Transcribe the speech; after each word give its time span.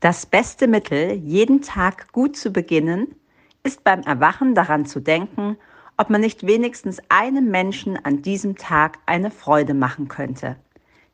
Das 0.00 0.26
beste 0.26 0.68
Mittel, 0.68 1.14
jeden 1.14 1.60
Tag 1.60 2.12
gut 2.12 2.36
zu 2.36 2.52
beginnen, 2.52 3.16
ist 3.64 3.82
beim 3.82 4.02
Erwachen 4.02 4.54
daran 4.54 4.86
zu 4.86 5.00
denken, 5.00 5.56
ob 5.96 6.08
man 6.08 6.20
nicht 6.20 6.46
wenigstens 6.46 7.02
einem 7.08 7.50
Menschen 7.50 7.98
an 8.04 8.22
diesem 8.22 8.54
Tag 8.54 8.98
eine 9.06 9.32
Freude 9.32 9.74
machen 9.74 10.06
könnte. 10.06 10.54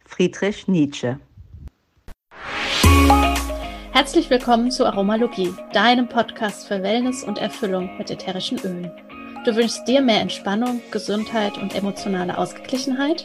Friedrich 0.05 0.69
Nietzsche. 0.69 1.19
Herzlich 3.93 4.29
willkommen 4.29 4.71
zu 4.71 4.85
Aromalogie, 4.85 5.55
deinem 5.73 6.07
Podcast 6.07 6.69
für 6.69 6.83
Wellness 6.83 7.25
und 7.25 7.39
Erfüllung 7.39 7.89
mit 7.97 8.11
ätherischen 8.11 8.59
Ölen. 8.59 8.93
Du 9.47 9.57
wünschst 9.57 9.89
dir 9.89 10.03
mehr 10.03 10.21
Entspannung, 10.21 10.83
Gesundheit 10.91 11.57
und 11.57 11.75
emotionale 11.75 12.37
Ausgeglichenheit? 12.37 13.25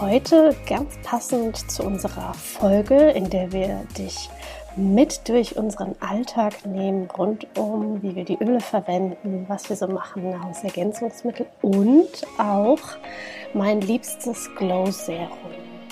heute 0.00 0.56
ganz 0.66 0.96
passend 1.02 1.70
zu 1.70 1.82
unserer 1.82 2.32
Folge, 2.32 3.10
in 3.10 3.28
der 3.28 3.52
wir 3.52 3.84
dich 3.98 4.30
mit 4.76 5.28
durch 5.28 5.56
unseren 5.56 5.94
Alltag 6.00 6.64
nehmen, 6.64 7.10
rund 7.10 7.46
um, 7.58 8.02
wie 8.02 8.14
wir 8.14 8.24
die 8.24 8.38
Öle 8.40 8.60
verwenden, 8.60 9.44
was 9.48 9.68
wir 9.68 9.76
so 9.76 9.88
machen, 9.88 10.30
Nahrungsergänzungsmittel 10.30 11.46
und 11.60 12.08
auch 12.38 12.80
mein 13.52 13.82
liebstes 13.82 14.48
Glow 14.56 14.90
Serum. 14.90 15.28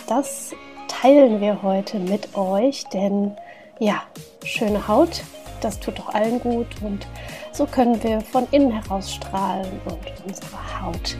Das 0.07 0.55
teilen 0.87 1.41
wir 1.41 1.63
heute 1.63 1.99
mit 1.99 2.35
euch, 2.35 2.85
denn 2.85 3.37
ja, 3.79 4.03
schöne 4.43 4.89
Haut, 4.89 5.23
das 5.61 5.81
tut 5.81 5.99
doch 5.99 6.15
allen 6.15 6.41
gut 6.41 6.69
und 6.83 7.07
so 7.53 7.67
können 7.67 8.03
wir 8.03 8.23
von 8.23 8.47
innen 8.53 8.71
heraus 8.71 9.13
strahlen 9.13 9.81
und 9.85 10.27
unsere 10.27 10.81
Haut 10.81 11.17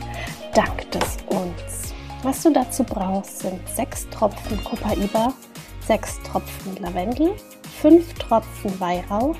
dankt 0.55 0.95
es 0.95 1.17
uns. 1.27 1.98
Was 2.21 2.43
du 2.43 2.51
dazu 2.51 2.83
brauchst, 2.83 3.39
sind 3.39 3.61
6 3.69 4.09
Tropfen 4.09 4.61
Copaiba, 4.65 5.33
6 5.87 6.19
Tropfen 6.23 6.75
Lavendel, 6.81 7.33
5 7.81 8.13
Tropfen 8.15 8.77
Weihrauch, 8.77 9.37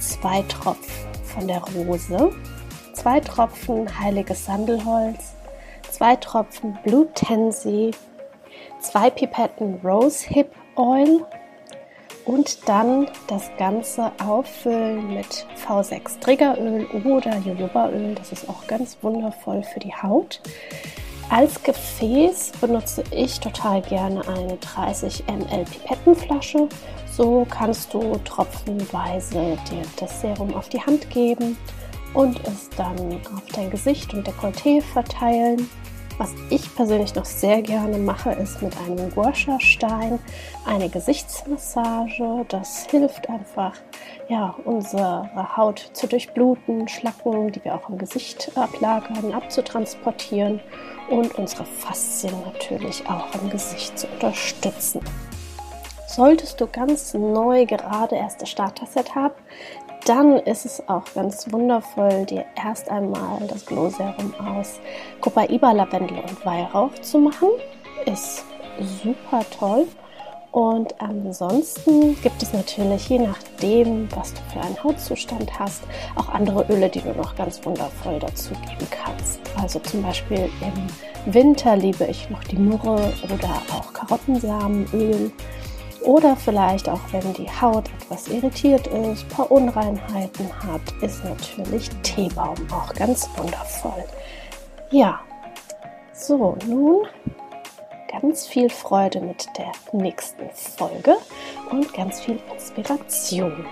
2 0.00 0.42
Tropfen 0.42 1.08
von 1.24 1.48
der 1.48 1.62
Rose, 1.62 2.30
2 2.92 3.20
Tropfen 3.20 3.98
heiliges 3.98 4.44
Sandelholz, 4.44 5.32
2 5.92 6.16
Tropfen 6.16 6.78
Blue 6.84 7.08
Tansy, 7.14 7.92
2 8.80 9.08
Pipetten 9.08 9.80
Rose 9.82 10.28
Hip 10.28 10.50
Oil 10.76 11.24
und 12.26 12.68
dann 12.68 13.08
das 13.28 13.50
Ganze 13.56 14.12
auffüllen 14.22 15.14
mit 15.14 15.46
V6 15.66 16.20
Triggeröl 16.20 16.86
oder 17.02 17.38
Jojobaöl. 17.38 18.14
Das 18.14 18.30
ist 18.30 18.46
auch 18.50 18.66
ganz 18.66 18.98
wundervoll 19.00 19.62
für 19.62 19.80
die 19.80 19.94
Haut. 19.94 20.42
Als 21.30 21.62
Gefäß 21.62 22.52
benutze 22.60 23.02
ich 23.10 23.40
total 23.40 23.82
gerne 23.82 24.26
eine 24.28 24.56
30 24.56 25.24
ml 25.26 25.64
Pipettenflasche. 25.64 26.68
So 27.10 27.46
kannst 27.48 27.94
du 27.94 28.16
tropfenweise 28.24 29.56
dir 29.70 29.82
das 29.96 30.20
Serum 30.20 30.54
auf 30.54 30.68
die 30.68 30.80
Hand 30.80 31.10
geben 31.10 31.56
und 32.12 32.40
es 32.46 32.68
dann 32.76 33.20
auf 33.34 33.42
dein 33.54 33.70
Gesicht 33.70 34.12
und 34.14 34.28
Dekolleté 34.28 34.82
verteilen. 34.82 35.68
Was 36.16 36.30
ich 36.48 36.72
persönlich 36.76 37.12
noch 37.16 37.24
sehr 37.24 37.60
gerne 37.60 37.98
mache, 37.98 38.30
ist 38.30 38.62
mit 38.62 38.72
einem 38.86 39.10
Guasha-Stein 39.10 40.20
eine 40.64 40.88
Gesichtsmassage. 40.88 42.44
Das 42.48 42.86
hilft 42.86 43.28
einfach, 43.28 43.72
ja, 44.28 44.54
unsere 44.64 45.28
Haut 45.56 45.90
zu 45.92 46.06
durchbluten, 46.06 46.86
Schlacken, 46.86 47.50
die 47.50 47.64
wir 47.64 47.74
auch 47.74 47.88
im 47.88 47.98
Gesicht 47.98 48.52
ablagern, 48.54 49.32
abzutransportieren 49.32 50.60
und 51.10 51.34
unsere 51.34 51.64
Faszien 51.64 52.34
natürlich 52.44 53.04
auch 53.08 53.26
im 53.42 53.50
Gesicht 53.50 53.98
zu 53.98 54.06
unterstützen. 54.06 55.00
Solltest 56.06 56.60
du 56.60 56.68
ganz 56.68 57.12
neu 57.14 57.66
gerade 57.66 58.14
erst 58.14 58.40
das 58.40 58.50
Starter-Set 58.50 59.16
haben, 59.16 59.34
dann 60.04 60.38
ist 60.38 60.66
es 60.66 60.88
auch 60.88 61.04
ganz 61.14 61.50
wundervoll, 61.50 62.26
dir 62.26 62.44
erst 62.62 62.90
einmal 62.90 63.46
das 63.48 63.64
Glow 63.64 63.88
Serum 63.88 64.34
aus 64.38 64.80
Copaiba, 65.20 65.72
Lavendel 65.72 66.18
und 66.18 66.44
Weihrauch 66.44 66.92
zu 67.00 67.18
machen. 67.18 67.48
Ist 68.06 68.44
super 69.02 69.40
toll 69.58 69.86
und 70.54 71.00
ansonsten 71.00 72.20
gibt 72.22 72.40
es 72.40 72.52
natürlich, 72.52 73.08
je 73.08 73.18
nachdem, 73.18 74.08
was 74.14 74.34
du 74.34 74.40
für 74.52 74.60
einen 74.60 74.80
Hautzustand 74.84 75.58
hast, 75.58 75.82
auch 76.14 76.28
andere 76.28 76.64
Öle, 76.68 76.88
die 76.88 77.00
du 77.00 77.12
noch 77.12 77.34
ganz 77.34 77.64
wundervoll 77.64 78.20
dazu 78.20 78.50
geben 78.50 78.86
kannst. 78.88 79.40
Also 79.60 79.80
zum 79.80 80.02
Beispiel 80.02 80.48
im 80.60 81.32
Winter 81.34 81.76
liebe 81.76 82.04
ich 82.04 82.30
noch 82.30 82.44
die 82.44 82.56
Murre 82.56 83.12
oder 83.24 83.62
auch 83.72 83.92
Karottensamenöl. 83.92 85.32
Oder 86.04 86.36
vielleicht 86.36 86.88
auch, 86.88 87.00
wenn 87.12 87.32
die 87.32 87.48
Haut 87.48 87.88
etwas 88.00 88.28
irritiert 88.28 88.86
ist, 88.88 89.24
ein 89.24 89.28
paar 89.28 89.50
Unreinheiten 89.50 90.50
hat, 90.62 90.82
ist 91.00 91.24
natürlich 91.24 91.88
Teebaum 92.02 92.56
auch 92.70 92.92
ganz 92.94 93.28
wundervoll. 93.36 94.04
Ja, 94.90 95.20
so, 96.12 96.56
nun 96.66 97.06
ganz 98.20 98.46
viel 98.46 98.70
Freude 98.70 99.20
mit 99.20 99.46
der 99.58 99.72
nächsten 99.92 100.48
Folge 100.50 101.16
und 101.70 101.92
ganz 101.92 102.20
viel 102.20 102.38
Inspiration. 102.52 103.66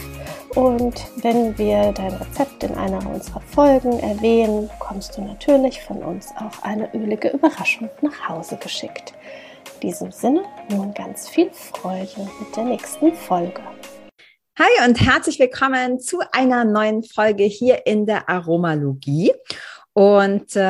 und 0.56 1.05
wenn 1.16 1.56
wir 1.59 1.93
dein 1.93 2.15
Rezept 2.15 2.65
in 2.65 2.75
einer 2.77 3.06
unserer 3.11 3.43
Folgen 3.43 4.00
erwähnen, 4.00 4.69
bekommst 4.69 5.19
du 5.19 5.21
natürlich 5.21 5.83
von 5.83 6.03
uns 6.03 6.31
auch 6.38 6.62
eine 6.62 6.93
ölige 6.94 7.28
Überraschung 7.28 7.91
nach 8.00 8.27
Hause 8.27 8.56
geschickt. 8.56 9.12
In 9.75 9.91
diesem 9.91 10.12
Sinne 10.12 10.44
nun 10.71 10.94
ganz 10.94 11.28
viel 11.28 11.50
Freude 11.53 12.27
mit 12.41 12.56
der 12.56 12.65
nächsten 12.65 13.15
Folge. 13.15 13.61
Hi 14.59 14.88
und 14.88 14.99
herzlich 14.99 15.38
willkommen 15.38 16.00
zu 16.00 16.21
einer 16.32 16.65
neuen 16.65 17.03
Folge 17.03 17.44
hier 17.44 17.87
in 17.87 18.06
der 18.06 18.31
Aromalogie. 18.31 19.32
Und 20.00 20.56
äh, 20.56 20.61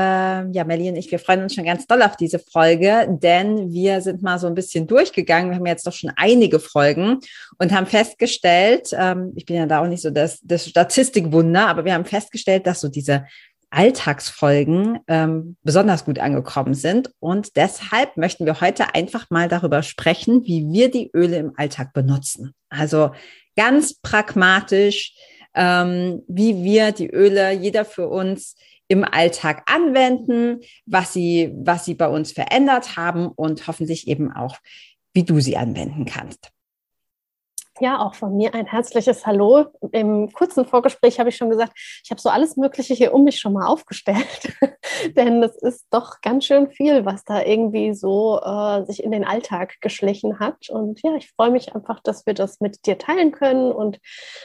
ja, 0.51 0.65
Melly 0.65 0.89
und 0.89 0.97
ich, 0.97 1.09
wir 1.09 1.21
freuen 1.21 1.45
uns 1.45 1.55
schon 1.55 1.65
ganz 1.65 1.87
doll 1.87 2.03
auf 2.03 2.17
diese 2.17 2.41
Folge, 2.41 3.07
denn 3.09 3.73
wir 3.73 4.01
sind 4.01 4.23
mal 4.23 4.41
so 4.41 4.49
ein 4.49 4.57
bisschen 4.57 4.89
durchgegangen. 4.89 5.53
Wir 5.53 5.59
haben 5.59 5.67
jetzt 5.67 5.87
doch 5.87 5.93
schon 5.93 6.11
einige 6.17 6.59
Folgen 6.59 7.21
und 7.57 7.73
haben 7.73 7.87
festgestellt, 7.87 8.89
ähm, 8.93 9.33
ich 9.37 9.47
bin 9.47 9.55
ja 9.55 9.67
da 9.67 9.83
auch 9.83 9.87
nicht 9.87 10.03
so 10.03 10.11
das, 10.11 10.41
das 10.43 10.69
Statistikwunder, 10.69 11.69
aber 11.69 11.85
wir 11.85 11.95
haben 11.95 12.07
festgestellt, 12.07 12.67
dass 12.67 12.81
so 12.81 12.89
diese 12.89 13.25
Alltagsfolgen 13.71 14.99
ähm, 15.07 15.57
besonders 15.63 16.05
gut 16.05 16.19
angekommen 16.19 16.75
sind. 16.75 17.13
Und 17.21 17.55
deshalb 17.55 18.17
möchten 18.17 18.47
wir 18.47 18.61
heute 18.61 18.97
einfach 18.97 19.31
mal 19.31 19.47
darüber 19.47 19.85
sprechen, 19.85 20.43
wie 20.45 20.67
wir 20.73 20.91
die 20.91 21.09
Öle 21.15 21.37
im 21.37 21.53
Alltag 21.57 21.93
benutzen. 21.93 22.53
Also 22.69 23.13
ganz 23.55 23.95
pragmatisch, 23.95 25.15
ähm, 25.55 26.25
wie 26.27 26.65
wir 26.65 26.91
die 26.91 27.11
Öle, 27.11 27.53
jeder 27.53 27.85
für 27.85 28.09
uns, 28.09 28.57
im 28.91 29.05
Alltag 29.05 29.63
anwenden, 29.67 30.61
was 30.85 31.13
sie, 31.13 31.53
was 31.55 31.85
sie 31.85 31.95
bei 31.95 32.09
uns 32.09 32.33
verändert 32.33 32.97
haben 32.97 33.29
und 33.29 33.69
hoffentlich 33.69 34.09
eben 34.09 34.33
auch, 34.33 34.59
wie 35.15 35.23
du 35.23 35.39
sie 35.39 35.57
anwenden 35.57 36.07
kannst. 36.07 36.51
Ja, 37.83 37.99
auch 37.99 38.15
von 38.15 38.37
mir 38.37 38.53
ein 38.55 38.67
herzliches 38.67 39.25
Hallo. 39.25 39.65
Im 39.93 40.31
kurzen 40.35 40.67
Vorgespräch 40.67 41.19
habe 41.19 41.31
ich 41.31 41.37
schon 41.37 41.49
gesagt, 41.49 41.73
ich 42.05 42.11
habe 42.11 42.21
so 42.21 42.29
alles 42.29 42.59
Mögliche 42.59 42.93
hier 42.93 43.15
um 43.15 43.25
mich 43.25 43.39
schon 43.39 43.55
mal 43.55 43.67
aufgestellt. 43.67 44.53
Denn 45.17 45.43
es 45.43 45.57
ist 45.57 45.87
doch 45.91 46.21
ganz 46.21 46.45
schön 46.45 46.71
viel, 46.71 47.07
was 47.07 47.25
da 47.25 47.43
irgendwie 47.43 47.95
so 47.95 48.39
äh, 48.43 48.85
sich 48.85 49.03
in 49.03 49.13
den 49.13 49.25
Alltag 49.25 49.81
geschlichen 49.81 50.39
hat. 50.39 50.69
Und 50.69 51.01
ja, 51.03 51.15
ich 51.17 51.31
freue 51.31 51.51
mich 51.51 51.75
einfach, 51.75 52.01
dass 52.01 52.27
wir 52.27 52.35
das 52.35 52.61
mit 52.61 52.85
dir 52.85 52.99
teilen 52.99 53.33
können 53.33 53.73
und 53.73 53.99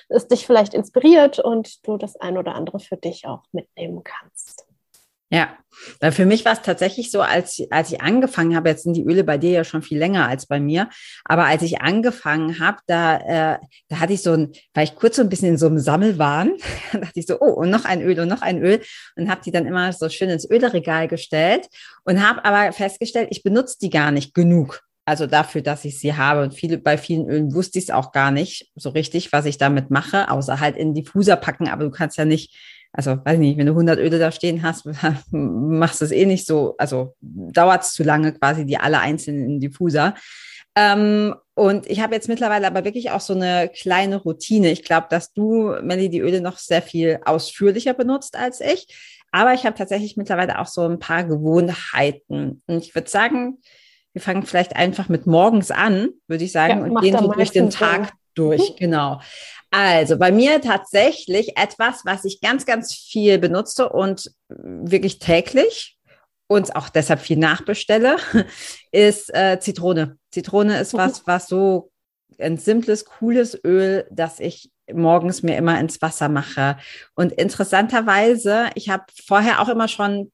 es 0.07 0.29
dich 0.29 0.45
vielleicht 0.45 0.73
inspiriert 0.73 1.37
und 1.39 1.85
du 1.85 1.97
das 1.97 2.15
ein 2.15 2.37
oder 2.37 2.55
andere 2.55 2.79
für 2.79 2.95
dich 2.95 3.27
auch 3.27 3.43
mitnehmen 3.51 4.01
kannst. 4.05 4.65
Ja, 5.31 5.57
weil 5.99 6.11
für 6.11 6.25
mich 6.25 6.45
war 6.45 6.53
es 6.53 6.61
tatsächlich 6.61 7.09
so, 7.09 7.21
als, 7.21 7.59
als 7.71 7.91
ich 7.91 7.99
angefangen 7.99 8.55
habe, 8.55 8.69
jetzt 8.69 8.83
sind 8.83 8.95
die 8.95 9.03
Öle 9.03 9.23
bei 9.23 9.39
dir 9.39 9.49
ja 9.49 9.63
schon 9.63 9.81
viel 9.81 9.97
länger 9.97 10.27
als 10.27 10.45
bei 10.45 10.59
mir, 10.59 10.87
aber 11.23 11.45
als 11.45 11.63
ich 11.63 11.81
angefangen 11.81 12.59
habe, 12.59 12.77
da, 12.85 13.55
äh, 13.55 13.59
da 13.89 13.99
hatte 13.99 14.13
ich 14.13 14.21
so 14.21 14.33
ein, 14.33 14.51
war 14.75 14.83
ich 14.83 14.93
kurz 14.95 15.15
so 15.15 15.23
ein 15.23 15.29
bisschen 15.29 15.49
in 15.49 15.57
so 15.57 15.65
einem 15.65 15.79
Sammelwahn, 15.79 16.53
da 16.93 16.99
dachte 16.99 17.19
ich 17.19 17.25
so, 17.25 17.39
oh, 17.39 17.53
und 17.53 17.71
noch 17.71 17.85
ein 17.85 18.01
Öl 18.01 18.19
und 18.19 18.27
noch 18.27 18.43
ein 18.43 18.61
Öl 18.61 18.81
und 19.15 19.29
habe 19.29 19.41
die 19.43 19.51
dann 19.51 19.65
immer 19.65 19.91
so 19.93 20.09
schön 20.09 20.29
ins 20.29 20.49
Öleregal 20.49 21.07
gestellt 21.07 21.67
und 22.03 22.25
habe 22.25 22.45
aber 22.45 22.71
festgestellt, 22.71 23.29
ich 23.31 23.41
benutze 23.41 23.77
die 23.81 23.89
gar 23.89 24.11
nicht 24.11 24.35
genug. 24.35 24.81
Also 25.07 25.27
dafür, 25.27 25.61
dass 25.61 25.85
ich 25.85 25.99
sie 25.99 26.15
habe. 26.15 26.41
Und 26.41 26.55
viele, 26.55 26.79
bei 26.79 26.97
vielen 26.97 27.29
Ölen 27.29 27.53
wusste 27.53 27.77
ich 27.77 27.85
es 27.85 27.91
auch 27.91 28.11
gar 28.11 28.31
nicht 28.31 28.71
so 28.75 28.89
richtig, 28.89 29.31
was 29.31 29.45
ich 29.45 29.59
damit 29.59 29.91
mache, 29.91 30.31
außer 30.31 30.59
halt 30.59 30.75
in 30.77 30.95
Diffuser 30.95 31.35
packen. 31.35 31.67
Aber 31.67 31.83
du 31.83 31.91
kannst 31.91 32.17
ja 32.17 32.25
nicht 32.25 32.55
also 32.95 33.17
weiß 33.23 33.37
nicht, 33.37 33.57
wenn 33.57 33.65
du 33.65 33.73
100 33.73 33.99
Öle 33.99 34.19
da 34.19 34.31
stehen 34.31 34.63
hast, 34.63 34.85
machst 35.31 36.01
du 36.01 36.05
es 36.05 36.11
eh 36.11 36.25
nicht 36.25 36.47
so, 36.47 36.75
also 36.77 37.15
dauert 37.19 37.83
es 37.83 37.91
zu 37.91 38.03
lange 38.03 38.33
quasi 38.33 38.65
die 38.65 38.77
alle 38.77 38.99
einzeln 38.99 39.43
in 39.43 39.59
Diffuser. 39.59 40.15
Ähm, 40.77 41.35
und 41.55 41.87
ich 41.87 42.01
habe 42.01 42.15
jetzt 42.15 42.27
mittlerweile 42.27 42.67
aber 42.67 42.83
wirklich 42.83 43.11
auch 43.11 43.21
so 43.21 43.33
eine 43.33 43.69
kleine 43.69 44.17
Routine. 44.17 44.71
Ich 44.71 44.83
glaube, 44.83 45.07
dass 45.09 45.33
du, 45.33 45.75
Melly, 45.81 46.09
die 46.09 46.19
Öle 46.19 46.41
noch 46.41 46.57
sehr 46.57 46.81
viel 46.81 47.19
ausführlicher 47.23 47.93
benutzt 47.93 48.37
als 48.37 48.61
ich. 48.61 48.87
Aber 49.31 49.53
ich 49.53 49.65
habe 49.65 49.77
tatsächlich 49.77 50.15
mittlerweile 50.15 50.59
auch 50.59 50.67
so 50.67 50.81
ein 50.87 50.99
paar 50.99 51.23
Gewohnheiten. 51.25 52.61
Und 52.67 52.77
ich 52.83 52.95
würde 52.95 53.09
sagen, 53.09 53.57
wir 54.13 54.21
fangen 54.21 54.43
vielleicht 54.43 54.75
einfach 54.75 55.09
mit 55.09 55.27
morgens 55.27 55.71
an, 55.71 56.09
würde 56.27 56.45
ich 56.45 56.51
sagen, 56.53 56.79
ja, 56.79 56.85
und 56.85 57.01
gehen 57.01 57.17
so 57.17 57.31
durch 57.31 57.51
den 57.51 57.69
Tag 57.69 58.13
durch. 58.33 58.71
Mhm. 58.71 58.75
Genau. 58.77 59.21
Also 59.77 60.17
bei 60.17 60.31
mir 60.31 60.61
tatsächlich 60.61 61.57
etwas, 61.57 62.05
was 62.05 62.23
ich 62.23 62.39
ganz, 62.39 62.65
ganz 62.65 62.93
viel 62.93 63.39
benutze 63.39 63.89
und 63.89 64.31
wirklich 64.47 65.19
täglich 65.19 65.97
und 66.47 66.77
auch 66.77 66.87
deshalb 66.87 67.19
viel 67.19 67.35
nachbestelle, 67.35 68.15
ist 68.93 69.35
äh, 69.35 69.59
Zitrone. 69.59 70.17
Zitrone 70.31 70.79
ist 70.79 70.93
was, 70.93 71.19
mhm. 71.19 71.23
was 71.25 71.47
so 71.49 71.91
ein 72.39 72.57
simples, 72.57 73.03
cooles 73.03 73.59
Öl, 73.65 74.07
das 74.11 74.39
ich 74.39 74.71
morgens 74.93 75.43
mir 75.43 75.57
immer 75.57 75.77
ins 75.77 76.01
Wasser 76.01 76.29
mache. 76.29 76.77
Und 77.13 77.33
interessanterweise, 77.33 78.69
ich 78.75 78.89
habe 78.89 79.03
vorher 79.27 79.59
auch 79.59 79.67
immer 79.67 79.89
schon 79.89 80.31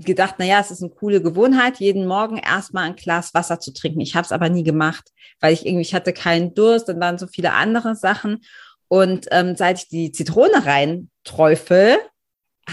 gedacht, 0.00 0.36
na 0.38 0.46
ja, 0.46 0.60
es 0.60 0.70
ist 0.70 0.82
eine 0.82 0.92
coole 0.92 1.20
Gewohnheit, 1.20 1.78
jeden 1.78 2.06
Morgen 2.06 2.38
erstmal 2.38 2.84
ein 2.84 2.96
Glas 2.96 3.34
Wasser 3.34 3.60
zu 3.60 3.74
trinken. 3.74 4.00
Ich 4.00 4.16
habe 4.16 4.24
es 4.24 4.32
aber 4.32 4.48
nie 4.48 4.62
gemacht, 4.62 5.10
weil 5.40 5.52
ich 5.52 5.66
irgendwie, 5.66 5.82
ich 5.82 5.94
hatte 5.94 6.14
keinen 6.14 6.54
Durst, 6.54 6.88
dann 6.88 7.00
waren 7.00 7.18
so 7.18 7.26
viele 7.26 7.52
andere 7.52 7.94
Sachen. 7.94 8.40
Und 8.88 9.26
ähm, 9.30 9.54
seit 9.56 9.78
ich 9.78 9.88
die 9.88 10.12
Zitrone 10.12 10.64
rein 10.64 11.10
träufel, 11.24 11.98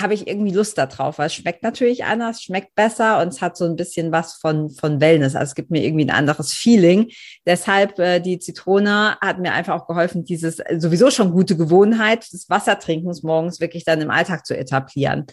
habe 0.01 0.13
ich 0.13 0.27
irgendwie 0.27 0.51
Lust 0.51 0.77
darauf, 0.77 1.17
weil 1.17 1.27
es 1.27 1.33
schmeckt 1.33 1.63
natürlich 1.63 2.03
anders, 2.03 2.44
schmeckt 2.44 2.75
besser 2.75 3.21
und 3.21 3.29
es 3.29 3.41
hat 3.41 3.56
so 3.56 3.65
ein 3.65 3.75
bisschen 3.75 4.12
was 4.12 4.33
von, 4.33 4.69
von 4.69 5.00
Wellness. 5.00 5.35
Also 5.35 5.51
es 5.51 5.56
gibt 5.56 5.71
mir 5.71 5.83
irgendwie 5.83 6.06
ein 6.06 6.15
anderes 6.15 6.53
Feeling. 6.53 7.12
Deshalb 7.45 7.97
äh, 8.00 8.19
die 8.19 8.39
Zitrone 8.39 9.17
hat 9.21 9.39
mir 9.39 9.53
einfach 9.53 9.75
auch 9.75 9.88
geholfen, 9.88 10.25
dieses 10.25 10.62
sowieso 10.77 11.12
schon 11.12 11.31
gute 11.31 11.56
Gewohnheit 11.56 12.31
des 12.33 12.50
Wassertrinkens 12.50 13.23
morgens 13.23 13.59
wirklich 13.59 13.85
dann 13.85 14.01
im 14.01 14.12
Alltag 14.12 14.45
zu 14.45 14.57
etablieren. 14.57 15.25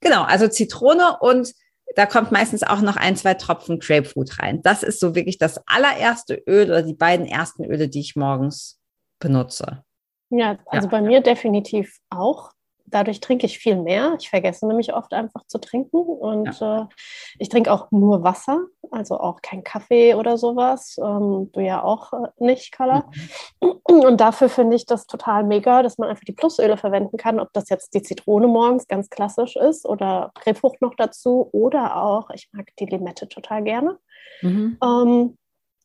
Genau, 0.00 0.22
also 0.22 0.48
Zitrone 0.48 1.18
und 1.20 1.52
da 1.96 2.06
kommt 2.06 2.30
meistens 2.30 2.62
auch 2.62 2.82
noch 2.82 2.96
ein, 2.96 3.16
zwei 3.16 3.34
Tropfen 3.34 3.80
Grapefruit 3.80 4.38
rein. 4.38 4.62
Das 4.62 4.82
ist 4.82 5.00
so 5.00 5.14
wirklich 5.14 5.38
das 5.38 5.60
allererste 5.66 6.40
Öl 6.46 6.66
oder 6.66 6.82
die 6.82 6.94
beiden 6.94 7.26
ersten 7.26 7.64
Öle, 7.64 7.88
die 7.88 8.00
ich 8.00 8.16
morgens 8.16 8.78
benutze. 9.18 9.82
Ja, 10.30 10.56
also 10.66 10.86
ja. 10.86 10.90
bei 10.90 11.02
mir 11.02 11.20
definitiv 11.20 11.98
auch. 12.08 12.52
Dadurch 12.86 13.20
trinke 13.20 13.46
ich 13.46 13.58
viel 13.58 13.76
mehr. 13.76 14.16
Ich 14.18 14.30
vergesse 14.30 14.66
nämlich 14.66 14.92
oft 14.94 15.12
einfach 15.12 15.46
zu 15.46 15.58
trinken 15.58 15.96
und 15.96 16.58
ja. 16.58 16.82
äh, 16.82 16.86
ich 17.38 17.48
trinke 17.48 17.72
auch 17.72 17.92
nur 17.92 18.24
Wasser, 18.24 18.64
also 18.90 19.20
auch 19.20 19.42
kein 19.42 19.62
Kaffee 19.62 20.14
oder 20.16 20.36
sowas. 20.36 20.96
Ähm, 20.98 21.50
du 21.52 21.60
ja 21.60 21.84
auch 21.84 22.12
äh, 22.12 22.28
nicht, 22.38 22.72
Carla. 22.72 23.08
Mhm. 23.60 23.80
Und 23.84 24.20
dafür 24.20 24.48
finde 24.48 24.74
ich 24.74 24.86
das 24.86 25.06
total 25.06 25.44
mega, 25.44 25.82
dass 25.84 25.98
man 25.98 26.08
einfach 26.08 26.24
die 26.24 26.32
Plusöle 26.32 26.76
verwenden 26.76 27.16
kann, 27.16 27.38
ob 27.38 27.52
das 27.52 27.68
jetzt 27.68 27.94
die 27.94 28.02
Zitrone 28.02 28.48
morgens 28.48 28.88
ganz 28.88 29.08
klassisch 29.08 29.54
ist 29.54 29.86
oder 29.86 30.32
Rebfrucht 30.44 30.82
noch 30.82 30.94
dazu 30.96 31.48
oder 31.52 32.02
auch, 32.02 32.30
ich 32.30 32.48
mag 32.52 32.70
die 32.80 32.86
Limette 32.86 33.28
total 33.28 33.62
gerne. 33.62 33.98
Mhm. 34.42 34.78
Ähm, 34.82 35.36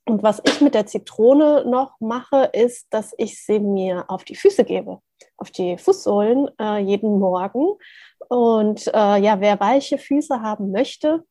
und 0.06 0.22
was 0.22 0.42
ich 0.46 0.62
mit 0.62 0.76
der 0.76 0.86
Zitrone 0.86 1.66
noch 1.66 2.00
mache, 2.00 2.50
ist, 2.54 2.88
dass 2.92 3.14
ich 3.18 3.44
sie 3.44 3.60
mir 3.60 4.06
auf 4.08 4.24
die 4.24 4.36
Füße 4.36 4.64
gebe, 4.64 5.00
auf 5.38 5.50
die 5.50 5.78
Fußsohlen 5.78 6.50
äh, 6.60 6.78
jeden 6.78 7.20
Morgen. 7.20 7.74
Und 8.30 8.88
äh, 8.88 9.18
ja, 9.18 9.42
wer 9.42 9.60
weiche 9.60 9.98
Füße 9.98 10.42
haben 10.42 10.72
möchte, 10.72 11.24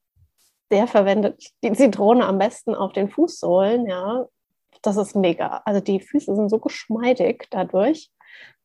der 0.72 0.88
verwendet 0.88 1.52
die 1.62 1.72
Zitrone 1.72 2.26
am 2.26 2.38
besten 2.38 2.74
auf 2.74 2.92
den 2.92 3.08
Fußsohlen. 3.08 3.86
Ja, 3.86 4.26
das 4.82 4.96
ist 4.96 5.14
mega. 5.14 5.62
Also 5.64 5.80
die 5.80 6.00
Füße 6.00 6.34
sind 6.34 6.48
so 6.48 6.58
geschmeidig 6.58 7.46
dadurch. 7.50 8.10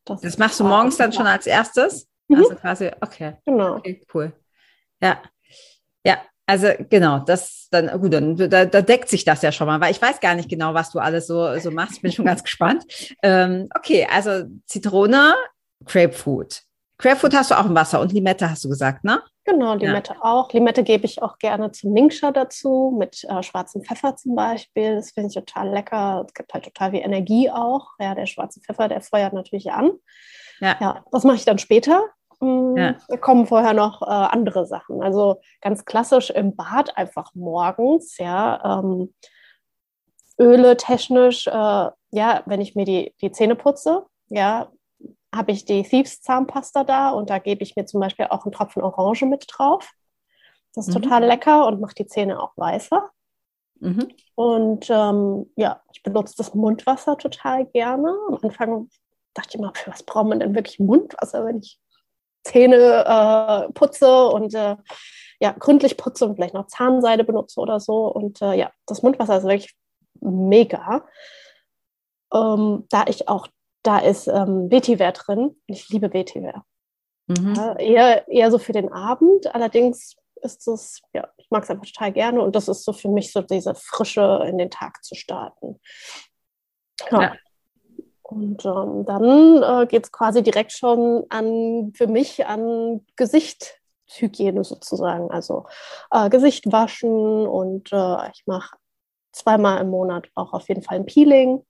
Das, 0.05 0.21
das 0.21 0.37
machst 0.39 0.59
du 0.59 0.63
morgens 0.63 0.97
dann 0.97 1.13
schon 1.13 1.27
als 1.27 1.45
erstes? 1.45 2.07
Mhm. 2.27 2.37
Also 2.37 2.55
quasi, 2.55 2.91
okay. 3.01 3.33
Genau. 3.45 3.75
Okay, 3.75 4.01
cool. 4.13 4.33
Ja. 5.01 5.21
Also 6.49 6.69
genau, 6.89 7.19
das 7.19 7.67
dann 7.69 8.01
gut, 8.01 8.11
dann 8.11 8.35
da, 8.35 8.65
da, 8.65 8.81
deckt 8.81 9.07
sich 9.07 9.23
das 9.23 9.43
ja 9.43 9.51
schon 9.51 9.67
mal, 9.67 9.79
weil 9.81 9.91
ich 9.91 10.01
weiß 10.01 10.19
gar 10.19 10.33
nicht 10.33 10.49
genau, 10.49 10.73
was 10.73 10.89
du 10.89 10.97
alles 10.97 11.27
so 11.27 11.59
so 11.59 11.69
machst. 11.69 12.01
Bin 12.01 12.11
schon 12.11 12.25
ganz 12.25 12.41
gespannt. 12.41 12.85
Ähm, 13.21 13.69
okay, 13.77 14.07
also 14.11 14.45
Zitrone, 14.65 15.35
Grapefruit. 15.85 16.63
Grapefruit 16.97 17.35
hast 17.35 17.51
du 17.51 17.55
auch 17.55 17.67
im 17.67 17.75
Wasser 17.75 18.01
und 18.01 18.11
Limette 18.13 18.49
hast 18.49 18.65
du 18.65 18.69
gesagt, 18.69 19.03
ne? 19.03 19.21
Genau, 19.45 19.75
Limette 19.75 20.13
ja. 20.13 20.23
auch. 20.23 20.51
Limette 20.51 20.83
gebe 20.83 21.05
ich 21.05 21.21
auch 21.21 21.37
gerne 21.37 21.71
zum 21.71 21.93
Ningxia 21.93 22.31
dazu, 22.31 22.95
mit 22.97 23.23
äh, 23.25 23.43
schwarzem 23.43 23.83
Pfeffer 23.83 24.15
zum 24.15 24.35
Beispiel. 24.35 24.95
Das 24.95 25.11
finde 25.11 25.29
ich 25.29 25.35
total 25.35 25.69
lecker. 25.69 26.25
Es 26.27 26.33
gibt 26.33 26.51
halt 26.51 26.65
total 26.65 26.91
viel 26.91 27.01
Energie 27.01 27.51
auch. 27.51 27.89
Ja, 27.99 28.15
der 28.15 28.25
schwarze 28.25 28.59
Pfeffer, 28.59 28.87
der 28.87 29.01
feuert 29.01 29.33
natürlich 29.33 29.71
an. 29.71 29.91
Ja, 30.61 30.77
ja 30.81 31.05
das 31.11 31.23
mache 31.25 31.35
ich 31.35 31.45
dann 31.45 31.59
später. 31.59 32.09
Ja. 32.41 32.91
Mm, 32.91 33.21
kommen 33.21 33.47
vorher 33.47 33.73
noch 33.73 34.01
äh, 34.01 34.05
andere 34.05 34.65
Sachen. 34.65 35.03
Also 35.03 35.41
ganz 35.61 35.85
klassisch 35.85 36.29
im 36.29 36.55
Bad 36.55 36.97
einfach 36.97 37.33
morgens, 37.35 38.17
ja. 38.17 38.79
Ähm, 38.79 39.13
Öle 40.39 40.77
technisch, 40.77 41.47
äh, 41.47 41.51
ja, 41.51 42.43
wenn 42.45 42.61
ich 42.61 42.75
mir 42.75 42.85
die, 42.85 43.13
die 43.21 43.31
Zähne 43.31 43.55
putze, 43.55 44.05
ja, 44.29 44.71
habe 45.35 45.51
ich 45.51 45.65
die 45.65 45.83
Thieves 45.83 46.21
Zahnpasta 46.21 46.83
da 46.83 47.09
und 47.09 47.29
da 47.29 47.39
gebe 47.39 47.61
ich 47.61 47.75
mir 47.75 47.85
zum 47.85 47.99
Beispiel 47.99 48.27
auch 48.29 48.45
einen 48.45 48.53
Tropfen 48.53 48.81
Orange 48.81 49.25
mit 49.25 49.45
drauf. 49.49 49.91
Das 50.73 50.87
ist 50.87 50.95
mhm. 50.95 51.01
total 51.01 51.25
lecker 51.25 51.67
und 51.67 51.81
macht 51.81 51.99
die 51.99 52.07
Zähne 52.07 52.41
auch 52.41 52.53
weißer. 52.55 53.09
Mhm. 53.79 54.07
Und 54.35 54.89
ähm, 54.89 55.51
ja, 55.55 55.81
ich 55.93 56.03
benutze 56.03 56.35
das 56.37 56.53
Mundwasser 56.53 57.17
total 57.17 57.65
gerne. 57.65 58.13
Am 58.27 58.37
Anfang 58.41 58.89
dachte 59.33 59.49
ich 59.49 59.55
immer, 59.55 59.73
für 59.75 59.91
was 59.91 60.03
braucht 60.03 60.27
man 60.27 60.39
denn 60.39 60.55
wirklich 60.55 60.79
Mundwasser, 60.79 61.45
wenn 61.45 61.59
ich 61.59 61.79
Zähne 62.43 63.05
äh, 63.05 63.73
putze 63.73 64.27
und 64.27 64.53
äh, 64.53 64.75
ja, 65.39 65.55
gründlich 65.57 65.97
putze 65.97 66.25
und 66.25 66.35
vielleicht 66.35 66.53
noch 66.53 66.67
Zahnseide 66.67 67.23
benutze 67.23 67.59
oder 67.59 67.79
so. 67.79 68.07
Und 68.07 68.41
äh, 68.41 68.53
ja, 68.53 68.71
das 68.85 69.01
Mundwasser 69.01 69.37
ist 69.37 69.43
wirklich 69.43 69.75
mega. 70.21 71.05
Ähm, 72.33 72.85
da 72.89 73.05
ich 73.07 73.27
auch, 73.27 73.47
da 73.83 73.99
ist 73.99 74.27
ähm, 74.27 74.69
Vetiver 74.69 75.11
drin. 75.11 75.55
Ich 75.67 75.89
liebe 75.89 76.13
Vetiver. 76.13 76.65
Mhm. 77.27 77.53
Ja, 77.55 77.75
eher, 77.77 78.27
eher 78.27 78.51
so 78.51 78.57
für 78.57 78.73
den 78.73 78.91
Abend. 78.91 79.53
Allerdings 79.53 80.15
ist 80.41 80.67
es, 80.67 81.01
ja, 81.13 81.27
ich 81.37 81.49
mag 81.49 81.63
es 81.63 81.69
einfach 81.69 81.85
total 81.85 82.11
gerne 82.11 82.41
und 82.41 82.55
das 82.55 82.67
ist 82.67 82.83
so 82.83 82.93
für 82.93 83.09
mich 83.09 83.31
so 83.31 83.41
diese 83.41 83.75
Frische 83.75 84.45
in 84.47 84.57
den 84.57 84.69
Tag 84.69 85.03
zu 85.03 85.15
starten. 85.15 85.79
Ja. 87.11 87.21
ja. 87.21 87.35
Und 88.29 88.63
ähm, 88.63 89.05
dann 89.05 89.63
äh, 89.63 89.87
geht 89.87 90.05
es 90.05 90.11
quasi 90.11 90.43
direkt 90.43 90.71
schon 90.71 91.25
an, 91.29 91.91
für 91.95 92.05
mich 92.05 92.45
an 92.45 93.03
Gesichtshygiene 93.15 94.63
sozusagen. 94.63 95.31
Also 95.31 95.65
äh, 96.11 96.29
Gesicht 96.29 96.71
waschen 96.71 97.47
und 97.47 97.91
äh, 97.91 98.29
ich 98.31 98.43
mache 98.45 98.77
zweimal 99.31 99.81
im 99.81 99.89
Monat 99.89 100.27
auch 100.35 100.53
auf 100.53 100.69
jeden 100.69 100.83
Fall 100.83 100.97
ein 100.97 101.07
Peeling 101.07 101.65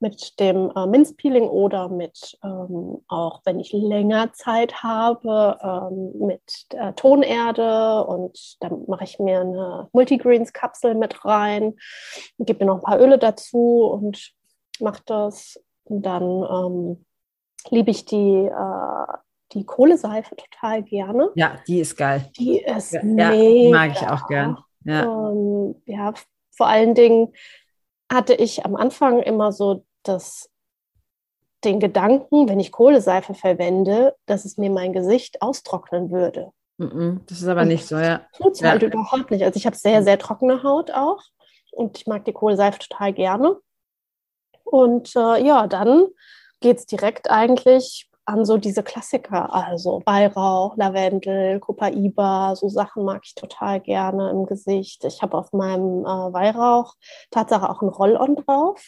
mit 0.00 0.40
dem 0.40 0.72
äh, 0.74 0.86
Minzpeeling 0.86 1.44
oder 1.44 1.88
mit 1.88 2.38
ähm, 2.42 3.02
auch, 3.08 3.42
wenn 3.44 3.60
ich 3.60 3.72
länger 3.72 4.32
Zeit 4.32 4.82
habe, 4.82 5.58
ähm, 5.62 6.12
mit 6.26 6.66
äh, 6.70 6.94
Tonerde 6.94 8.04
und 8.04 8.56
dann 8.60 8.84
mache 8.86 9.04
ich 9.04 9.18
mir 9.18 9.40
eine 9.40 9.88
Multigreens-Kapsel 9.92 10.94
mit 10.94 11.24
rein, 11.24 11.76
gebe 12.38 12.64
mir 12.64 12.72
noch 12.72 12.76
ein 12.76 12.84
paar 12.84 13.00
Öle 13.00 13.18
dazu 13.18 13.84
und 13.84 14.32
mache 14.80 15.02
das 15.06 15.58
dann 15.86 16.22
ähm, 16.22 17.04
liebe 17.70 17.90
ich 17.90 18.04
die, 18.04 18.46
äh, 18.46 19.16
die 19.52 19.64
Kohleseife 19.64 20.36
total 20.36 20.82
gerne. 20.82 21.30
Ja, 21.34 21.58
die 21.66 21.80
ist 21.80 21.96
geil. 21.96 22.30
Die 22.38 22.60
ist 22.60 22.92
ja, 22.92 23.02
mega. 23.02 23.32
Ja, 23.34 23.70
mag 23.70 23.92
ich 23.92 24.08
auch 24.08 24.26
gern. 24.26 24.58
Ja. 24.84 25.04
Und, 25.04 25.82
ja, 25.86 26.12
vor 26.56 26.66
allen 26.66 26.94
Dingen 26.94 27.32
hatte 28.12 28.34
ich 28.34 28.64
am 28.64 28.76
Anfang 28.76 29.20
immer 29.20 29.52
so 29.52 29.84
das, 30.02 30.50
den 31.64 31.80
Gedanken, 31.80 32.48
wenn 32.48 32.60
ich 32.60 32.72
Kohleseife 32.72 33.34
verwende, 33.34 34.14
dass 34.26 34.44
es 34.44 34.58
mir 34.58 34.70
mein 34.70 34.92
Gesicht 34.92 35.40
austrocknen 35.42 36.10
würde. 36.10 36.52
Das 36.76 37.40
ist 37.40 37.46
aber 37.46 37.64
nicht 37.64 37.86
so, 37.86 37.96
ja. 37.96 38.22
Tut 38.36 38.54
es 38.54 38.62
halt 38.62 38.82
überhaupt 38.82 39.30
nicht. 39.30 39.44
Also 39.44 39.56
ich 39.56 39.66
habe 39.66 39.76
sehr, 39.76 40.02
sehr 40.02 40.18
trockene 40.18 40.62
Haut 40.64 40.90
auch 40.90 41.22
und 41.70 41.96
ich 41.96 42.06
mag 42.06 42.24
die 42.24 42.32
Kohlseife 42.32 42.80
total 42.80 43.12
gerne. 43.12 43.56
Und 44.64 45.14
äh, 45.14 45.44
ja, 45.44 45.66
dann 45.66 46.06
geht 46.60 46.78
es 46.78 46.86
direkt 46.86 47.30
eigentlich 47.30 48.10
an 48.26 48.44
so 48.44 48.56
diese 48.56 48.82
Klassiker, 48.82 49.52
also 49.54 50.02
Weihrauch, 50.06 50.76
Lavendel, 50.76 51.60
Copaiba, 51.60 52.56
so 52.56 52.68
Sachen 52.68 53.04
mag 53.04 53.22
ich 53.24 53.34
total 53.34 53.80
gerne 53.80 54.30
im 54.30 54.46
Gesicht. 54.46 55.04
Ich 55.04 55.20
habe 55.20 55.36
auf 55.36 55.52
meinem 55.52 56.04
äh, 56.04 56.32
Weihrauch 56.32 56.94
Tatsache 57.30 57.68
auch 57.68 57.82
ein 57.82 57.88
Roll-On 57.88 58.36
drauf 58.36 58.82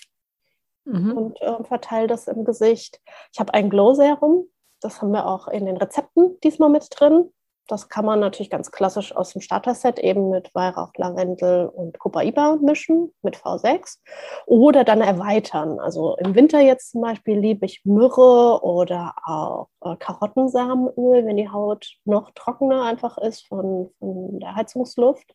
mhm. 0.84 1.12
und 1.12 1.42
äh, 1.42 1.64
verteile 1.64 2.06
das 2.06 2.28
im 2.28 2.44
Gesicht. 2.44 3.00
Ich 3.32 3.38
habe 3.38 3.52
ein 3.52 3.68
Glow-Serum, 3.68 4.48
das 4.80 5.02
haben 5.02 5.12
wir 5.12 5.26
auch 5.26 5.48
in 5.48 5.66
den 5.66 5.76
Rezepten 5.76 6.38
diesmal 6.40 6.70
mit 6.70 6.86
drin. 6.90 7.30
Das 7.66 7.88
kann 7.88 8.04
man 8.04 8.20
natürlich 8.20 8.50
ganz 8.50 8.70
klassisch 8.70 9.14
aus 9.14 9.32
dem 9.32 9.40
Starter-Set 9.40 9.98
eben 9.98 10.30
mit 10.30 10.54
Weihrauch, 10.54 10.92
Lavendel 10.96 11.66
und 11.66 11.98
Copaiba 11.98 12.56
mischen 12.62 13.12
mit 13.22 13.36
V6 13.36 13.98
oder 14.46 14.84
dann 14.84 15.00
erweitern. 15.00 15.80
Also 15.80 16.16
im 16.18 16.34
Winter 16.34 16.60
jetzt 16.60 16.92
zum 16.92 17.00
Beispiel 17.00 17.38
liebe 17.38 17.66
ich 17.66 17.84
Myrrhe 17.84 18.62
oder 18.62 19.14
auch 19.24 19.68
äh, 19.82 19.96
Karottensamenöl, 19.96 21.26
wenn 21.26 21.36
die 21.36 21.48
Haut 21.48 21.96
noch 22.04 22.30
trockener 22.34 22.84
einfach 22.84 23.18
ist 23.18 23.46
von, 23.46 23.90
von 23.98 24.38
der 24.38 24.54
Heizungsluft 24.54 25.34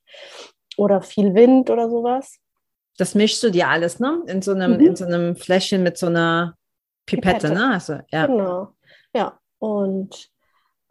oder 0.78 1.02
viel 1.02 1.34
Wind 1.34 1.70
oder 1.70 1.90
sowas. 1.90 2.38
Das 2.98 3.16
mischst 3.16 3.44
du 3.44 3.50
dir 3.50 3.68
alles, 3.68 4.00
ne? 4.00 4.22
In 4.28 4.42
so 4.42 4.52
einem, 4.52 4.74
mhm. 4.74 4.88
in 4.88 4.96
so 4.96 5.06
einem 5.06 5.36
Fläschchen 5.36 5.84
mit 5.84 5.98
so 5.98 6.08
einer 6.08 6.56
Pipette, 7.06 7.48
Pipette. 7.48 7.54
ne? 7.54 7.74
Also, 7.74 8.00
ja. 8.10 8.26
Genau. 8.28 8.70
Ja. 9.14 9.40
Und 9.60 10.30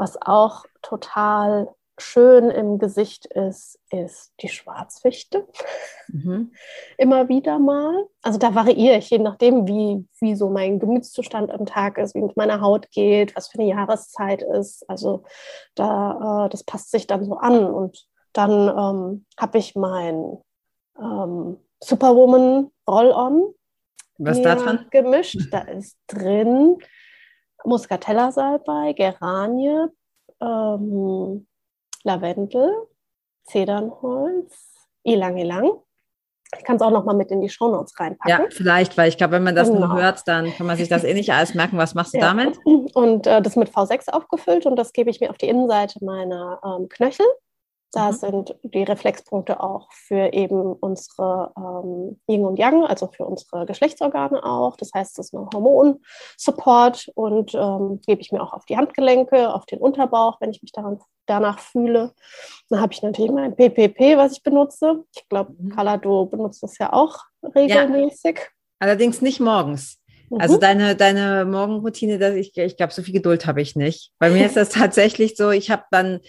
was 0.01 0.21
auch 0.21 0.65
total 0.81 1.69
schön 1.99 2.49
im 2.51 2.79
Gesicht 2.79 3.27
ist, 3.27 3.79
ist 3.91 4.33
die 4.41 4.49
Schwarzfichte. 4.49 5.47
Mhm. 6.09 6.53
Immer 6.97 7.29
wieder 7.29 7.59
mal. 7.59 8.07
Also 8.23 8.39
da 8.39 8.55
variiere 8.55 8.97
ich, 8.97 9.11
je 9.11 9.19
nachdem, 9.19 9.69
wie, 9.69 10.07
wie 10.19 10.35
so 10.35 10.49
mein 10.49 10.79
Gemütszustand 10.79 11.51
am 11.51 11.67
Tag 11.67 11.99
ist, 11.99 12.15
wie 12.15 12.23
mit 12.23 12.35
meiner 12.39 12.63
Haut 12.63 12.91
geht, 12.91 13.37
was 13.37 13.49
für 13.49 13.59
eine 13.59 13.69
Jahreszeit 13.69 14.41
ist. 14.41 14.89
Also 14.89 15.25
da, 15.75 16.47
äh, 16.47 16.49
das 16.49 16.65
passt 16.65 16.91
sich 16.91 17.07
dann 17.07 17.23
so 17.23 17.37
an. 17.37 17.67
Und 17.67 18.07
dann 18.33 18.51
ähm, 18.51 19.27
habe 19.39 19.59
ich 19.59 19.77
mein 19.77 20.39
ähm, 20.99 21.59
Superwoman 21.83 22.71
Roll-On. 22.89 23.55
Was 24.17 24.41
da 24.41 24.55
dran? 24.55 24.87
Gemischt. 24.91 25.49
Da 25.51 25.61
ist 25.61 25.99
drin 26.07 26.79
Muscatella-Salbei, 27.65 28.93
Geranie, 28.95 29.87
ähm, 30.41 31.47
Lavendel, 32.03 32.87
Zedernholz, 33.45 34.89
Ilang 35.03 35.37
Ilang. 35.39 35.71
Ich 36.59 36.65
kann 36.65 36.77
es 36.77 36.83
auch 36.83 36.91
noch 36.91 37.05
mal 37.05 37.15
mit 37.15 37.31
in 37.31 37.41
die 37.41 37.49
Shownotes 37.49 37.99
reinpacken. 37.99 38.29
Ja, 38.29 38.51
vielleicht, 38.51 38.99
weil 38.99 39.09
ich 39.09 39.17
glaube, 39.17 39.35
wenn 39.35 39.45
man 39.45 39.55
das 39.55 39.69
genau. 39.69 39.87
nur 39.87 40.03
hört, 40.03 40.27
dann 40.27 40.53
kann 40.53 40.67
man 40.67 40.77
sich 40.77 40.89
das 40.89 41.05
eh 41.05 41.15
nicht 41.15 41.31
alles 41.33 41.55
merken. 41.55 41.79
Was 41.79 41.95
machst 41.95 42.15
du 42.15 42.19
ja. 42.19 42.27
damit? 42.27 42.59
Und 42.65 43.27
äh, 43.27 43.41
das 43.41 43.55
mit 43.55 43.71
V6 43.71 44.11
aufgefüllt 44.11 44.67
und 44.67 44.77
das 44.77 44.93
gebe 44.93 45.11
ich 45.11 45.21
mir 45.21 45.31
auf 45.31 45.39
die 45.39 45.49
Innenseite 45.49 46.05
meiner 46.05 46.61
ähm, 46.65 46.89
Knöchel. 46.89 47.27
Da 47.93 48.13
mhm. 48.13 48.17
sind 48.17 48.55
die 48.63 48.85
Reflexpunkte 48.85 49.61
auch 49.61 49.89
für 49.93 50.33
eben 50.33 50.75
unsere 50.75 51.53
ähm, 51.57 52.21
Yin 52.29 52.45
und 52.45 52.59
Yang, 52.59 52.85
also 52.85 53.09
für 53.09 53.25
unsere 53.25 53.67
Geschlechtsorgane 53.67 54.45
auch. 54.45 54.77
Das 54.77 54.93
heißt, 54.95 55.19
das 55.19 55.27
ist 55.27 55.35
ein 55.35 55.49
Hormonsupport 55.53 57.11
und 57.15 57.55
ähm, 57.55 58.01
gebe 58.07 58.21
ich 58.21 58.31
mir 58.31 58.43
auch 58.43 58.53
auf 58.53 58.65
die 58.67 58.77
Handgelenke, 58.77 59.53
auf 59.53 59.67
den 59.67 59.81
Unterbauch, 59.81 60.41
wenn 60.41 60.51
ich 60.51 60.63
mich 60.63 60.73
daran, 60.73 61.01
danach 61.27 61.59
fühle. 61.59 62.13
Dann 62.69 62.81
habe 62.81 62.93
ich 62.93 63.03
natürlich 63.03 63.33
mein 63.33 63.57
PPP, 63.57 64.17
was 64.17 64.33
ich 64.33 64.43
benutze. 64.43 65.05
Ich 65.15 65.29
glaube, 65.29 65.55
mhm. 65.59 65.71
Carla, 65.71 65.97
du 65.97 66.27
benutzt 66.27 66.63
das 66.63 66.79
ja 66.79 66.93
auch 66.93 67.19
regelmäßig. 67.43 68.37
Ja. 68.39 68.45
Allerdings 68.79 69.21
nicht 69.21 69.41
morgens. 69.41 69.99
Also 70.39 70.57
mhm. 70.57 70.61
deine, 70.61 70.97
deine 70.97 71.45
Morgenroutine, 71.45 72.19
dass 72.19 72.35
ich, 72.35 72.57
ich 72.57 72.77
glaube, 72.77 72.93
so 72.93 73.03
viel 73.03 73.15
Geduld 73.15 73.47
habe 73.47 73.61
ich 73.61 73.75
nicht. 73.75 74.13
Bei 74.19 74.31
mir 74.31 74.47
ist 74.47 74.57
das 74.57 74.69
tatsächlich 74.69 75.37
so, 75.37 75.51
ich 75.51 75.71
habe 75.71 75.83
dann 75.91 76.21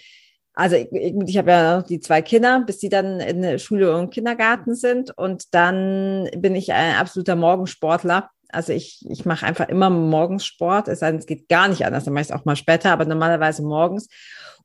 also 0.54 0.76
ich, 0.76 0.92
ich, 0.92 1.14
ich 1.26 1.38
habe 1.38 1.50
ja 1.50 1.76
noch 1.78 1.86
die 1.86 2.00
zwei 2.00 2.22
Kinder, 2.22 2.60
bis 2.60 2.78
die 2.78 2.88
dann 2.88 3.20
in 3.20 3.42
der 3.42 3.58
Schule 3.58 3.96
und 3.96 4.10
Kindergarten 4.10 4.74
sind. 4.74 5.16
Und 5.16 5.54
dann 5.54 6.28
bin 6.36 6.54
ich 6.54 6.72
ein 6.72 6.96
absoluter 6.96 7.36
Morgensportler. 7.36 8.30
Also 8.50 8.72
ich, 8.72 9.04
ich 9.08 9.24
mache 9.24 9.46
einfach 9.46 9.68
immer 9.68 9.88
morgens 9.88 10.44
Sport, 10.44 10.88
es 10.88 11.00
geht 11.26 11.48
gar 11.48 11.68
nicht 11.68 11.86
anders, 11.86 12.04
dann 12.04 12.12
mache 12.12 12.22
ich 12.22 12.28
es 12.28 12.34
auch 12.34 12.44
mal 12.44 12.56
später, 12.56 12.92
aber 12.92 13.06
normalerweise 13.06 13.62
morgens. 13.62 14.08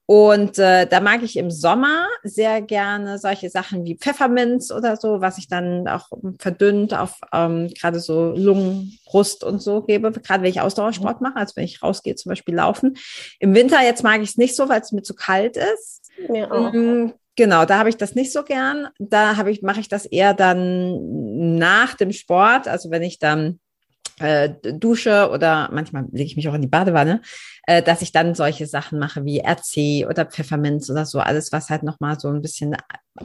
Und 0.09 0.57
äh, 0.57 0.87
da 0.87 1.01
mag 1.01 1.21
ich 1.21 1.35
im 1.35 1.51
Sommer 1.51 2.07
sehr 2.23 2.61
gerne 2.61 3.19
solche 3.19 3.49
Sachen 3.49 3.83
wie 3.83 3.97
Pfefferminz 3.97 4.71
oder 4.71 4.95
so, 4.95 5.19
was 5.19 5.37
ich 5.37 5.49
dann 5.49 5.85
auch 5.89 6.07
verdünnt 6.39 6.93
auf 6.93 7.19
ähm, 7.33 7.67
gerade 7.77 7.99
so 7.99 8.31
Lungen, 8.33 8.97
Brust 9.05 9.43
und 9.43 9.61
so 9.61 9.81
gebe, 9.81 10.09
gerade 10.13 10.43
wenn 10.43 10.49
ich 10.49 10.61
Ausdauersport 10.61 11.19
mache, 11.19 11.35
also 11.35 11.57
wenn 11.57 11.65
ich 11.65 11.83
rausgehe, 11.83 12.15
zum 12.15 12.29
Beispiel 12.29 12.55
laufen. 12.55 12.95
Im 13.39 13.53
Winter 13.53 13.83
jetzt 13.83 14.01
mag 14.01 14.21
ich 14.21 14.29
es 14.29 14.37
nicht 14.37 14.55
so, 14.55 14.69
weil 14.69 14.79
es 14.79 14.93
mir 14.93 15.03
zu 15.03 15.13
kalt 15.13 15.57
ist. 15.57 16.09
Mir 16.29 16.53
auch. 16.53 16.71
Mhm. 16.71 17.13
Genau, 17.35 17.65
da 17.65 17.77
habe 17.77 17.89
ich 17.89 17.97
das 17.97 18.15
nicht 18.15 18.31
so 18.31 18.43
gern. 18.43 18.87
Da 18.99 19.35
habe 19.35 19.51
ich, 19.51 19.61
mache 19.61 19.81
ich 19.81 19.89
das 19.89 20.05
eher 20.05 20.33
dann 20.33 21.57
nach 21.57 21.95
dem 21.95 22.13
Sport, 22.13 22.69
also 22.69 22.91
wenn 22.91 23.03
ich 23.03 23.19
dann 23.19 23.59
äh, 24.19 24.50
dusche 24.74 25.29
oder 25.31 25.69
manchmal 25.71 26.05
lege 26.12 26.25
ich 26.25 26.36
mich 26.36 26.50
auch 26.50 26.53
in 26.53 26.62
die 26.62 26.67
Badewanne, 26.67 27.21
äh, 27.67 27.83
dass 27.83 28.01
ich 28.01 28.12
dann 28.12 28.36
solche 28.36 28.65
Sachen 28.65 29.00
mache 29.00 29.25
wie 29.25 29.41
RC 29.41 30.09
oder 30.09 30.25
Pfefferminz 30.25 30.89
oder 30.89 31.05
so, 31.05 31.19
alles, 31.19 31.51
was 31.51 31.69
halt 31.69 31.83
nochmal 31.83 32.19
so 32.19 32.29
ein 32.29 32.41
bisschen 32.41 32.75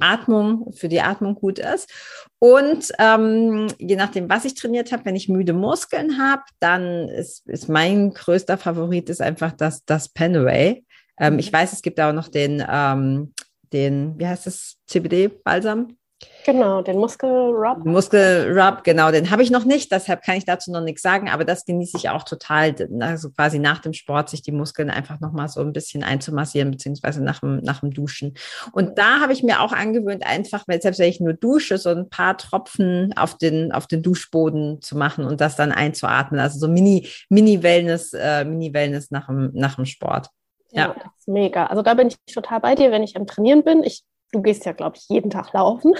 Atmung, 0.01 0.73
für 0.73 0.89
die 0.89 1.01
Atmung 1.01 1.35
gut 1.35 1.59
ist. 1.59 1.91
Und 2.39 2.93
ähm, 2.99 3.69
je 3.79 3.97
nachdem, 3.97 4.29
was 4.29 4.45
ich 4.45 4.55
trainiert 4.55 4.93
habe, 4.93 5.05
wenn 5.05 5.17
ich 5.17 5.29
müde 5.29 5.53
Muskeln 5.53 6.19
habe, 6.19 6.43
dann 6.61 7.09
ist, 7.09 7.47
ist 7.49 7.69
mein 7.69 8.13
größter 8.13 8.59
Favorit 8.59 9.09
ist 9.09 9.23
einfach 9.23 9.53
das, 9.53 9.85
das 9.85 10.09
Penaway. 10.09 10.85
Ähm, 11.19 11.39
ich 11.39 11.53
weiß, 11.53 11.73
es 11.73 11.83
gibt 11.83 12.01
auch 12.01 12.13
noch 12.13 12.29
den, 12.29 12.65
ähm, 12.69 13.33
den, 13.73 14.19
wie 14.19 14.27
heißt 14.27 14.47
das, 14.47 14.77
CBD-Balsam? 14.87 15.97
Genau, 16.45 16.83
den 16.83 16.99
Muskelrub. 16.99 17.85
Muskelrub, 17.85 18.83
genau, 18.83 19.13
den 19.13 19.31
habe 19.31 19.43
ich 19.43 19.51
noch 19.51 19.65
nicht, 19.65 19.93
deshalb 19.93 20.23
kann 20.23 20.37
ich 20.37 20.45
dazu 20.45 20.73
noch 20.73 20.81
nichts 20.81 21.03
sagen, 21.03 21.29
aber 21.29 21.45
das 21.45 21.65
genieße 21.65 21.97
ich 21.97 22.09
auch 22.09 22.25
total, 22.25 22.75
also 23.01 23.31
quasi 23.31 23.59
nach 23.59 23.79
dem 23.79 23.93
Sport 23.93 24.29
sich 24.29 24.43
die 24.43 24.51
Muskeln 24.51 24.91
einfach 24.91 25.21
nochmal 25.21 25.49
so 25.49 25.61
ein 25.61 25.73
bisschen 25.73 26.03
einzumassieren, 26.03 26.73
beziehungsweise 26.73 27.23
nach 27.23 27.41
dem, 27.41 27.59
nach 27.59 27.81
dem 27.81 27.93
Duschen. 27.93 28.35
Und 28.73 28.99
da 28.99 29.21
habe 29.21 29.33
ich 29.33 29.43
mir 29.43 29.61
auch 29.61 29.73
angewöhnt, 29.73 30.27
einfach, 30.27 30.65
selbst 30.69 30.99
wenn 30.99 31.09
ich 31.09 31.21
nur 31.21 31.35
dusche, 31.35 31.79
so 31.79 31.91
ein 31.91 32.09
paar 32.09 32.37
Tropfen 32.37 33.13
auf 33.17 33.39
den, 33.39 33.71
auf 33.73 33.87
den 33.87 34.03
Duschboden 34.03 34.81
zu 34.83 34.97
machen 34.97 35.25
und 35.25 35.41
das 35.41 35.55
dann 35.57 35.71
einzuatmen. 35.71 36.41
Also 36.41 36.59
so 36.59 36.69
Mini, 36.69 37.09
Mini-Wellness, 37.29 38.15
äh, 38.15 38.45
Mini-Wellness 38.45 39.11
nach 39.11 39.27
dem, 39.27 39.51
nach 39.55 39.77
dem 39.77 39.87
Sport. 39.87 40.29
Ja, 40.73 40.87
ja, 40.89 40.95
das 40.95 41.13
ist 41.19 41.29
mega. 41.29 41.67
Also 41.67 41.83
da 41.83 41.95
bin 41.95 42.09
ich 42.09 42.17
total 42.33 42.61
bei 42.61 42.75
dir, 42.75 42.91
wenn 42.91 43.03
ich 43.03 43.17
am 43.17 43.27
Trainieren 43.27 43.63
bin. 43.63 43.85
Ich 43.85 44.03
Du 44.33 44.41
gehst 44.41 44.65
ja, 44.65 44.73
glaube 44.73 44.97
ich, 44.97 45.09
jeden 45.09 45.31
Tag 45.31 45.53
laufen. 45.53 45.95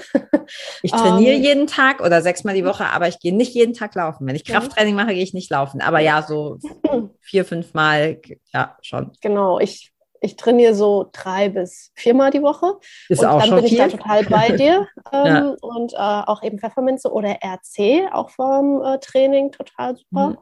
Ich 0.81 0.91
trainiere 0.91 1.35
um, 1.35 1.39
ähm, 1.39 1.43
jeden 1.43 1.67
Tag 1.67 2.01
oder 2.01 2.21
sechsmal 2.21 2.55
die 2.55 2.65
Woche, 2.65 2.85
aber 2.87 3.07
ich 3.07 3.19
gehe 3.19 3.33
nicht 3.33 3.53
jeden 3.53 3.73
Tag 3.73 3.95
laufen. 3.95 4.27
Wenn 4.27 4.35
ich 4.35 4.43
Krafttraining 4.43 4.95
mache, 4.95 5.13
gehe 5.13 5.23
ich 5.23 5.33
nicht 5.33 5.49
laufen. 5.51 5.81
Aber 5.81 5.99
ja, 5.99 6.21
so 6.23 6.57
vier, 7.21 7.45
fünf 7.45 7.73
Mal, 7.73 8.19
ja, 8.51 8.75
schon. 8.81 9.11
Genau, 9.21 9.59
ich, 9.59 9.93
ich 10.19 10.35
trainiere 10.35 10.73
so 10.73 11.09
drei 11.13 11.49
bis 11.49 11.91
viermal 11.93 12.31
die 12.31 12.41
Woche. 12.41 12.73
Ist 13.07 13.21
und 13.21 13.27
auch 13.27 13.39
dann 13.39 13.49
schon 13.49 13.59
bin 13.59 13.69
viel. 13.69 13.79
ich 13.79 13.91
da 13.91 13.97
total 13.97 14.23
bei 14.25 14.49
dir. 14.57 14.87
Ähm, 15.11 15.25
ja. 15.25 15.55
Und 15.61 15.93
äh, 15.93 15.97
auch 15.97 16.41
eben 16.41 16.59
Pfefferminze 16.59 17.11
oder 17.11 17.37
RC, 17.41 18.11
auch 18.11 18.31
vom 18.31 18.81
äh, 18.83 18.97
Training, 18.99 19.51
total 19.51 19.95
super. 19.95 20.29
Mhm. 20.29 20.37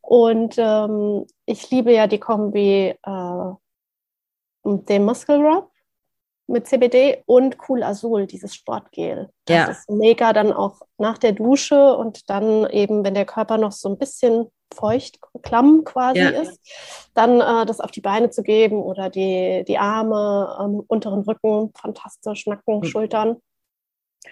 Und 0.00 0.54
ähm, 0.56 1.26
ich 1.44 1.70
liebe 1.70 1.92
ja 1.92 2.06
die 2.06 2.18
Kombi 2.18 2.94
äh, 3.00 3.52
den 4.64 5.04
Muscle 5.04 5.36
Rub 5.36 5.70
mit 6.46 6.66
CBD 6.66 7.22
und 7.26 7.56
Cool 7.68 7.82
Azul, 7.82 8.26
dieses 8.26 8.54
Sportgel. 8.54 9.30
Das 9.46 9.56
ja. 9.56 9.64
ist 9.66 9.90
mega 9.90 10.32
dann 10.32 10.52
auch 10.52 10.80
nach 10.98 11.18
der 11.18 11.32
Dusche 11.32 11.96
und 11.96 12.30
dann 12.30 12.68
eben, 12.70 13.04
wenn 13.04 13.14
der 13.14 13.24
Körper 13.24 13.58
noch 13.58 13.72
so 13.72 13.88
ein 13.88 13.98
bisschen 13.98 14.46
feucht, 14.74 15.18
klamm 15.42 15.84
quasi 15.84 16.20
ja. 16.20 16.30
ist, 16.30 16.60
dann 17.14 17.40
äh, 17.40 17.66
das 17.66 17.80
auf 17.80 17.90
die 17.90 18.00
Beine 18.00 18.30
zu 18.30 18.42
geben 18.42 18.82
oder 18.82 19.10
die, 19.10 19.64
die 19.66 19.78
Arme, 19.78 20.56
ähm, 20.60 20.82
unteren 20.86 21.22
Rücken, 21.22 21.72
fantastisch, 21.76 22.46
Nacken, 22.46 22.78
mhm. 22.78 22.84
Schultern. 22.84 23.36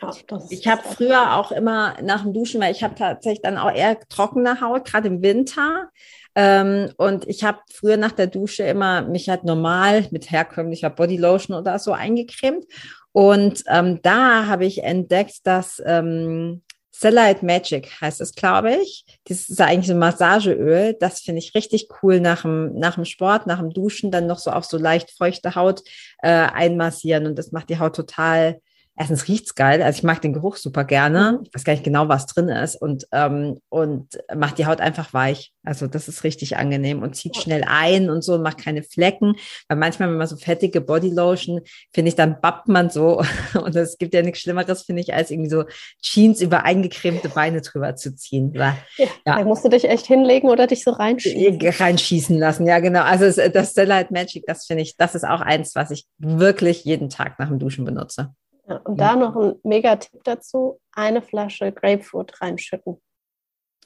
Ja, 0.03 0.13
ich 0.51 0.67
habe 0.67 0.83
früher 0.83 1.37
auch 1.37 1.53
immer 1.53 1.95
nach 2.03 2.23
dem 2.23 2.33
Duschen, 2.33 2.61
weil 2.61 2.73
ich 2.73 2.83
habe 2.83 2.97
tatsächlich 2.97 3.43
dann 3.43 3.59
auch 3.59 3.71
eher 3.71 3.99
trockene 4.09 4.61
Haut, 4.61 4.87
gerade 4.87 5.07
im 5.07 5.23
Winter. 5.23 5.89
Ähm, 6.35 6.91
und 6.97 7.29
ich 7.29 7.45
habe 7.45 7.61
früher 7.73 7.97
nach 7.97 8.13
der 8.13 8.27
Dusche 8.27 8.65
immer 8.65 9.03
mich 9.03 9.29
halt 9.29 9.45
normal 9.45 10.07
mit 10.11 10.31
herkömmlicher 10.31 10.91
Bodylotion 10.91 11.57
oder 11.57 11.79
so 11.79 11.93
eingecremt. 11.93 12.65
Und 13.13 13.63
ähm, 13.69 14.01
da 14.03 14.47
habe 14.47 14.65
ich 14.65 14.83
entdeckt, 14.83 15.47
dass 15.47 15.81
ähm, 15.87 16.63
Cellulite 16.93 17.45
Magic 17.45 18.01
heißt 18.01 18.21
es, 18.21 18.35
glaube 18.35 18.77
ich. 18.77 19.05
Das 19.25 19.49
ist 19.49 19.61
eigentlich 19.61 19.89
so 19.89 19.95
ein 19.95 19.99
Massageöl. 19.99 20.97
Das 20.99 21.21
finde 21.21 21.41
ich 21.41 21.55
richtig 21.55 21.89
cool 22.03 22.21
nach 22.21 22.43
dem, 22.43 22.75
nach 22.79 22.95
dem 22.95 23.05
Sport, 23.05 23.47
nach 23.47 23.59
dem 23.59 23.71
Duschen, 23.71 24.11
dann 24.11 24.27
noch 24.27 24.39
so 24.39 24.51
auf 24.51 24.65
so 24.65 24.79
leicht 24.79 25.11
feuchte 25.11 25.55
Haut 25.55 25.83
äh, 26.23 26.29
einmassieren. 26.31 27.27
Und 27.27 27.37
das 27.39 27.53
macht 27.53 27.69
die 27.69 27.79
Haut 27.79 27.97
total 27.97 28.61
erstens 28.97 29.27
riecht's 29.27 29.55
geil, 29.55 29.83
also 29.83 29.99
ich 29.99 30.05
mag 30.05 30.23
den 30.23 30.33
Geruch 30.33 30.57
super 30.57 30.85
gerne. 30.85 31.33
Mhm. 31.33 31.45
Ich 31.45 31.55
weiß 31.55 31.65
gar 31.65 31.73
nicht 31.73 31.85
genau, 31.85 32.09
was 32.09 32.27
drin 32.27 32.49
ist 32.49 32.77
und, 32.77 33.07
ähm, 33.13 33.59
und 33.69 34.19
macht 34.35 34.59
die 34.59 34.67
Haut 34.67 34.81
einfach 34.81 35.13
weich. 35.13 35.53
Also 35.65 35.87
das 35.87 36.09
ist 36.09 36.25
richtig 36.25 36.57
angenehm 36.57 37.03
und 37.03 37.17
zieht 37.17 37.37
schnell 37.37 37.65
ein 37.67 38.11
und 38.11 38.23
so 38.23 38.35
und 38.35 38.43
macht 38.43 38.59
keine 38.59 38.83
Flecken. 38.83 39.37
Weil 39.69 39.79
manchmal, 39.79 40.11
wenn 40.11 40.19
man 40.19 40.27
so 40.27 40.37
fettige 40.37 40.81
Bodylotion, 40.81 41.63
finde 41.93 42.09
ich, 42.11 42.15
dann 42.15 42.41
bappt 42.41 42.69
man 42.69 42.91
so 42.91 43.23
und 43.55 43.75
es 43.75 43.99
gibt 43.99 44.15
ja 44.15 44.23
nichts 44.23 44.41
Schlimmeres, 44.41 44.83
finde 44.83 45.03
ich, 45.03 45.13
als 45.13 45.31
irgendwie 45.31 45.51
so 45.51 45.65
Jeans 46.01 46.41
über 46.41 46.65
eingecremte 46.65 47.31
Beine 47.31 47.63
drüber 47.63 47.97
zu 47.97 48.15
ziehen. 48.15 48.53
Ja, 48.55 48.77
ja. 48.97 49.09
Da 49.25 49.45
musst 49.45 49.65
du 49.65 49.69
dich 49.69 49.89
echt 49.89 50.07
hinlegen 50.07 50.49
oder 50.49 50.67
dich 50.67 50.85
so 50.85 50.93
reinschießen. 50.93 51.59
Reinschießen 51.61 52.39
lassen, 52.39 52.67
ja 52.67 52.79
genau. 52.79 53.03
Also 53.03 53.25
das 53.51 53.71
Stellite 53.73 54.13
Magic, 54.13 54.45
das 54.47 54.67
finde 54.67 54.83
ich, 54.83 54.97
das 54.97 55.15
ist 55.15 55.25
auch 55.25 55.41
eins, 55.41 55.75
was 55.75 55.91
ich 55.91 56.07
wirklich 56.19 56.85
jeden 56.85 57.09
Tag 57.09 57.39
nach 57.39 57.49
dem 57.49 57.59
Duschen 57.59 57.85
benutze. 57.85 58.35
Ja, 58.67 58.77
und 58.77 58.99
da 58.99 59.17
noch 59.17 59.37
ein 59.37 59.55
Mega-Tipp 59.63 60.23
dazu: 60.25 60.81
eine 60.93 61.23
Flasche 61.23 61.73
Grapefruit 61.73 62.41
reinschütten. 62.41 63.01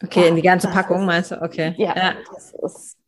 Okay, 0.02 0.22
ja, 0.22 0.26
in 0.28 0.36
die 0.36 0.42
ganze 0.42 0.68
Packung 0.68 1.04
meinst 1.04 1.32
du? 1.32 1.42
Okay. 1.42 1.74
Ja, 1.76 1.96
ja, 1.96 2.14
das 2.32 2.52
ist 2.62 2.98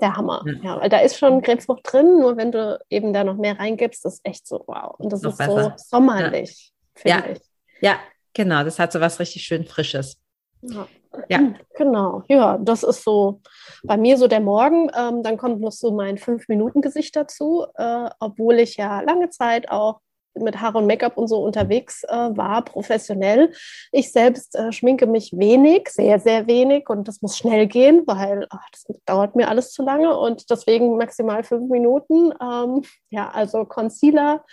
der 0.00 0.16
Hammer. 0.16 0.44
Ja. 0.62 0.80
weil 0.80 0.88
da 0.88 0.98
ist 0.98 1.18
schon 1.18 1.42
Grapefrucht 1.42 1.80
drin, 1.90 2.18
nur 2.18 2.36
wenn 2.36 2.52
du 2.52 2.78
eben 2.90 3.12
da 3.12 3.24
noch 3.24 3.36
mehr 3.36 3.58
reingibst, 3.58 4.04
ist 4.06 4.20
echt 4.24 4.46
so 4.46 4.62
wow. 4.66 4.94
Und 4.98 5.12
das 5.12 5.22
ist 5.22 5.38
besser. 5.38 5.62
so 5.62 5.72
sommerlich, 5.76 6.72
ja. 7.04 7.16
finde 7.18 7.32
ich. 7.32 7.40
Ja, 7.80 7.98
genau. 8.34 8.64
Das 8.64 8.78
hat 8.78 8.92
so 8.92 9.00
was 9.00 9.20
richtig 9.20 9.42
schön 9.42 9.64
Frisches. 9.64 10.20
Ja. 10.62 10.86
ja. 11.28 11.40
Genau, 11.76 12.22
ja, 12.28 12.58
das 12.58 12.82
ist 12.82 13.04
so 13.04 13.40
bei 13.84 13.96
mir 13.96 14.18
so 14.18 14.28
der 14.28 14.40
Morgen. 14.40 14.90
Ähm, 14.94 15.22
dann 15.22 15.38
kommt 15.38 15.60
noch 15.60 15.72
so 15.72 15.92
mein 15.92 16.18
Fünf-Minuten-Gesicht 16.18 17.16
dazu, 17.16 17.66
äh, 17.74 18.10
obwohl 18.20 18.58
ich 18.58 18.76
ja 18.76 19.00
lange 19.00 19.30
Zeit 19.30 19.70
auch 19.70 20.00
mit 20.34 20.60
Haare 20.60 20.78
und 20.78 20.86
Make-up 20.86 21.16
und 21.16 21.28
so 21.28 21.42
unterwegs 21.42 22.04
äh, 22.04 22.36
war, 22.36 22.64
professionell. 22.64 23.52
Ich 23.92 24.12
selbst 24.12 24.54
äh, 24.54 24.72
schminke 24.72 25.06
mich 25.06 25.32
wenig, 25.36 25.88
sehr, 25.88 26.20
sehr 26.20 26.46
wenig 26.46 26.88
und 26.88 27.08
das 27.08 27.22
muss 27.22 27.36
schnell 27.36 27.66
gehen, 27.66 28.04
weil 28.06 28.46
ach, 28.50 28.68
das 28.72 28.84
dauert 29.06 29.36
mir 29.36 29.48
alles 29.48 29.72
zu 29.72 29.82
lange 29.82 30.16
und 30.16 30.50
deswegen 30.50 30.96
maximal 30.96 31.42
fünf 31.42 31.70
Minuten. 31.70 32.32
Ähm, 32.40 32.82
ja, 33.10 33.30
also 33.30 33.64
Concealer, 33.64 34.44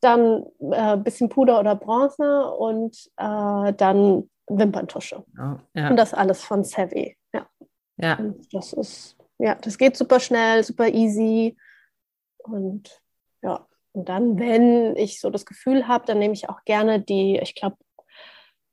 dann 0.00 0.44
ein 0.60 0.72
äh, 0.72 0.96
bisschen 1.02 1.28
Puder 1.28 1.60
oder 1.60 1.74
Bronzer 1.74 2.58
und 2.58 2.96
äh, 3.16 3.72
dann 3.72 4.30
Wimperntusche. 4.48 5.24
Oh, 5.38 5.56
ja. 5.74 5.90
Und 5.90 5.96
das 5.96 6.14
alles 6.14 6.42
von 6.42 6.64
Savvy. 6.64 7.16
Ja. 7.32 7.46
ja. 7.96 8.18
Und 8.18 8.54
das 8.54 8.72
ist, 8.72 9.16
ja, 9.38 9.56
das 9.56 9.76
geht 9.76 9.96
super 9.96 10.20
schnell, 10.20 10.62
super 10.62 10.88
easy 10.88 11.56
und 12.38 13.02
ja. 13.42 13.66
Und 13.96 14.10
dann, 14.10 14.38
wenn 14.38 14.94
ich 14.96 15.20
so 15.20 15.30
das 15.30 15.46
Gefühl 15.46 15.88
habe, 15.88 16.04
dann 16.04 16.18
nehme 16.18 16.34
ich 16.34 16.50
auch 16.50 16.62
gerne 16.66 17.00
die, 17.00 17.38
ich 17.42 17.54
glaube, 17.54 17.76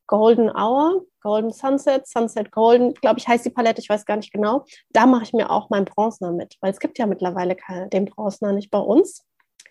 Golden 0.05 0.49
Hour, 0.49 1.05
Golden 1.21 1.53
Sunset, 1.53 2.05
Sunset 2.05 2.51
Golden, 2.51 2.93
glaube 2.93 3.19
ich, 3.19 3.27
heißt 3.27 3.45
die 3.45 3.49
Palette, 3.49 3.79
ich 3.79 3.87
weiß 3.87 4.05
gar 4.05 4.17
nicht 4.17 4.33
genau. 4.33 4.65
Da 4.91 5.05
mache 5.05 5.23
ich 5.23 5.31
mir 5.31 5.49
auch 5.49 5.69
meinen 5.69 5.85
Bronzer 5.85 6.33
mit, 6.33 6.57
weil 6.59 6.71
es 6.71 6.79
gibt 6.81 6.99
ja 6.99 7.05
mittlerweile 7.05 7.55
den 7.93 8.03
Bronzer 8.03 8.51
nicht 8.51 8.69
bei 8.69 8.79
uns. 8.79 9.25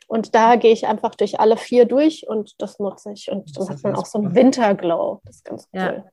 Und 0.08 0.34
da 0.34 0.56
gehe 0.56 0.72
ich 0.72 0.86
einfach 0.86 1.14
durch 1.14 1.38
alle 1.38 1.58
vier 1.58 1.84
durch 1.84 2.26
und 2.26 2.54
das 2.62 2.78
nutze 2.78 3.12
ich. 3.12 3.30
Und 3.30 3.54
dann 3.56 3.68
hat 3.68 3.82
man 3.82 3.94
auch 3.94 4.06
so 4.06 4.18
einen 4.18 4.34
Winterglow. 4.34 5.20
Das 5.24 5.36
ist 5.36 5.44
ganz 5.44 5.68
cool. 5.74 6.04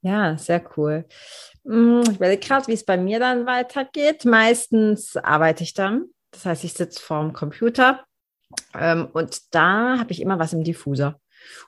Ja. 0.00 0.30
ja 0.30 0.38
sehr 0.38 0.64
cool. 0.76 1.04
Hm, 1.66 2.02
ich 2.02 2.16
überlege 2.16 2.46
gerade, 2.46 2.66
wie 2.68 2.72
es 2.72 2.84
bei 2.84 2.96
mir 2.96 3.20
dann 3.20 3.44
weitergeht. 3.44 4.24
Meistens 4.24 5.18
arbeite 5.18 5.64
ich 5.64 5.74
dann. 5.74 6.06
Das 6.32 6.46
heißt, 6.46 6.64
ich 6.64 6.72
sitze 6.72 7.00
vorm 7.00 7.34
Computer 7.34 8.04
ähm, 8.74 9.08
und 9.12 9.54
da 9.54 9.98
habe 9.98 10.12
ich 10.12 10.20
immer 10.20 10.38
was 10.38 10.52
im 10.52 10.64
Diffuser. 10.64 11.20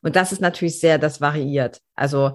Und 0.02 0.16
das 0.16 0.32
ist 0.32 0.40
natürlich 0.40 0.80
sehr, 0.80 0.98
das 0.98 1.20
variiert. 1.20 1.80
Also 1.94 2.34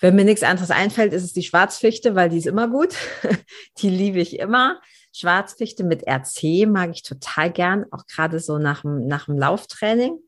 wenn 0.00 0.16
mir 0.16 0.24
nichts 0.24 0.42
anderes 0.42 0.70
einfällt, 0.70 1.12
ist 1.12 1.24
es 1.24 1.32
die 1.32 1.42
Schwarzfichte, 1.42 2.14
weil 2.14 2.30
die 2.30 2.38
ist 2.38 2.46
immer 2.46 2.68
gut. 2.68 2.94
die 3.78 3.90
liebe 3.90 4.18
ich 4.18 4.38
immer. 4.38 4.80
Schwarzfichte 5.12 5.84
mit 5.84 6.06
RC 6.06 6.66
mag 6.68 6.90
ich 6.92 7.02
total 7.02 7.50
gern, 7.50 7.84
auch 7.90 8.06
gerade 8.06 8.38
so 8.40 8.58
nach 8.58 8.82
dem, 8.82 9.06
nach 9.06 9.26
dem 9.26 9.38
Lauftraining. 9.38 10.18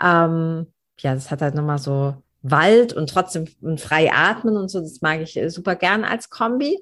Ähm, 0.00 0.72
ja, 1.00 1.14
das 1.14 1.30
hat 1.30 1.42
halt 1.42 1.54
nochmal 1.54 1.78
so 1.78 2.22
Wald 2.42 2.92
und 2.92 3.10
trotzdem 3.10 3.46
frei 3.78 4.12
atmen 4.12 4.56
und 4.56 4.68
so, 4.68 4.80
das 4.80 5.00
mag 5.00 5.20
ich 5.20 5.36
äh, 5.36 5.50
super 5.50 5.74
gern 5.74 6.04
als 6.04 6.30
Kombi. 6.30 6.78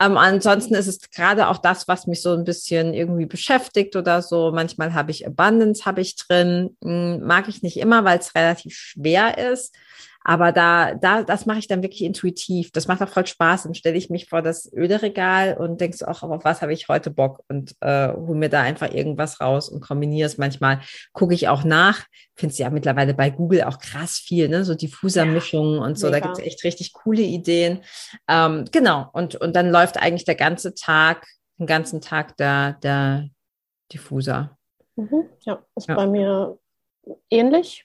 Ähm, 0.00 0.16
ansonsten 0.16 0.74
ist 0.74 0.86
es 0.86 1.10
gerade 1.10 1.48
auch 1.48 1.58
das, 1.58 1.86
was 1.88 2.06
mich 2.06 2.22
so 2.22 2.32
ein 2.32 2.44
bisschen 2.44 2.94
irgendwie 2.94 3.26
beschäftigt 3.26 3.96
oder 3.96 4.22
so. 4.22 4.50
Manchmal 4.52 4.94
habe 4.94 5.10
ich 5.10 5.26
Abundance, 5.26 5.84
habe 5.84 6.00
ich 6.00 6.16
drin, 6.16 6.76
hm, 6.82 7.20
mag 7.26 7.48
ich 7.48 7.62
nicht 7.62 7.76
immer, 7.76 8.04
weil 8.04 8.18
es 8.18 8.34
relativ 8.34 8.74
schwer 8.74 9.36
ist. 9.52 9.74
Aber 10.26 10.52
da, 10.52 10.94
da, 10.94 11.22
das 11.22 11.44
mache 11.44 11.58
ich 11.58 11.68
dann 11.68 11.82
wirklich 11.82 12.02
intuitiv. 12.02 12.72
Das 12.72 12.88
macht 12.88 13.02
auch 13.02 13.08
voll 13.08 13.26
Spaß. 13.26 13.64
Dann 13.64 13.74
stelle 13.74 13.98
ich 13.98 14.08
mich 14.08 14.26
vor 14.26 14.40
das 14.40 14.72
Öleregal 14.72 15.54
und 15.54 15.82
denkst 15.82 16.02
auch, 16.02 16.22
auf 16.22 16.44
was 16.44 16.62
habe 16.62 16.72
ich 16.72 16.88
heute 16.88 17.10
Bock 17.10 17.44
und 17.48 17.76
äh, 17.80 18.08
hole 18.08 18.38
mir 18.38 18.48
da 18.48 18.62
einfach 18.62 18.90
irgendwas 18.90 19.42
raus 19.42 19.68
und 19.68 19.80
kombiniere 19.80 20.26
es. 20.26 20.38
Manchmal 20.38 20.80
gucke 21.12 21.34
ich 21.34 21.48
auch 21.48 21.62
nach. 21.62 22.06
Findest 22.34 22.58
ja 22.58 22.70
mittlerweile 22.70 23.12
bei 23.12 23.28
Google 23.28 23.64
auch 23.64 23.78
krass 23.78 24.16
viel, 24.16 24.48
ne? 24.48 24.64
So 24.64 24.74
Diffusermischungen 24.74 25.80
ja, 25.80 25.84
und 25.84 25.98
so. 25.98 26.06
Mega. 26.06 26.20
Da 26.20 26.26
gibt 26.26 26.38
es 26.38 26.44
echt 26.44 26.64
richtig 26.64 26.94
coole 26.94 27.22
Ideen. 27.22 27.80
Ähm, 28.26 28.64
genau. 28.72 29.10
Und, 29.12 29.36
und 29.36 29.54
dann 29.54 29.70
läuft 29.70 29.98
eigentlich 29.98 30.24
der 30.24 30.36
ganze 30.36 30.74
Tag, 30.74 31.26
den 31.58 31.66
ganzen 31.66 32.00
Tag 32.00 32.38
der, 32.38 32.78
der 32.82 33.28
Diffuser. 33.92 34.56
Mhm. 34.96 35.28
Ja, 35.40 35.62
ist 35.76 35.88
ja. 35.88 35.94
bei 35.96 36.06
mir 36.06 36.58
ähnlich. 37.28 37.84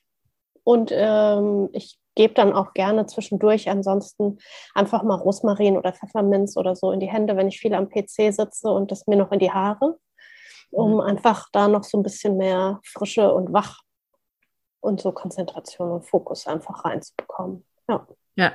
Und 0.63 0.91
ähm, 0.93 1.69
ich 1.73 1.98
gebe 2.19 2.33
dann 2.33 2.51
auch 2.51 2.73
gerne 2.73 3.05
zwischendurch 3.05 3.69
ansonsten 3.69 4.39
einfach 4.75 5.03
mal 5.03 5.15
Rosmarin 5.15 5.77
oder 5.77 5.93
Pfefferminz 5.93 6.57
oder 6.57 6.75
so 6.75 6.91
in 6.91 6.99
die 6.99 7.07
Hände, 7.07 7.37
wenn 7.37 7.47
ich 7.47 7.61
viel 7.61 7.73
am 7.73 7.87
PC 7.87 8.33
sitze 8.33 8.69
und 8.69 8.91
das 8.91 9.07
mir 9.07 9.15
noch 9.15 9.31
in 9.31 9.39
die 9.39 9.53
Haare, 9.53 9.97
um 10.69 10.95
mhm. 10.95 10.99
einfach 10.99 11.47
da 11.53 11.69
noch 11.69 11.85
so 11.85 11.97
ein 11.97 12.03
bisschen 12.03 12.35
mehr 12.35 12.81
Frische 12.83 13.33
und 13.33 13.53
Wach 13.53 13.83
und 14.81 14.99
so 14.99 15.13
Konzentration 15.13 15.91
und 15.91 16.05
Fokus 16.05 16.45
einfach 16.45 16.83
reinzubekommen. 16.83 17.65
Ja. 17.87 18.05
Ja, 18.35 18.53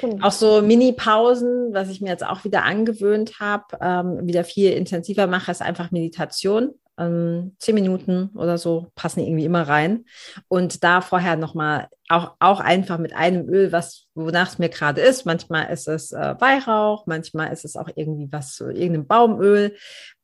genau. 0.00 0.26
auch 0.26 0.32
so 0.32 0.62
Mini-Pausen, 0.62 1.74
was 1.74 1.88
ich 1.88 2.00
mir 2.00 2.10
jetzt 2.10 2.24
auch 2.24 2.44
wieder 2.44 2.64
angewöhnt 2.64 3.40
habe, 3.40 3.64
ähm, 3.80 4.26
wieder 4.26 4.44
viel 4.44 4.72
intensiver 4.72 5.26
mache, 5.26 5.50
ist 5.50 5.62
einfach 5.62 5.90
Meditation 5.90 6.74
ähm, 6.98 7.56
zehn 7.58 7.74
Minuten 7.74 8.30
oder 8.34 8.58
so 8.58 8.90
passen 8.94 9.20
irgendwie 9.20 9.44
immer 9.44 9.68
rein. 9.68 10.04
Und 10.48 10.82
da 10.84 11.00
vorher 11.00 11.36
nochmal 11.36 11.88
auch, 12.08 12.34
auch 12.38 12.60
einfach 12.60 12.98
mit 12.98 13.14
einem 13.14 13.48
Öl, 13.48 13.72
was, 13.72 14.06
wonach 14.14 14.48
es 14.48 14.58
mir 14.58 14.68
gerade 14.68 15.00
ist. 15.00 15.26
Manchmal 15.26 15.72
ist 15.72 15.88
es 15.88 16.12
äh, 16.12 16.34
Weihrauch, 16.38 17.06
manchmal 17.06 17.52
ist 17.52 17.64
es 17.64 17.76
auch 17.76 17.88
irgendwie 17.94 18.28
was, 18.30 18.60
irgendein 18.60 19.06
Baumöl. 19.06 19.74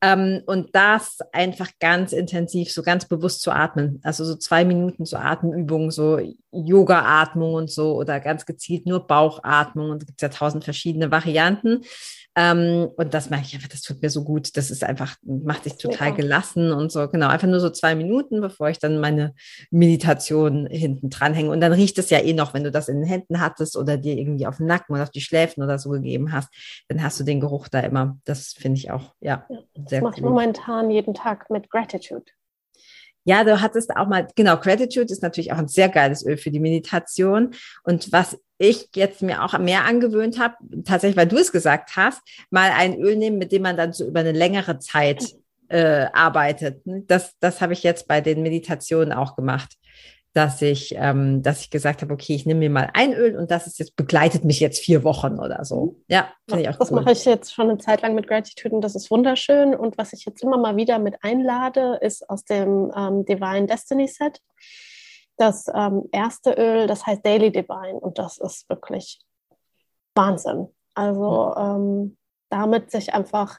Ähm, 0.00 0.42
und 0.46 0.74
das 0.74 1.18
einfach 1.32 1.70
ganz 1.80 2.12
intensiv, 2.12 2.72
so 2.72 2.82
ganz 2.82 3.06
bewusst 3.06 3.42
zu 3.42 3.50
atmen. 3.50 4.00
Also 4.02 4.24
so 4.24 4.36
zwei 4.36 4.64
Minuten 4.64 5.04
so 5.04 5.16
Atemübungen, 5.16 5.90
so 5.90 6.20
Yoga-Atmung 6.52 7.54
und 7.54 7.70
so 7.70 7.94
oder 7.94 8.20
ganz 8.20 8.46
gezielt 8.46 8.86
nur 8.86 9.06
Bauchatmung. 9.06 9.90
Und 9.90 10.02
es 10.02 10.06
gibt 10.06 10.22
ja 10.22 10.28
tausend 10.28 10.64
verschiedene 10.64 11.10
Varianten. 11.10 11.82
Ähm, 12.34 12.88
und 12.96 13.12
das 13.12 13.28
mache 13.28 13.42
ich 13.42 13.54
einfach, 13.54 13.68
das 13.68 13.82
tut 13.82 14.00
mir 14.00 14.08
so 14.08 14.24
gut. 14.24 14.56
Das 14.56 14.70
ist 14.70 14.84
einfach, 14.84 15.16
macht 15.22 15.64
sich 15.64 15.76
total 15.76 16.08
Super. 16.08 16.22
gelassen 16.22 16.72
und 16.72 16.90
so. 16.90 17.06
Genau, 17.08 17.28
einfach 17.28 17.48
nur 17.48 17.60
so 17.60 17.70
zwei 17.70 17.94
Minuten, 17.94 18.40
bevor 18.40 18.70
ich 18.70 18.78
dann 18.78 19.00
meine 19.00 19.34
Meditation 19.70 20.66
hinten 20.66 21.10
dranhänge. 21.10 21.50
Und 21.50 21.60
dann 21.60 21.71
riecht 21.72 21.98
es 21.98 22.10
ja 22.10 22.20
eh 22.20 22.32
noch, 22.32 22.54
wenn 22.54 22.64
du 22.64 22.70
das 22.70 22.88
in 22.88 23.00
den 23.00 23.08
Händen 23.08 23.40
hattest 23.40 23.76
oder 23.76 23.96
dir 23.96 24.16
irgendwie 24.16 24.46
auf 24.46 24.58
den 24.58 24.66
Nacken 24.66 24.94
oder 24.94 25.04
auf 25.04 25.10
die 25.10 25.20
Schläfen 25.20 25.62
oder 25.62 25.78
so 25.78 25.90
gegeben 25.90 26.32
hast, 26.32 26.48
dann 26.88 27.02
hast 27.02 27.18
du 27.20 27.24
den 27.24 27.40
Geruch 27.40 27.68
da 27.68 27.80
immer. 27.80 28.18
Das 28.24 28.52
finde 28.52 28.78
ich 28.78 28.90
auch, 28.90 29.14
ja, 29.20 29.46
ja 29.48 29.58
sehr 29.88 30.00
das 30.00 30.02
mache 30.02 30.14
ich 30.16 30.22
momentan 30.22 30.90
jeden 30.90 31.14
Tag 31.14 31.50
mit 31.50 31.70
Gratitude. 31.70 32.24
Ja, 33.24 33.44
du 33.44 33.60
hattest 33.60 33.94
auch 33.96 34.08
mal, 34.08 34.26
genau, 34.34 34.56
Gratitude 34.56 35.12
ist 35.12 35.22
natürlich 35.22 35.52
auch 35.52 35.58
ein 35.58 35.68
sehr 35.68 35.88
geiles 35.88 36.26
Öl 36.26 36.36
für 36.36 36.50
die 36.50 36.58
Meditation. 36.58 37.54
Und 37.84 38.10
was 38.12 38.36
ich 38.58 38.88
jetzt 38.96 39.22
mir 39.22 39.44
auch 39.44 39.56
mehr 39.58 39.84
angewöhnt 39.84 40.40
habe, 40.40 40.56
tatsächlich, 40.84 41.16
weil 41.16 41.28
du 41.28 41.36
es 41.36 41.52
gesagt 41.52 41.96
hast, 41.96 42.20
mal 42.50 42.70
ein 42.72 42.98
Öl 42.98 43.16
nehmen, 43.16 43.38
mit 43.38 43.52
dem 43.52 43.62
man 43.62 43.76
dann 43.76 43.92
so 43.92 44.06
über 44.06 44.20
eine 44.20 44.32
längere 44.32 44.80
Zeit 44.80 45.36
äh, 45.68 46.06
arbeitet. 46.12 46.82
Das, 46.84 47.38
das 47.38 47.60
habe 47.60 47.72
ich 47.72 47.84
jetzt 47.84 48.08
bei 48.08 48.20
den 48.20 48.42
Meditationen 48.42 49.12
auch 49.12 49.36
gemacht 49.36 49.76
dass 50.34 50.62
ich, 50.62 50.94
ähm, 50.96 51.42
dass 51.42 51.60
ich 51.60 51.70
gesagt 51.70 52.00
habe, 52.00 52.14
okay, 52.14 52.34
ich 52.34 52.46
nehme 52.46 52.60
mir 52.60 52.70
mal 52.70 52.90
ein 52.94 53.12
Öl 53.12 53.36
und 53.36 53.50
das 53.50 53.66
ist 53.66 53.78
jetzt, 53.78 53.96
begleitet 53.96 54.44
mich 54.44 54.60
jetzt 54.60 54.80
vier 54.80 55.04
Wochen 55.04 55.38
oder 55.38 55.64
so. 55.64 55.96
Ja, 56.08 56.32
finde 56.48 56.62
ich 56.62 56.68
auch 56.70 56.76
Das 56.76 56.90
cool. 56.90 57.00
mache 57.00 57.12
ich 57.12 57.24
jetzt 57.26 57.52
schon 57.52 57.68
eine 57.68 57.78
Zeit 57.78 58.00
lang 58.00 58.14
mit 58.14 58.26
Gratitude 58.26 58.74
und 58.74 58.80
das 58.80 58.94
ist 58.94 59.10
wunderschön. 59.10 59.74
Und 59.74 59.98
was 59.98 60.14
ich 60.14 60.24
jetzt 60.24 60.42
immer 60.42 60.56
mal 60.56 60.76
wieder 60.76 60.98
mit 60.98 61.16
einlade, 61.22 61.98
ist 62.00 62.28
aus 62.30 62.44
dem 62.44 62.90
ähm, 62.96 63.26
Divine 63.26 63.66
Destiny 63.66 64.08
Set. 64.08 64.40
Das 65.36 65.66
ähm, 65.74 66.08
erste 66.12 66.52
Öl, 66.52 66.86
das 66.86 67.06
heißt 67.06 67.24
Daily 67.26 67.50
Divine 67.50 67.98
und 68.00 68.18
das 68.18 68.38
ist 68.38 68.68
wirklich 68.70 69.20
Wahnsinn. 70.14 70.68
Also 70.94 71.54
ähm, 71.56 72.16
damit 72.48 72.90
sich 72.90 73.12
einfach, 73.12 73.58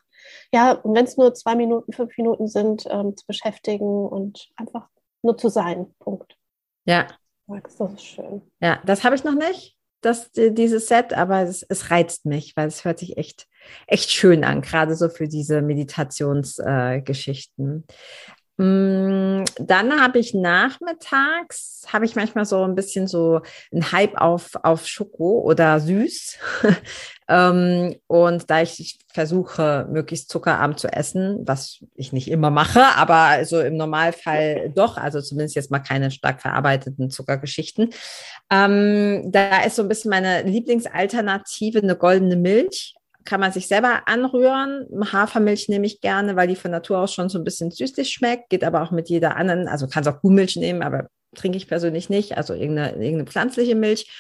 ja, 0.52 0.80
wenn 0.84 1.06
es 1.06 1.18
nur 1.18 1.34
zwei 1.36 1.56
Minuten, 1.56 1.94
fünf 1.94 2.18
Minuten 2.18 2.48
sind, 2.48 2.86
ähm, 2.90 3.16
zu 3.16 3.28
beschäftigen 3.28 4.08
und 4.08 4.50
einfach 4.56 4.88
nur 5.22 5.38
zu 5.38 5.50
sein. 5.50 5.94
Punkt. 6.00 6.36
Ja. 6.86 7.08
Das 7.48 7.80
ist 7.80 8.06
schön. 8.06 8.42
Ja, 8.62 8.80
das 8.86 9.04
habe 9.04 9.16
ich 9.16 9.24
noch 9.24 9.34
nicht, 9.36 9.76
das, 10.02 10.32
dieses 10.32 10.88
Set, 10.88 11.14
aber 11.14 11.42
es, 11.42 11.64
es 11.64 11.90
reizt 11.92 12.26
mich, 12.26 12.56
weil 12.56 12.68
es 12.68 12.86
hört 12.86 13.00
sich 13.00 13.18
echt, 13.18 13.48
echt 13.88 14.12
schön 14.12 14.44
an, 14.44 14.62
gerade 14.62 14.96
so 14.96 15.10
für 15.10 15.28
diese 15.28 15.62
Meditationsgeschichten. 15.62 17.86
Äh, 17.88 17.94
Mm, 18.58 19.46
dann 19.58 20.00
habe 20.00 20.20
ich 20.20 20.36
nachmittags, 20.36 21.82
habe 21.92 22.06
ich 22.06 22.16
manchmal 22.16 22.46
so 22.46 22.64
ein 22.64 22.76
bisschen 22.76 23.08
so 23.08 23.42
einen 23.72 23.92
Hype 23.92 24.16
auf, 24.22 24.52
auf 24.62 24.86
Schoko 24.88 25.42
oder 25.42 25.80
süß. 25.80 26.38
Ähm, 27.34 27.96
und 28.06 28.52
da 28.52 28.62
ich, 28.62 28.80
ich, 28.80 29.00
versuche, 29.12 29.88
möglichst 29.90 30.30
zuckerarm 30.30 30.78
zu 30.78 30.88
essen, 30.88 31.40
was 31.46 31.84
ich 31.96 32.14
nicht 32.14 32.30
immer 32.30 32.52
mache, 32.52 32.84
aber 32.96 33.16
also 33.16 33.60
im 33.60 33.76
Normalfall 33.76 34.70
doch, 34.76 34.98
also 34.98 35.20
zumindest 35.20 35.56
jetzt 35.56 35.72
mal 35.72 35.80
keine 35.80 36.12
stark 36.12 36.42
verarbeiteten 36.42 37.10
Zuckergeschichten. 37.10 37.90
Ähm, 38.52 39.32
da 39.32 39.64
ist 39.64 39.78
so 39.78 39.82
ein 39.82 39.88
bisschen 39.88 40.12
meine 40.12 40.44
Lieblingsalternative 40.44 41.80
eine 41.80 41.96
goldene 41.96 42.36
Milch 42.36 42.96
kann 43.26 43.40
man 43.40 43.54
sich 43.54 43.70
selber 43.70 44.02
anrühren. 44.06 44.86
Hafermilch 45.14 45.70
nehme 45.70 45.86
ich 45.86 46.02
gerne, 46.02 46.36
weil 46.36 46.50
die 46.50 46.58
von 46.58 46.72
Natur 46.72 47.00
aus 47.00 47.14
schon 47.14 47.30
so 47.30 47.40
ein 47.40 47.46
bisschen 47.46 47.72
süßlich 47.72 48.10
schmeckt, 48.10 48.50
geht 48.50 48.66
aber 48.66 48.82
auch 48.82 48.92
mit 48.92 49.08
jeder 49.08 49.38
anderen, 49.38 49.70
also 49.70 49.88
kannst 49.88 50.10
auch 50.10 50.20
Kuhmilch 50.20 50.58
nehmen, 50.58 50.84
aber 50.84 51.08
trinke 51.34 51.58
ich 51.58 51.68
persönlich 51.68 52.10
nicht, 52.10 52.38
also 52.38 52.54
irgendeine, 52.54 52.92
irgendeine 52.92 53.26
pflanzliche 53.26 53.76
Milch. 53.76 54.12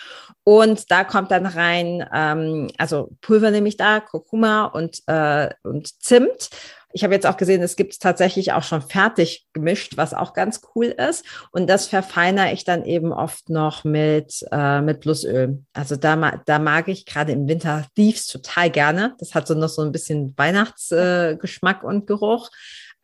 Und 0.43 0.91
da 0.91 1.03
kommt 1.03 1.31
dann 1.31 1.45
rein, 1.45 2.05
ähm, 2.13 2.69
also 2.77 3.11
Pulver 3.21 3.51
nehme 3.51 3.69
ich 3.69 3.77
da, 3.77 3.99
Kurkuma 3.99 4.65
und, 4.65 4.99
äh, 5.07 5.49
und 5.63 6.01
Zimt. 6.01 6.49
Ich 6.95 7.03
habe 7.03 7.15
jetzt 7.15 7.25
auch 7.25 7.37
gesehen, 7.37 7.63
es 7.63 7.75
gibt 7.75 7.99
tatsächlich 7.99 8.53
auch 8.53 8.61
schon 8.61 8.83
fertig 8.83 9.47
gemischt, 9.53 9.97
was 9.97 10.13
auch 10.13 10.33
ganz 10.33 10.61
cool 10.75 10.85
ist. 10.85 11.25
Und 11.51 11.67
das 11.67 11.87
verfeinere 11.87 12.53
ich 12.53 12.65
dann 12.65 12.85
eben 12.85 13.11
oft 13.11 13.49
noch 13.49 13.83
mit, 13.83 14.45
äh, 14.51 14.79
mit 14.81 14.99
Plusöl. 14.99 15.63
Also 15.73 15.95
da, 15.95 16.41
da 16.45 16.59
mag 16.59 16.87
ich 16.89 17.05
gerade 17.07 17.31
im 17.31 17.47
Winter 17.47 17.87
Thieves 17.95 18.27
total 18.27 18.69
gerne. 18.69 19.15
Das 19.17 19.33
hat 19.33 19.47
so 19.47 19.55
noch 19.55 19.69
so 19.69 19.81
ein 19.81 19.91
bisschen 19.91 20.37
Weihnachtsgeschmack 20.37 21.81
äh, 21.81 21.85
und 21.85 22.05
Geruch. 22.05 22.51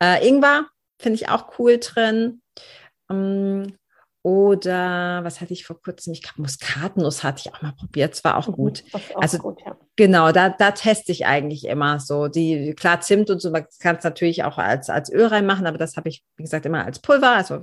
Äh, 0.00 0.26
Ingwer 0.26 0.66
finde 1.00 1.16
ich 1.16 1.28
auch 1.28 1.58
cool 1.58 1.78
drin. 1.78 2.42
Ähm, 3.10 3.74
oder 4.22 5.24
was 5.24 5.40
hatte 5.40 5.54
ich 5.54 5.64
vor 5.64 5.80
kurzem? 5.80 6.12
Ich 6.12 6.22
glaube, 6.22 6.42
Muskatnuss 6.42 7.24
hatte 7.24 7.42
ich 7.44 7.54
auch 7.54 7.62
mal 7.62 7.72
probiert. 7.72 8.14
Es 8.14 8.22
war 8.22 8.36
auch 8.36 8.48
mhm, 8.48 8.52
gut. 8.52 8.84
Auch 8.92 9.22
also 9.22 9.38
gut, 9.38 9.60
ja. 9.64 9.76
genau, 9.96 10.30
da, 10.32 10.50
da 10.50 10.72
teste 10.72 11.12
ich 11.12 11.26
eigentlich 11.26 11.66
immer 11.66 12.00
so. 12.00 12.28
Die, 12.28 12.74
klar, 12.74 13.00
Zimt 13.00 13.30
und 13.30 13.40
so, 13.40 13.50
man 13.50 13.64
kann 13.78 13.96
es 13.96 14.04
natürlich 14.04 14.44
auch 14.44 14.58
als, 14.58 14.90
als 14.90 15.10
Öl 15.10 15.26
reinmachen, 15.26 15.66
aber 15.66 15.78
das 15.78 15.96
habe 15.96 16.10
ich, 16.10 16.22
wie 16.36 16.42
gesagt, 16.42 16.66
immer 16.66 16.84
als 16.84 16.98
Pulver, 16.98 17.30
also 17.30 17.62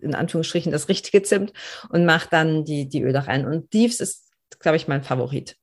in 0.00 0.14
Anführungsstrichen 0.14 0.70
das 0.70 0.88
richtige 0.88 1.22
Zimt 1.22 1.52
und 1.88 2.04
mache 2.04 2.28
dann 2.30 2.64
die, 2.64 2.88
die 2.88 3.02
Öle 3.02 3.26
rein. 3.26 3.44
Und 3.44 3.70
Thieves 3.72 3.98
ist, 3.98 4.30
glaube 4.60 4.76
ich, 4.76 4.86
mein 4.86 5.02
Favorit. 5.02 5.56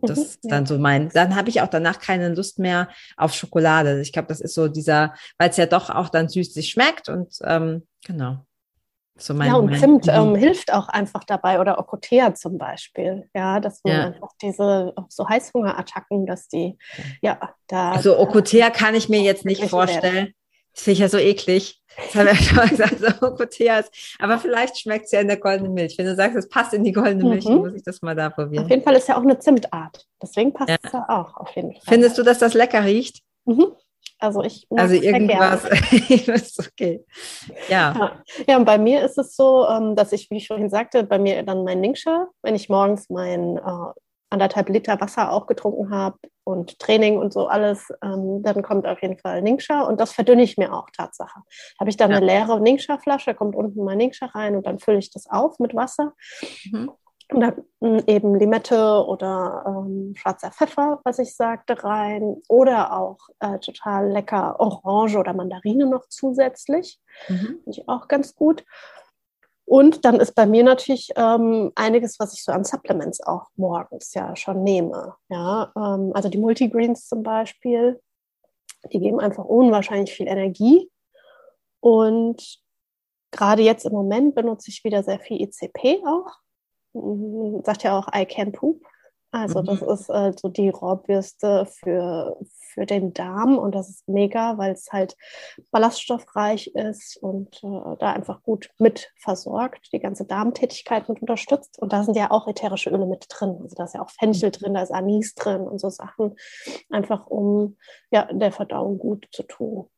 Das 0.00 0.18
mhm, 0.18 0.24
ist 0.24 0.40
dann 0.44 0.66
so 0.66 0.78
mein. 0.78 1.10
Dann 1.10 1.36
habe 1.36 1.50
ich 1.50 1.60
auch 1.60 1.68
danach 1.68 2.00
keine 2.00 2.34
Lust 2.34 2.58
mehr 2.58 2.88
auf 3.16 3.34
Schokolade. 3.34 4.00
Ich 4.00 4.12
glaube, 4.12 4.28
das 4.28 4.40
ist 4.40 4.54
so 4.54 4.68
dieser, 4.68 5.14
weil 5.38 5.50
es 5.50 5.56
ja 5.56 5.66
doch 5.66 5.90
auch 5.90 6.08
dann 6.08 6.28
süßlich 6.28 6.70
schmeckt 6.70 7.08
und 7.08 7.36
ähm, 7.44 7.86
genau. 8.04 8.45
So 9.18 9.32
ja, 9.34 9.54
und 9.54 9.78
Zimt 9.78 10.08
ähm, 10.08 10.34
hilft 10.34 10.72
auch 10.72 10.88
einfach 10.88 11.24
dabei 11.24 11.58
oder 11.60 11.78
Okotea 11.78 12.34
zum 12.34 12.58
Beispiel. 12.58 13.28
Ja, 13.34 13.60
dass 13.60 13.80
man 13.82 13.92
ja. 13.92 14.06
einfach 14.08 14.28
diese 14.42 14.92
so 15.08 15.28
Heißhungerattacken, 15.28 16.26
dass 16.26 16.48
die, 16.48 16.76
ja, 17.22 17.38
da. 17.66 17.92
Also 17.92 18.18
Okotea 18.18 18.70
kann 18.70 18.94
ich 18.94 19.08
mir 19.08 19.20
jetzt 19.20 19.44
nicht 19.44 19.64
vorstellen. 19.64 20.34
Das 20.74 20.82
finde 20.82 20.92
ich 20.92 20.98
ja 20.98 21.08
so 21.08 21.16
eklig. 21.16 21.80
Das 21.96 22.14
haben 22.14 22.26
wir 22.26 22.34
ja 22.34 22.38
schon 22.42 22.68
gesagt, 22.68 22.98
so 22.98 23.26
Okotea 23.26 23.78
ist. 23.78 24.16
Aber 24.18 24.38
vielleicht 24.38 24.78
schmeckt 24.78 25.06
es 25.06 25.12
ja 25.12 25.20
in 25.20 25.28
der 25.28 25.38
goldenen 25.38 25.72
Milch. 25.72 25.96
Wenn 25.96 26.04
du 26.04 26.14
sagst, 26.14 26.36
es 26.36 26.48
passt 26.50 26.74
in 26.74 26.84
die 26.84 26.92
goldene 26.92 27.24
Milch, 27.24 27.46
mhm. 27.46 27.56
muss 27.56 27.74
ich 27.74 27.82
das 27.82 28.02
mal 28.02 28.14
da 28.14 28.28
probieren. 28.28 28.64
Auf 28.64 28.70
jeden 28.70 28.82
Fall 28.82 28.96
ist 28.96 29.08
ja 29.08 29.16
auch 29.16 29.22
eine 29.22 29.38
Zimtart. 29.38 30.06
Deswegen 30.20 30.52
passt 30.52 30.68
ja. 30.68 30.76
es 30.82 30.92
ja 30.92 31.06
auch 31.08 31.34
auf 31.38 31.56
jeden 31.56 31.72
Fall. 31.72 31.82
Findest 31.86 32.18
du, 32.18 32.22
dass 32.22 32.38
das 32.38 32.52
lecker 32.52 32.84
riecht? 32.84 33.22
Mhm. 33.46 33.72
Also 34.18 34.42
ich 34.42 34.66
also 34.70 34.94
irgendwas 34.94 35.64
ist 36.08 36.58
okay. 36.66 37.04
Ja. 37.68 37.94
ja. 37.94 38.22
ja. 38.46 38.56
und 38.56 38.64
bei 38.64 38.78
mir 38.78 39.04
ist 39.04 39.18
es 39.18 39.36
so, 39.36 39.66
ähm, 39.68 39.94
dass 39.94 40.12
ich, 40.12 40.30
wie 40.30 40.38
ich 40.38 40.48
vorhin 40.48 40.70
sagte, 40.70 41.04
bei 41.04 41.18
mir 41.18 41.42
dann 41.42 41.64
mein 41.64 41.80
Ningxia, 41.80 42.28
wenn 42.42 42.54
ich 42.54 42.68
morgens 42.68 43.10
mein 43.10 43.58
äh, 43.58 43.92
anderthalb 44.30 44.68
Liter 44.68 45.00
Wasser 45.00 45.30
auch 45.30 45.46
getrunken 45.46 45.90
habe 45.90 46.18
und 46.44 46.78
Training 46.78 47.18
und 47.18 47.32
so 47.32 47.46
alles, 47.46 47.88
ähm, 48.02 48.42
dann 48.42 48.62
kommt 48.62 48.86
auf 48.86 49.00
jeden 49.02 49.18
Fall 49.18 49.42
Ningxia 49.42 49.82
und 49.82 50.00
das 50.00 50.12
verdünne 50.12 50.42
ich 50.42 50.56
mir 50.56 50.72
auch, 50.72 50.88
Tatsache. 50.90 51.40
Habe 51.78 51.90
ich 51.90 51.96
dann 51.96 52.10
ja. 52.10 52.16
eine 52.16 52.26
leere 52.26 52.60
Ningxia-Flasche, 52.60 53.34
kommt 53.34 53.54
unten 53.54 53.84
mein 53.84 53.98
Ningxia 53.98 54.28
rein 54.28 54.56
und 54.56 54.66
dann 54.66 54.78
fülle 54.78 54.98
ich 54.98 55.10
das 55.10 55.28
auf 55.28 55.58
mit 55.58 55.74
Wasser. 55.74 56.14
Mhm. 56.70 56.90
Und 57.32 57.40
dann 57.40 57.64
hm, 57.80 58.02
eben 58.06 58.34
Limette 58.36 59.04
oder 59.06 59.64
ähm, 59.66 60.14
schwarzer 60.16 60.52
Pfeffer, 60.52 61.00
was 61.04 61.18
ich 61.18 61.34
sagte, 61.34 61.82
rein. 61.82 62.36
Oder 62.48 62.96
auch 62.96 63.18
äh, 63.40 63.58
total 63.58 64.10
lecker 64.10 64.60
Orange 64.60 65.18
oder 65.18 65.32
Mandarine 65.32 65.86
noch 65.86 66.06
zusätzlich. 66.08 67.00
Mhm. 67.28 67.60
Finde 67.64 67.70
ich 67.70 67.88
auch 67.88 68.06
ganz 68.06 68.34
gut. 68.34 68.64
Und 69.64 70.04
dann 70.04 70.20
ist 70.20 70.36
bei 70.36 70.46
mir 70.46 70.62
natürlich 70.62 71.10
ähm, 71.16 71.72
einiges, 71.74 72.20
was 72.20 72.32
ich 72.34 72.44
so 72.44 72.52
an 72.52 72.62
Supplements 72.62 73.20
auch 73.26 73.48
morgens 73.56 74.14
ja 74.14 74.36
schon 74.36 74.62
nehme. 74.62 75.16
Ja, 75.28 75.72
ähm, 75.76 76.12
also 76.14 76.28
die 76.28 76.38
Multigreens 76.38 77.08
zum 77.08 77.24
Beispiel, 77.24 78.00
die 78.92 79.00
geben 79.00 79.18
einfach 79.18 79.44
unwahrscheinlich 79.44 80.14
viel 80.14 80.28
Energie. 80.28 80.88
Und 81.80 82.60
gerade 83.32 83.62
jetzt 83.62 83.84
im 83.84 83.92
Moment 83.92 84.36
benutze 84.36 84.70
ich 84.70 84.84
wieder 84.84 85.02
sehr 85.02 85.18
viel 85.18 85.42
ECP 85.42 86.04
auch 86.06 86.45
sagt 87.64 87.82
ja 87.82 87.98
auch 87.98 88.08
I 88.14 88.24
can 88.26 88.52
poop. 88.52 88.82
Also 89.32 89.60
das 89.60 89.80
mhm. 89.82 89.88
ist 89.90 90.08
äh, 90.08 90.32
so 90.34 90.48
die 90.48 90.70
Rohrbürste 90.70 91.66
für, 91.66 92.38
für 92.48 92.86
den 92.86 93.12
Darm 93.12 93.58
und 93.58 93.74
das 93.74 93.90
ist 93.90 94.08
mega, 94.08 94.56
weil 94.56 94.72
es 94.72 94.90
halt 94.92 95.16
ballaststoffreich 95.70 96.68
ist 96.68 97.18
und 97.18 97.62
äh, 97.62 97.96
da 97.98 98.12
einfach 98.12 98.42
gut 98.42 98.70
mit 98.78 99.12
versorgt, 99.18 99.92
die 99.92 99.98
ganze 99.98 100.24
Darmtätigkeit 100.24 101.08
mit 101.08 101.20
unterstützt. 101.20 101.78
Und 101.78 101.92
da 101.92 102.02
sind 102.02 102.16
ja 102.16 102.30
auch 102.30 102.46
ätherische 102.46 102.88
Öle 102.88 103.06
mit 103.06 103.26
drin. 103.28 103.58
Also 103.60 103.74
da 103.76 103.84
ist 103.84 103.94
ja 103.94 104.02
auch 104.02 104.10
Fenchel 104.10 104.52
drin, 104.52 104.74
da 104.74 104.82
ist 104.82 104.92
Anis 104.92 105.34
drin 105.34 105.62
und 105.62 105.80
so 105.80 105.90
Sachen, 105.90 106.36
einfach 106.90 107.26
um 107.26 107.76
ja, 108.10 108.32
der 108.32 108.52
Verdauung 108.52 108.98
gut 108.98 109.28
zu 109.32 109.42
tun. 109.42 109.90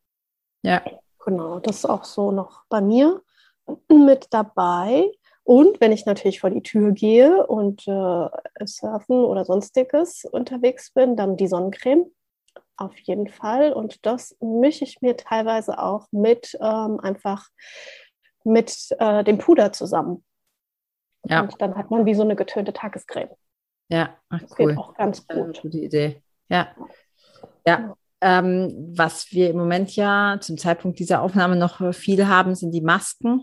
Ja. 0.63 0.83
Genau, 1.25 1.59
das 1.61 1.77
ist 1.77 1.85
auch 1.85 2.05
so 2.05 2.33
noch 2.33 2.65
bei 2.69 2.81
mir 2.81 3.23
mit 3.89 4.29
dabei. 4.31 5.13
Und 5.49 5.81
wenn 5.81 5.93
ich 5.93 6.05
natürlich 6.05 6.41
vor 6.41 6.51
die 6.51 6.63
Tür 6.63 6.93
gehe 6.93 7.47
und 7.47 7.89
äh, 7.89 8.67
surfen 8.67 9.25
oder 9.25 9.47
sonstiges 9.47 10.27
unterwegs 10.27 10.93
bin, 10.93 11.17
dann 11.17 11.39
die 11.39 11.47
Sonnencreme. 11.47 12.05
Auf 12.77 12.95
jeden 12.99 13.29
Fall. 13.29 13.73
Und 13.73 14.05
das 14.05 14.37
mische 14.43 14.85
ich 14.85 15.01
mir 15.01 15.17
teilweise 15.17 15.79
auch 15.79 16.07
mit 16.11 16.55
ähm, 16.61 17.01
einfach 17.01 17.49
mit 18.45 18.95
äh, 18.99 19.25
dem 19.25 19.39
Puder 19.39 19.73
zusammen. 19.73 20.23
Ja. 21.25 21.41
Und 21.41 21.55
dann 21.63 21.77
hat 21.77 21.91
man 21.91 22.05
wie 22.05 22.15
so 22.15 22.25
eine 22.25 22.37
getönte 22.37 22.75
Tagescreme. 22.75 23.31
Ja, 23.89 24.19
Ach, 24.29 24.43
das 24.43 24.51
cool. 24.59 24.67
geht 24.67 24.77
auch 24.77 24.93
ganz 24.93 25.27
gut. 25.27 25.63
Gute 25.63 25.79
Idee. 25.79 26.23
Ja. 26.51 26.77
Ja, 27.67 27.97
ähm, 28.21 28.93
was 28.97 29.31
wir 29.31 29.51
im 29.51 29.57
Moment 29.57 29.95
ja 29.95 30.39
zum 30.41 30.59
Zeitpunkt 30.59 30.99
dieser 30.99 31.23
Aufnahme 31.23 31.57
noch 31.57 31.95
viel 31.95 32.27
haben, 32.27 32.55
sind 32.55 32.73
die 32.73 32.81
Masken. 32.81 33.43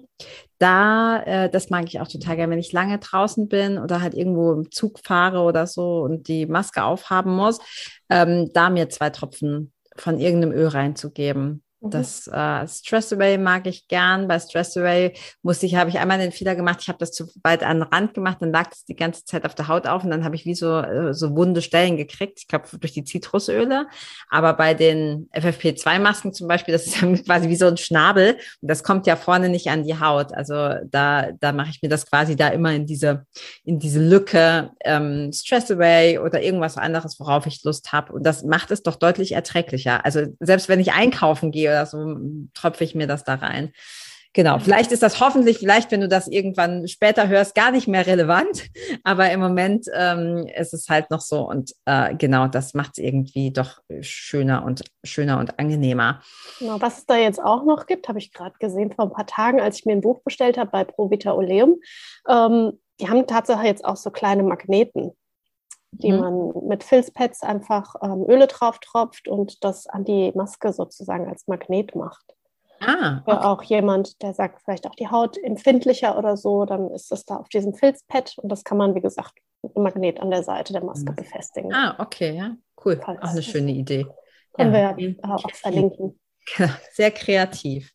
Da, 0.57 1.21
äh, 1.23 1.49
das 1.49 1.69
mag 1.69 1.85
ich 1.85 1.99
auch 1.99 2.07
total 2.07 2.35
gerne, 2.35 2.51
wenn 2.51 2.59
ich 2.59 2.71
lange 2.71 2.99
draußen 2.99 3.47
bin 3.47 3.77
oder 3.77 4.01
halt 4.01 4.13
irgendwo 4.13 4.53
im 4.53 4.71
Zug 4.71 4.99
fahre 5.03 5.41
oder 5.41 5.67
so 5.67 6.01
und 6.01 6.27
die 6.27 6.45
Maske 6.45 6.83
aufhaben 6.83 7.35
muss, 7.35 7.59
ähm, 8.09 8.49
da 8.53 8.69
mir 8.69 8.89
zwei 8.89 9.09
Tropfen 9.09 9.73
von 9.95 10.19
irgendeinem 10.19 10.53
Öl 10.53 10.67
reinzugeben. 10.67 11.64
Mhm. 11.85 11.91
Das 11.91 12.27
äh, 12.27 12.67
Stress 12.67 13.13
Away 13.13 13.37
mag 13.37 13.67
ich 13.67 13.87
gern. 13.87 14.27
Bei 14.27 14.39
Stress 14.39 14.75
Away 14.77 15.13
musste 15.43 15.65
ich, 15.65 15.75
habe 15.75 15.89
ich 15.89 15.99
einmal 15.99 16.17
den 16.17 16.31
Fehler 16.31 16.55
gemacht, 16.55 16.79
ich 16.81 16.87
habe 16.87 16.97
das 16.99 17.11
zu 17.11 17.27
weit 17.43 17.63
an 17.63 17.79
den 17.79 17.83
Rand 17.83 18.13
gemacht, 18.13 18.37
dann 18.41 18.51
lag 18.51 18.71
es 18.71 18.85
die 18.85 18.95
ganze 18.95 19.23
Zeit 19.25 19.45
auf 19.45 19.55
der 19.55 19.67
Haut 19.67 19.87
auf 19.87 20.03
und 20.03 20.09
dann 20.09 20.23
habe 20.23 20.35
ich 20.35 20.45
wie 20.45 20.55
so, 20.55 20.79
äh, 20.79 21.13
so 21.13 21.35
wunde 21.35 21.61
Stellen 21.61 21.97
gekriegt. 21.97 22.39
Ich 22.39 22.47
glaube, 22.47 22.65
durch 22.79 22.93
die 22.93 23.03
Zitrusöle. 23.03 23.87
Aber 24.29 24.53
bei 24.53 24.73
den 24.73 25.29
FFP2-Masken 25.33 26.33
zum 26.33 26.47
Beispiel, 26.47 26.73
das 26.73 26.87
ist 26.87 27.01
ja 27.01 27.15
quasi 27.25 27.49
wie 27.49 27.55
so 27.55 27.67
ein 27.67 27.77
Schnabel 27.77 28.37
und 28.61 28.69
das 28.69 28.83
kommt 28.83 29.07
ja 29.07 29.15
vorne 29.15 29.49
nicht 29.49 29.69
an 29.69 29.83
die 29.83 29.99
Haut. 29.99 30.33
Also 30.33 30.55
da, 30.85 31.31
da 31.39 31.51
mache 31.51 31.69
ich 31.69 31.81
mir 31.81 31.89
das 31.89 32.09
quasi 32.09 32.35
da 32.35 32.47
immer 32.49 32.73
in 32.73 32.85
diese, 32.85 33.25
in 33.63 33.79
diese 33.79 33.99
Lücke 33.99 34.71
ähm, 34.83 35.31
Stress 35.31 35.69
Away 35.69 36.19
oder 36.19 36.41
irgendwas 36.41 36.77
anderes, 36.77 37.19
worauf 37.19 37.45
ich 37.45 37.63
Lust 37.63 37.91
habe. 37.93 38.13
Und 38.13 38.25
das 38.25 38.43
macht 38.43 38.71
es 38.71 38.81
doch 38.81 38.95
deutlich 38.95 39.33
erträglicher. 39.33 40.03
Also 40.05 40.25
selbst 40.39 40.69
wenn 40.69 40.79
ich 40.79 40.93
einkaufen 40.93 41.51
gehe 41.51 41.74
so, 41.85 42.17
tropfe 42.53 42.83
ich 42.83 42.95
mir 42.95 43.07
das 43.07 43.23
da 43.23 43.35
rein. 43.35 43.71
Genau, 44.35 44.59
vielleicht 44.59 44.91
ist 44.91 45.01
das 45.01 45.21
hoffentlich, 45.21 45.59
vielleicht, 45.59 45.91
wenn 45.91 46.01
du 46.01 46.09
das 46.09 46.27
irgendwann 46.27 46.89
später 46.89 47.29
hörst, 47.29 47.55
gar 47.55 47.71
nicht 47.71 47.87
mehr 47.87 48.05
relevant. 48.05 48.65
Aber 49.05 49.31
im 49.31 49.39
Moment 49.39 49.87
ähm, 49.93 50.45
ist 50.53 50.73
es 50.73 50.89
halt 50.89 51.09
noch 51.09 51.21
so 51.21 51.49
und 51.49 51.71
äh, 51.85 52.13
genau, 52.15 52.47
das 52.47 52.73
macht 52.73 52.91
es 52.91 52.97
irgendwie 52.97 53.53
doch 53.53 53.79
schöner 54.01 54.65
und 54.65 54.83
schöner 55.05 55.39
und 55.39 55.57
angenehmer. 55.57 56.21
Genau, 56.59 56.81
was 56.81 56.97
es 56.97 57.05
da 57.05 57.15
jetzt 57.15 57.41
auch 57.41 57.63
noch 57.63 57.85
gibt, 57.85 58.09
habe 58.09 58.19
ich 58.19 58.33
gerade 58.33 58.55
gesehen 58.59 58.91
vor 58.91 59.05
ein 59.05 59.13
paar 59.13 59.25
Tagen, 59.25 59.61
als 59.61 59.79
ich 59.79 59.85
mir 59.85 59.93
ein 59.93 60.01
Buch 60.01 60.19
bestellt 60.21 60.57
habe 60.57 60.69
bei 60.69 60.83
Provita 60.83 61.31
Oleum. 61.31 61.79
Ähm, 62.27 62.73
die 62.99 63.07
haben 63.07 63.27
tatsächlich 63.27 63.67
jetzt 63.67 63.85
auch 63.85 63.97
so 63.97 64.11
kleine 64.11 64.43
Magneten, 64.43 65.11
die 65.91 66.11
mhm. 66.11 66.19
man 66.19 66.67
mit 66.67 66.83
Filzpads 66.83 67.41
einfach 67.43 67.95
ähm, 68.01 68.25
Öle 68.27 68.47
drauf 68.47 68.79
tropft 68.79 69.27
und 69.27 69.63
das 69.63 69.87
an 69.87 70.03
die 70.03 70.31
Maske 70.35 70.73
sozusagen 70.73 71.27
als 71.27 71.47
Magnet 71.47 71.95
macht. 71.95 72.35
Ah, 72.81 73.21
okay. 73.25 73.45
auch 73.45 73.63
jemand, 73.63 74.21
der 74.21 74.33
sagt, 74.33 74.61
vielleicht 74.61 74.85
auch 74.85 74.95
die 74.95 75.07
Haut 75.07 75.37
empfindlicher 75.37 76.17
oder 76.17 76.35
so, 76.35 76.65
dann 76.65 76.91
ist 76.91 77.09
das 77.09 77.25
da 77.25 77.37
auf 77.37 77.47
diesem 77.47 77.73
Filzpad 77.73 78.37
und 78.37 78.51
das 78.51 78.63
kann 78.63 78.77
man, 78.77 78.95
wie 78.95 79.01
gesagt, 79.01 79.33
mit 79.63 79.75
einem 79.75 79.83
Magnet 79.83 80.19
an 80.19 80.29
der 80.29 80.43
Seite 80.43 80.73
der 80.73 80.83
Maske 80.83 81.11
mhm. 81.11 81.15
befestigen. 81.15 81.73
Ah, 81.73 81.95
okay, 81.99 82.35
ja, 82.35 82.55
cool. 82.83 82.99
Falls 83.03 83.21
auch 83.21 83.29
eine 83.29 83.43
schöne 83.43 83.71
Idee. 83.71 84.05
Können 84.53 84.73
ja. 84.73 84.95
wir 84.97 85.09
ja 85.09 85.35
auch 85.35 85.49
verlinken. 85.51 86.19
Sehr 86.91 87.11
kreativ. 87.11 87.91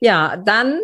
Ja, 0.00 0.36
dann 0.36 0.80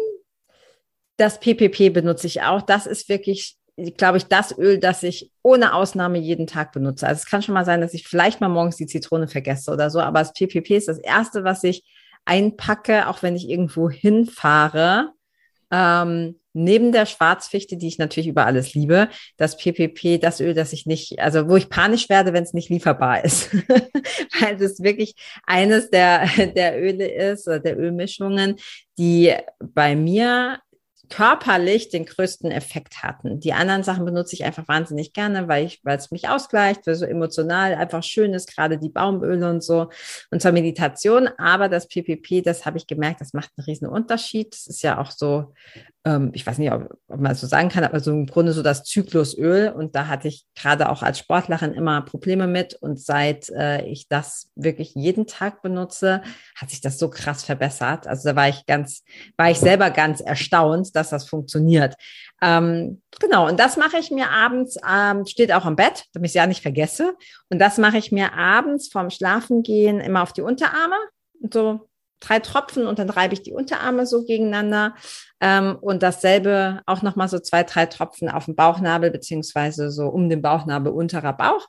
das 1.16 1.38
PPP 1.38 1.92
benutze 1.92 2.26
ich 2.26 2.42
auch. 2.42 2.62
Das 2.62 2.86
ist 2.86 3.08
wirklich, 3.08 3.56
glaube 3.76 4.18
ich, 4.18 4.26
das 4.26 4.56
Öl, 4.56 4.78
das 4.78 5.02
ich 5.02 5.30
ohne 5.42 5.74
Ausnahme 5.74 6.18
jeden 6.18 6.46
Tag 6.46 6.72
benutze. 6.72 7.06
Also 7.06 7.20
es 7.20 7.26
kann 7.26 7.42
schon 7.42 7.54
mal 7.54 7.64
sein, 7.64 7.80
dass 7.80 7.94
ich 7.94 8.06
vielleicht 8.06 8.40
mal 8.40 8.48
morgens 8.48 8.76
die 8.76 8.86
Zitrone 8.86 9.28
vergesse 9.28 9.72
oder 9.72 9.90
so, 9.90 10.00
aber 10.00 10.20
das 10.20 10.32
PPP 10.32 10.70
ist 10.70 10.88
das 10.88 10.98
erste, 10.98 11.44
was 11.44 11.64
ich 11.64 11.84
einpacke, 12.24 13.08
auch 13.08 13.22
wenn 13.22 13.36
ich 13.36 13.48
irgendwo 13.48 13.90
hinfahre. 13.90 15.12
Ähm, 15.70 16.38
neben 16.54 16.92
der 16.92 17.04
Schwarzfichte, 17.04 17.76
die 17.76 17.88
ich 17.88 17.98
natürlich 17.98 18.28
über 18.28 18.46
alles 18.46 18.74
liebe, 18.74 19.08
das 19.36 19.56
PPP, 19.56 20.18
das 20.18 20.40
Öl, 20.40 20.54
das 20.54 20.72
ich 20.72 20.86
nicht, 20.86 21.18
also 21.18 21.48
wo 21.48 21.56
ich 21.56 21.68
panisch 21.68 22.08
werde, 22.08 22.32
wenn 22.32 22.44
es 22.44 22.54
nicht 22.54 22.70
lieferbar 22.70 23.24
ist, 23.24 23.52
weil 24.40 24.62
es 24.62 24.80
wirklich 24.80 25.16
eines 25.44 25.90
der, 25.90 26.26
der 26.56 26.80
Öle 26.80 27.08
ist, 27.08 27.48
oder 27.48 27.58
der 27.58 27.78
Ölmischungen, 27.78 28.56
die 28.96 29.34
bei 29.58 29.96
mir 29.96 30.60
körperlich 31.08 31.88
den 31.88 32.06
größten 32.06 32.50
Effekt 32.50 33.02
hatten. 33.02 33.40
Die 33.40 33.52
anderen 33.52 33.82
Sachen 33.82 34.04
benutze 34.04 34.34
ich 34.34 34.44
einfach 34.44 34.68
wahnsinnig 34.68 35.12
gerne, 35.12 35.48
weil 35.48 35.66
ich, 35.66 35.80
weil 35.84 35.96
es 35.96 36.10
mich 36.10 36.28
ausgleicht, 36.28 36.86
weil 36.86 36.94
so 36.94 37.04
emotional 37.04 37.74
einfach 37.74 38.02
schön 38.02 38.34
ist, 38.34 38.54
gerade 38.54 38.78
die 38.78 38.88
Baumöle 38.88 39.48
und 39.48 39.62
so 39.62 39.90
und 40.30 40.42
zur 40.42 40.52
Meditation. 40.52 41.28
Aber 41.38 41.68
das 41.68 41.88
PPP, 41.88 42.42
das 42.42 42.66
habe 42.66 42.78
ich 42.78 42.86
gemerkt, 42.86 43.20
das 43.20 43.32
macht 43.32 43.50
einen 43.56 43.64
riesen 43.64 43.88
Unterschied. 43.88 44.52
Das 44.52 44.66
ist 44.66 44.82
ja 44.82 44.98
auch 44.98 45.10
so 45.10 45.52
ähm, 46.04 46.30
ich 46.34 46.46
weiß 46.46 46.58
nicht, 46.58 46.70
ob, 46.70 46.90
ob, 47.08 47.20
man 47.20 47.34
so 47.34 47.46
sagen 47.46 47.70
kann, 47.70 47.84
aber 47.84 48.00
so 48.00 48.10
im 48.10 48.26
Grunde 48.26 48.52
so 48.52 48.62
das 48.62 48.84
Zyklusöl. 48.84 49.70
Und 49.70 49.94
da 49.94 50.06
hatte 50.06 50.28
ich 50.28 50.44
gerade 50.54 50.90
auch 50.90 51.02
als 51.02 51.18
Sportlerin 51.18 51.72
immer 51.72 52.02
Probleme 52.02 52.46
mit. 52.46 52.74
Und 52.74 53.00
seit 53.00 53.48
äh, 53.50 53.84
ich 53.86 54.08
das 54.08 54.50
wirklich 54.54 54.94
jeden 54.94 55.26
Tag 55.26 55.62
benutze, 55.62 56.22
hat 56.56 56.70
sich 56.70 56.80
das 56.80 56.98
so 56.98 57.08
krass 57.08 57.42
verbessert. 57.42 58.06
Also 58.06 58.28
da 58.28 58.36
war 58.36 58.48
ich 58.48 58.66
ganz, 58.66 59.02
war 59.36 59.50
ich 59.50 59.58
selber 59.58 59.90
ganz 59.90 60.20
erstaunt, 60.20 60.93
dass 60.94 61.10
das 61.10 61.28
funktioniert. 61.28 61.94
Ähm, 62.42 63.02
genau, 63.20 63.48
und 63.48 63.58
das 63.58 63.76
mache 63.76 63.98
ich 63.98 64.10
mir 64.10 64.30
abends, 64.30 64.76
ähm, 64.88 65.26
steht 65.26 65.52
auch 65.52 65.64
am 65.64 65.76
Bett, 65.76 66.04
damit 66.12 66.28
ich 66.28 66.30
es 66.30 66.34
ja 66.34 66.46
nicht 66.46 66.62
vergesse. 66.62 67.14
Und 67.48 67.58
das 67.58 67.78
mache 67.78 67.98
ich 67.98 68.12
mir 68.12 68.34
abends 68.34 68.88
vorm 68.88 69.10
Schlafengehen 69.10 70.00
immer 70.00 70.22
auf 70.22 70.32
die 70.32 70.42
Unterarme. 70.42 70.96
So 71.50 71.88
drei 72.20 72.38
Tropfen 72.40 72.86
und 72.86 72.98
dann 72.98 73.10
reibe 73.10 73.34
ich 73.34 73.42
die 73.42 73.52
Unterarme 73.52 74.06
so 74.06 74.24
gegeneinander. 74.24 74.94
Ähm, 75.40 75.76
und 75.80 76.02
dasselbe 76.02 76.80
auch 76.86 77.02
nochmal 77.02 77.28
so 77.28 77.38
zwei, 77.38 77.62
drei 77.64 77.86
Tropfen 77.86 78.28
auf 78.28 78.46
dem 78.46 78.56
Bauchnabel, 78.56 79.10
beziehungsweise 79.10 79.90
so 79.90 80.06
um 80.06 80.28
den 80.28 80.42
Bauchnabel 80.42 80.92
unterer 80.92 81.32
Bauch. 81.32 81.68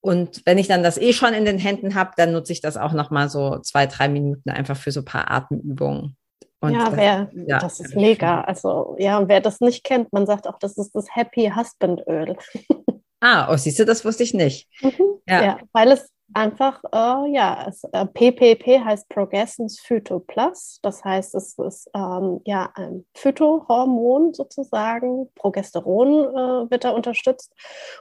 Und 0.00 0.42
wenn 0.44 0.58
ich 0.58 0.68
dann 0.68 0.82
das 0.82 0.98
eh 0.98 1.14
schon 1.14 1.32
in 1.32 1.46
den 1.46 1.58
Händen 1.58 1.94
habe, 1.94 2.10
dann 2.16 2.32
nutze 2.32 2.52
ich 2.52 2.60
das 2.60 2.76
auch 2.76 2.92
nochmal 2.92 3.30
so 3.30 3.58
zwei, 3.60 3.86
drei 3.86 4.08
Minuten 4.08 4.50
einfach 4.50 4.76
für 4.76 4.92
so 4.92 5.00
ein 5.00 5.06
paar 5.06 5.30
Atemübungen. 5.30 6.16
Und 6.64 6.74
ja, 6.74 6.84
das, 6.86 6.96
wer, 6.96 7.30
ja, 7.46 7.58
das 7.58 7.80
ist 7.80 7.94
mega. 7.94 8.40
Also 8.42 8.96
ja, 8.98 9.18
und 9.18 9.28
wer 9.28 9.40
das 9.40 9.60
nicht 9.60 9.84
kennt, 9.84 10.12
man 10.12 10.26
sagt 10.26 10.46
auch, 10.46 10.58
das 10.58 10.76
ist 10.76 10.94
das 10.94 11.06
Happy 11.14 11.52
Husband 11.54 12.02
Öl. 12.06 12.36
Ah, 13.20 13.50
oh, 13.50 13.56
siehst 13.56 13.78
du, 13.78 13.86
das 13.86 14.04
wusste 14.04 14.22
ich 14.22 14.34
nicht. 14.34 14.68
Mhm, 14.82 15.20
ja. 15.26 15.42
ja. 15.42 15.58
weil 15.72 15.92
es 15.92 16.10
einfach, 16.34 16.82
äh, 16.92 17.32
ja, 17.32 17.66
es, 17.68 17.84
äh, 17.84 18.06
PPP 18.06 18.84
heißt 18.84 19.08
Progestins 19.08 19.80
Phyto 19.80 20.18
Plus. 20.20 20.78
Das 20.82 21.04
heißt, 21.04 21.34
es 21.34 21.58
ist 21.58 21.90
ähm, 21.94 22.40
ja 22.44 22.70
ein 22.74 23.06
Phytohormon 23.14 24.34
sozusagen. 24.34 25.30
Progesteron 25.34 26.10
äh, 26.10 26.70
wird 26.70 26.84
da 26.84 26.90
unterstützt 26.90 27.52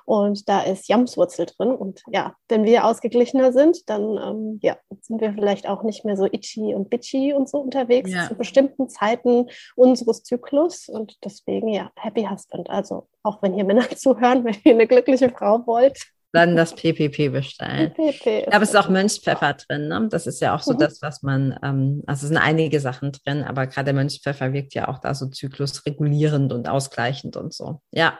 und 0.05 0.49
da 0.49 0.61
ist 0.61 0.87
Jamswurzel 0.87 1.45
drin. 1.45 1.71
Und 1.71 2.03
ja, 2.11 2.35
wenn 2.49 2.63
wir 2.63 2.85
ausgeglichener 2.85 3.53
sind, 3.53 3.89
dann 3.89 4.17
ähm, 4.17 4.59
ja, 4.61 4.77
sind 5.01 5.21
wir 5.21 5.33
vielleicht 5.33 5.67
auch 5.67 5.83
nicht 5.83 6.03
mehr 6.05 6.17
so 6.17 6.25
itchy 6.25 6.73
und 6.75 6.89
bitchy 6.89 7.33
und 7.33 7.47
so 7.47 7.59
unterwegs 7.59 8.11
ja. 8.11 8.27
zu 8.27 8.35
bestimmten 8.35 8.89
Zeiten 8.89 9.47
unseres 9.75 10.23
Zyklus. 10.23 10.89
Und 10.89 11.17
deswegen 11.23 11.69
ja, 11.69 11.91
Happy 11.95 12.25
Husband. 12.25 12.69
Also 12.69 13.07
auch 13.23 13.41
wenn 13.41 13.53
hier 13.53 13.65
Männer 13.65 13.89
zuhören, 13.95 14.43
wenn 14.43 14.55
ihr 14.63 14.73
eine 14.73 14.87
glückliche 14.87 15.29
Frau 15.29 15.65
wollt, 15.65 15.99
dann 16.33 16.55
das 16.55 16.73
PPP 16.73 17.31
bestellen. 17.31 17.93
PPP 17.93 18.47
aber 18.47 18.63
es 18.63 18.69
ist 18.69 18.75
auch 18.75 18.89
Mönchspfeffer 18.89 19.53
drin. 19.53 19.87
Ne? 19.87 20.07
Das 20.09 20.25
ist 20.25 20.41
ja 20.41 20.55
auch 20.55 20.61
so 20.61 20.73
mhm. 20.73 20.79
das, 20.79 21.01
was 21.03 21.21
man, 21.21 21.57
ähm, 21.63 22.01
also 22.07 22.23
es 22.23 22.29
sind 22.29 22.37
einige 22.37 22.79
Sachen 22.79 23.11
drin, 23.11 23.43
aber 23.43 23.67
gerade 23.67 23.85
der 23.85 23.93
Mönchspfeffer 23.93 24.51
wirkt 24.51 24.73
ja 24.73 24.87
auch 24.87 24.97
da 24.97 25.13
so 25.13 25.27
zyklusregulierend 25.27 26.51
und 26.51 26.67
ausgleichend 26.67 27.37
und 27.37 27.53
so. 27.53 27.81
Ja. 27.91 28.19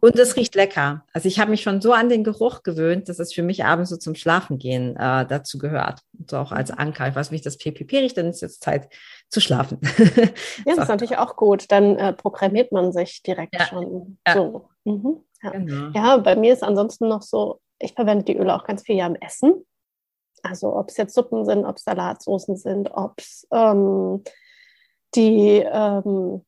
Und 0.00 0.18
es 0.18 0.36
riecht 0.36 0.54
lecker. 0.54 1.06
Also 1.14 1.26
ich 1.26 1.40
habe 1.40 1.50
mich 1.50 1.62
schon 1.62 1.80
so 1.80 1.94
an 1.94 2.10
den 2.10 2.22
Geruch 2.22 2.62
gewöhnt, 2.62 3.08
dass 3.08 3.18
es 3.18 3.32
für 3.32 3.42
mich 3.42 3.64
abends 3.64 3.88
so 3.88 3.96
zum 3.96 4.14
Schlafengehen 4.14 4.94
äh, 4.96 5.26
dazu 5.26 5.56
gehört. 5.56 6.00
So 6.28 6.36
auch 6.36 6.52
als 6.52 6.70
Anker. 6.70 7.08
Ich 7.08 7.14
weiß, 7.14 7.30
wie 7.30 7.36
ich 7.36 7.42
das 7.42 7.56
PPP 7.56 7.94
riecht, 7.94 8.18
dann 8.18 8.26
ist 8.26 8.42
jetzt 8.42 8.62
Zeit 8.62 8.90
zu 9.30 9.40
schlafen. 9.40 9.78
ja, 9.98 10.74
das 10.74 10.78
ist 10.78 10.88
natürlich 10.88 11.16
auch 11.16 11.36
gut. 11.36 11.64
Dann 11.70 11.96
äh, 11.96 12.12
programmiert 12.12 12.72
man 12.72 12.92
sich 12.92 13.22
direkt 13.22 13.54
ja. 13.54 13.66
schon 13.66 14.18
ja. 14.26 14.34
so. 14.34 14.68
Mhm. 14.84 15.22
Ja. 15.42 15.50
Genau. 15.50 15.90
ja, 15.94 16.16
bei 16.18 16.36
mir 16.36 16.52
ist 16.52 16.62
ansonsten 16.62 17.08
noch 17.08 17.22
so, 17.22 17.60
ich 17.78 17.94
verwende 17.94 18.24
die 18.24 18.36
Öle 18.36 18.54
auch 18.54 18.64
ganz 18.64 18.82
viel 18.82 18.96
ja 18.96 19.06
im 19.06 19.16
Essen. 19.16 19.64
Also 20.42 20.74
ob 20.76 20.90
es 20.90 20.96
jetzt 20.96 21.14
Suppen 21.14 21.44
sind, 21.44 21.64
ob 21.64 21.76
es 21.76 21.84
Salatsoßen 21.84 22.56
sind, 22.56 22.90
ob 22.92 23.14
es 23.18 23.46
ähm, 23.52 24.22
die 25.14 25.64
ähm, 25.64 26.44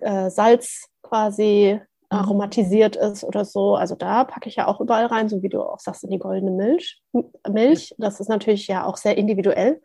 äh, 0.00 0.30
Salz 0.30 0.88
quasi 1.02 1.80
mhm. 1.80 2.06
aromatisiert 2.08 2.96
ist 2.96 3.24
oder 3.24 3.44
so. 3.44 3.76
Also 3.76 3.94
da 3.94 4.24
packe 4.24 4.48
ich 4.48 4.56
ja 4.56 4.66
auch 4.66 4.80
überall 4.80 5.06
rein, 5.06 5.28
so 5.28 5.42
wie 5.42 5.48
du 5.48 5.62
auch 5.62 5.80
sagst, 5.80 6.04
in 6.04 6.10
die 6.10 6.18
goldene 6.18 6.52
Milch. 6.52 7.02
Milch, 7.48 7.94
das 7.98 8.20
ist 8.20 8.28
natürlich 8.28 8.66
ja 8.66 8.84
auch 8.84 8.96
sehr 8.96 9.16
individuell. 9.16 9.80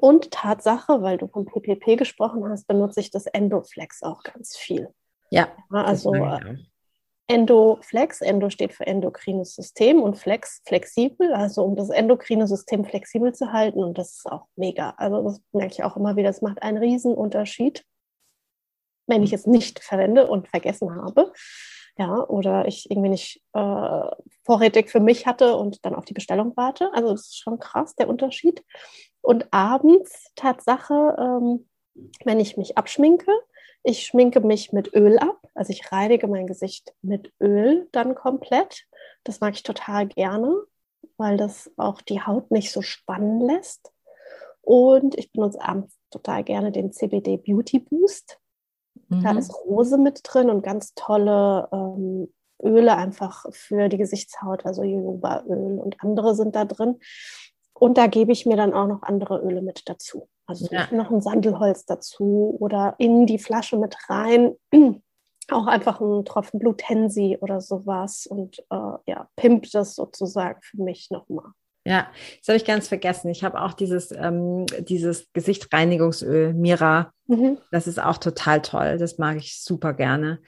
Und 0.00 0.30
Tatsache, 0.30 1.00
weil 1.00 1.16
du 1.16 1.28
vom 1.28 1.46
PPP 1.46 1.96
gesprochen 1.96 2.46
hast, 2.48 2.66
benutze 2.66 3.00
ich 3.00 3.10
das 3.10 3.26
Endoflex 3.26 4.02
auch 4.02 4.22
ganz 4.22 4.56
viel. 4.56 4.92
Ja. 5.30 5.48
ja 5.72 5.82
also 5.84 6.12
Endoflex, 7.28 8.22
Endo 8.22 8.48
steht 8.48 8.72
für 8.72 8.86
endokrines 8.86 9.54
System 9.54 10.02
und 10.02 10.16
Flex 10.16 10.62
flexibel, 10.66 11.34
also 11.34 11.62
um 11.62 11.76
das 11.76 11.90
endokrine 11.90 12.46
System 12.46 12.86
flexibel 12.86 13.34
zu 13.34 13.52
halten 13.52 13.84
und 13.84 13.98
das 13.98 14.16
ist 14.16 14.26
auch 14.26 14.46
mega. 14.56 14.94
Also 14.96 15.22
das 15.22 15.40
merke 15.52 15.74
ich 15.74 15.84
auch 15.84 15.96
immer 15.96 16.16
wieder, 16.16 16.28
das 16.28 16.40
macht 16.40 16.62
einen 16.62 16.78
riesen 16.78 17.14
Unterschied, 17.14 17.84
wenn 19.06 19.22
ich 19.22 19.34
es 19.34 19.46
nicht 19.46 19.80
verwende 19.84 20.26
und 20.26 20.48
vergessen 20.48 20.94
habe. 20.96 21.32
Ja, 21.98 22.24
oder 22.28 22.66
ich 22.66 22.90
irgendwie 22.90 23.08
nicht 23.08 23.42
äh, 23.54 24.10
vorrätig 24.44 24.88
für 24.88 25.00
mich 25.00 25.26
hatte 25.26 25.56
und 25.56 25.84
dann 25.84 25.96
auf 25.96 26.04
die 26.04 26.14
Bestellung 26.14 26.52
warte. 26.56 26.90
Also 26.94 27.10
das 27.10 27.22
ist 27.22 27.38
schon 27.38 27.58
krass, 27.58 27.96
der 27.96 28.08
Unterschied. 28.08 28.64
Und 29.20 29.48
abends, 29.50 30.30
Tatsache, 30.36 31.16
ähm, 31.18 31.68
wenn 32.24 32.38
ich 32.38 32.56
mich 32.56 32.78
abschminke, 32.78 33.32
ich 33.82 34.06
schminke 34.06 34.40
mich 34.40 34.72
mit 34.72 34.94
Öl 34.94 35.18
ab. 35.18 35.38
Also 35.54 35.72
ich 35.72 35.90
reinige 35.92 36.28
mein 36.28 36.46
Gesicht 36.46 36.94
mit 37.02 37.32
Öl 37.40 37.88
dann 37.92 38.14
komplett. 38.14 38.86
Das 39.24 39.40
mag 39.40 39.54
ich 39.54 39.62
total 39.62 40.06
gerne, 40.06 40.54
weil 41.16 41.36
das 41.36 41.70
auch 41.76 42.00
die 42.02 42.20
Haut 42.20 42.50
nicht 42.50 42.72
so 42.72 42.82
spannen 42.82 43.40
lässt. 43.40 43.92
Und 44.60 45.16
ich 45.16 45.32
benutze 45.32 45.60
abends 45.62 45.98
total 46.10 46.44
gerne 46.44 46.72
den 46.72 46.92
CBD 46.92 47.36
Beauty 47.38 47.78
Boost. 47.78 48.38
Mhm. 49.08 49.22
Da 49.22 49.32
ist 49.32 49.54
Rose 49.54 49.98
mit 49.98 50.20
drin 50.22 50.50
und 50.50 50.62
ganz 50.62 50.94
tolle 50.94 51.68
ähm, 51.72 52.32
Öle 52.62 52.96
einfach 52.96 53.46
für 53.52 53.88
die 53.88 53.98
Gesichtshaut, 53.98 54.66
also 54.66 54.82
Jojobaöl 54.82 55.78
und 55.78 56.02
andere 56.02 56.34
sind 56.34 56.56
da 56.56 56.64
drin. 56.64 56.98
Und 57.72 57.96
da 57.96 58.08
gebe 58.08 58.32
ich 58.32 58.44
mir 58.44 58.56
dann 58.56 58.74
auch 58.74 58.88
noch 58.88 59.02
andere 59.02 59.38
Öle 59.38 59.62
mit 59.62 59.88
dazu. 59.88 60.28
Also 60.48 60.66
ja. 60.70 60.88
noch 60.90 61.10
ein 61.10 61.20
Sandelholz 61.20 61.84
dazu 61.84 62.56
oder 62.58 62.94
in 62.98 63.26
die 63.26 63.38
Flasche 63.38 63.76
mit 63.76 63.96
rein. 64.08 64.54
Auch 65.50 65.66
einfach 65.66 66.00
ein 66.00 66.24
Tropfen 66.24 66.58
Blutensi 66.58 67.38
oder 67.40 67.60
sowas 67.60 68.26
und 68.26 68.58
äh, 68.70 68.98
ja, 69.06 69.28
pimpt 69.36 69.74
das 69.74 69.94
sozusagen 69.94 70.60
für 70.60 70.82
mich 70.82 71.10
nochmal. 71.10 71.52
Ja, 71.86 72.08
das 72.40 72.48
habe 72.48 72.56
ich 72.58 72.66
ganz 72.66 72.88
vergessen. 72.88 73.30
Ich 73.30 73.42
habe 73.44 73.62
auch 73.62 73.72
dieses, 73.72 74.12
ähm, 74.12 74.66
dieses 74.80 75.32
Gesichtreinigungsöl, 75.32 76.52
Mira. 76.52 77.12
Mhm. 77.28 77.56
Das 77.70 77.86
ist 77.86 77.98
auch 77.98 78.18
total 78.18 78.60
toll. 78.60 78.98
Das 78.98 79.16
mag 79.16 79.38
ich 79.38 79.62
super 79.62 79.94
gerne. 79.94 80.42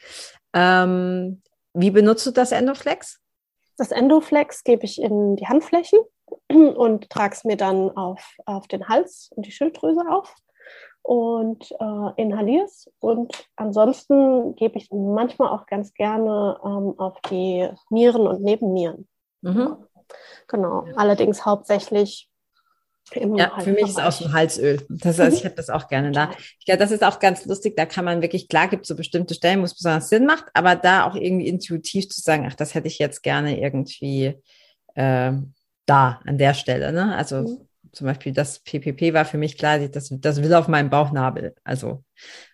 Ähm, 0.53 1.41
wie 1.73 1.91
benutzt 1.91 2.27
du 2.27 2.31
das 2.31 2.53
Endoflex? 2.53 3.21
Das 3.79 3.91
Endoflex 3.91 4.65
gebe 4.65 4.85
ich 4.85 5.01
in 5.01 5.37
die 5.37 5.47
Handflächen 5.47 6.01
und 6.51 7.11
trage 7.11 7.35
es 7.35 7.45
mir 7.45 7.57
dann 7.57 7.97
auf, 7.97 8.37
auf 8.47 8.67
den 8.69 8.89
Hals 8.89 9.31
und 9.35 9.47
die 9.47 9.53
Schilddrüse 9.53 10.03
auf 10.09 10.35
und 11.03 11.71
äh, 11.73 12.23
inhaliere 12.23 12.65
es. 12.65 12.91
Und 12.99 13.33
ansonsten 13.57 14.55
gebe 14.57 14.79
ich 14.79 14.89
manchmal 14.91 15.49
auch 15.49 15.67
ganz 15.67 15.95
gerne 15.95 16.59
ähm, 16.65 16.95
auf 16.99 17.21
die 17.31 17.69
Nieren 17.89 18.27
und 18.27 18.43
Nebennieren. 18.43 19.09
Mhm. 19.43 19.77
Genau, 20.49 20.87
ja. 20.87 20.95
allerdings 20.97 21.45
hauptsächlich 21.47 22.31
im 23.13 23.35
ja, 23.35 23.59
für 23.59 23.73
mich 23.73 23.89
ist 23.89 24.01
auch 24.01 24.13
so 24.13 24.27
ein 24.27 24.33
Halsöl. 24.33 24.87
Das 24.89 25.19
heißt, 25.19 25.39
ich 25.39 25.45
habe 25.45 25.57
das 25.57 25.69
auch 25.69 25.89
gerne 25.89 26.13
da. 26.13 26.31
Ich 26.59 26.67
glaube, 26.67 26.79
das 26.79 26.93
ist 26.93 27.03
auch 27.03 27.19
ganz 27.19 27.45
lustig. 27.45 27.77
Da 27.77 27.87
kann 27.87 28.05
man 28.05 28.23
wirklich, 28.23 28.49
klar 28.49 28.69
gibt 28.69 28.83
es 28.83 28.89
so 28.89 28.95
bestimmte 28.95 29.35
Stellen, 29.35 29.61
wo 29.61 29.65
es 29.65 29.75
besonders 29.75 30.09
Sinn 30.09 30.27
macht, 30.27 30.45
aber 30.55 30.77
da 30.77 31.09
auch 31.09 31.17
irgendwie 31.17 31.49
intuitiv 31.49 32.09
zu 32.09 32.21
sagen, 32.21 32.47
ach, 32.49 32.55
das 32.55 32.75
hätte 32.75 32.87
ich 32.87 32.99
jetzt 32.99 33.23
gerne 33.23 33.61
irgendwie 33.61 34.41
äh, 34.95 35.33
da 35.91 36.21
an 36.25 36.39
der 36.39 36.55
Stelle. 36.55 36.93
Ne? 36.93 37.15
Also 37.17 37.43
mhm. 37.43 37.69
zum 37.93 38.07
Beispiel 38.07 38.33
das 38.33 38.61
PPP 38.61 39.13
war 39.13 39.25
für 39.25 39.39
mich 39.39 39.59
klar, 39.59 39.79
das, 39.79 40.09
das 40.11 40.43
will 40.43 40.55
auf 40.55 40.69
meinem 40.69 40.91
Bauchnabel. 40.91 41.55
Also, 41.65 42.05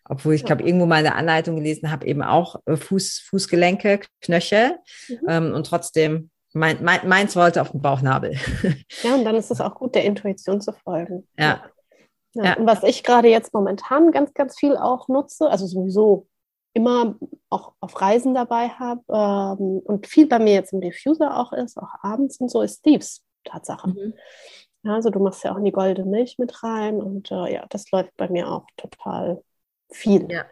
obwohl 0.08 0.34
ich 0.34 0.44
glaube, 0.44 0.62
irgendwo 0.62 0.86
mal 0.86 0.96
eine 0.96 1.14
Anleitung 1.14 1.56
gelesen 1.56 1.90
habe, 1.90 2.06
eben 2.06 2.22
auch 2.22 2.56
äh, 2.66 2.76
Fuß, 2.76 3.20
Fußgelenke, 3.28 4.00
Knöchel 4.22 4.78
mhm. 5.08 5.18
ähm, 5.28 5.54
und 5.54 5.66
trotzdem 5.66 6.30
mein, 6.54 6.82
mein, 6.82 7.06
meins 7.06 7.36
wollte 7.36 7.60
auf 7.60 7.70
den 7.70 7.82
Bauchnabel. 7.82 8.32
Ja, 9.02 9.14
und 9.14 9.24
dann 9.24 9.34
ist 9.34 9.50
es 9.50 9.60
auch 9.60 9.74
gut, 9.74 9.94
der 9.94 10.04
Intuition 10.04 10.60
zu 10.60 10.72
folgen. 10.72 11.28
Ja. 11.38 11.62
ja. 12.32 12.44
ja. 12.44 12.56
Und 12.56 12.66
was 12.66 12.82
ich 12.82 13.04
gerade 13.04 13.28
jetzt 13.28 13.52
momentan 13.52 14.10
ganz, 14.10 14.32
ganz 14.32 14.58
viel 14.58 14.76
auch 14.76 15.08
nutze, 15.08 15.50
also 15.50 15.66
sowieso 15.66 16.26
immer 16.72 17.16
auch 17.48 17.72
auf 17.80 18.00
Reisen 18.00 18.34
dabei 18.34 18.68
habe 18.68 19.02
ähm, 19.08 19.80
und 19.84 20.06
viel 20.06 20.26
bei 20.26 20.38
mir 20.38 20.52
jetzt 20.54 20.72
im 20.72 20.82
Diffuser 20.82 21.38
auch 21.38 21.52
ist, 21.52 21.78
auch 21.78 21.88
abends 22.02 22.38
und 22.38 22.50
so, 22.50 22.60
ist 22.60 22.80
Steves 22.80 23.22
Tatsache. 23.46 23.88
Mhm. 23.88 24.14
Ja, 24.82 24.94
also 24.94 25.10
du 25.10 25.18
machst 25.18 25.42
ja 25.42 25.52
auch 25.52 25.56
in 25.56 25.64
die 25.64 25.72
goldene 25.72 26.08
Milch 26.08 26.36
mit 26.38 26.62
rein 26.62 27.02
und 27.02 27.30
äh, 27.30 27.52
ja, 27.54 27.66
das 27.70 27.90
läuft 27.90 28.16
bei 28.16 28.28
mir 28.28 28.50
auch 28.50 28.66
total 28.76 29.42
viel. 29.90 30.26
Ja. 30.30 30.44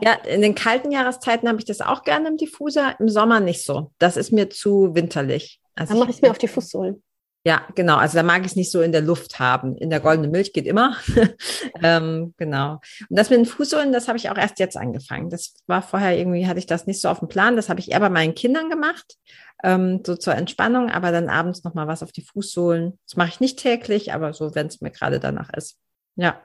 Ja, 0.00 0.14
in 0.14 0.42
den 0.42 0.56
kalten 0.56 0.90
Jahreszeiten 0.90 1.48
habe 1.48 1.60
ich 1.60 1.64
das 1.64 1.80
auch 1.80 2.02
gerne 2.02 2.28
im 2.28 2.36
Diffuser, 2.36 2.98
im 2.98 3.08
Sommer 3.08 3.38
nicht 3.38 3.64
so. 3.64 3.92
Das 3.98 4.16
ist 4.16 4.32
mir 4.32 4.50
zu 4.50 4.96
winterlich. 4.96 5.60
Also 5.76 5.92
Dann 5.92 6.00
mache 6.00 6.10
ich 6.10 6.16
es 6.16 6.22
mir 6.22 6.32
auf 6.32 6.38
die 6.38 6.48
Fußsohlen. 6.48 7.03
Ja, 7.46 7.62
genau. 7.74 7.96
Also 7.96 8.16
da 8.16 8.22
mag 8.22 8.40
ich 8.40 8.52
es 8.52 8.56
nicht 8.56 8.70
so 8.70 8.80
in 8.80 8.92
der 8.92 9.02
Luft 9.02 9.38
haben. 9.38 9.76
In 9.76 9.90
der 9.90 10.00
goldenen 10.00 10.30
Milch 10.30 10.54
geht 10.54 10.66
immer. 10.66 10.96
ähm, 11.82 12.32
genau. 12.38 12.80
Und 13.10 13.18
das 13.18 13.28
mit 13.28 13.38
den 13.38 13.44
Fußsohlen, 13.44 13.92
das 13.92 14.08
habe 14.08 14.16
ich 14.16 14.30
auch 14.30 14.38
erst 14.38 14.58
jetzt 14.58 14.78
angefangen. 14.78 15.28
Das 15.28 15.54
war 15.66 15.82
vorher 15.82 16.16
irgendwie, 16.16 16.46
hatte 16.46 16.58
ich 16.58 16.64
das 16.66 16.86
nicht 16.86 17.02
so 17.02 17.08
auf 17.10 17.18
dem 17.18 17.28
Plan. 17.28 17.56
Das 17.56 17.68
habe 17.68 17.80
ich 17.80 17.90
eher 17.90 18.00
bei 18.00 18.08
meinen 18.08 18.34
Kindern 18.34 18.70
gemacht, 18.70 19.16
ähm, 19.62 20.00
so 20.06 20.16
zur 20.16 20.34
Entspannung, 20.34 20.90
aber 20.90 21.12
dann 21.12 21.28
abends 21.28 21.64
nochmal 21.64 21.86
was 21.86 22.02
auf 22.02 22.12
die 22.12 22.22
Fußsohlen. 22.22 22.98
Das 23.06 23.16
mache 23.16 23.28
ich 23.28 23.40
nicht 23.40 23.58
täglich, 23.58 24.14
aber 24.14 24.32
so, 24.32 24.54
wenn 24.54 24.68
es 24.68 24.80
mir 24.80 24.90
gerade 24.90 25.20
danach 25.20 25.52
ist. 25.52 25.76
Ja. 26.16 26.40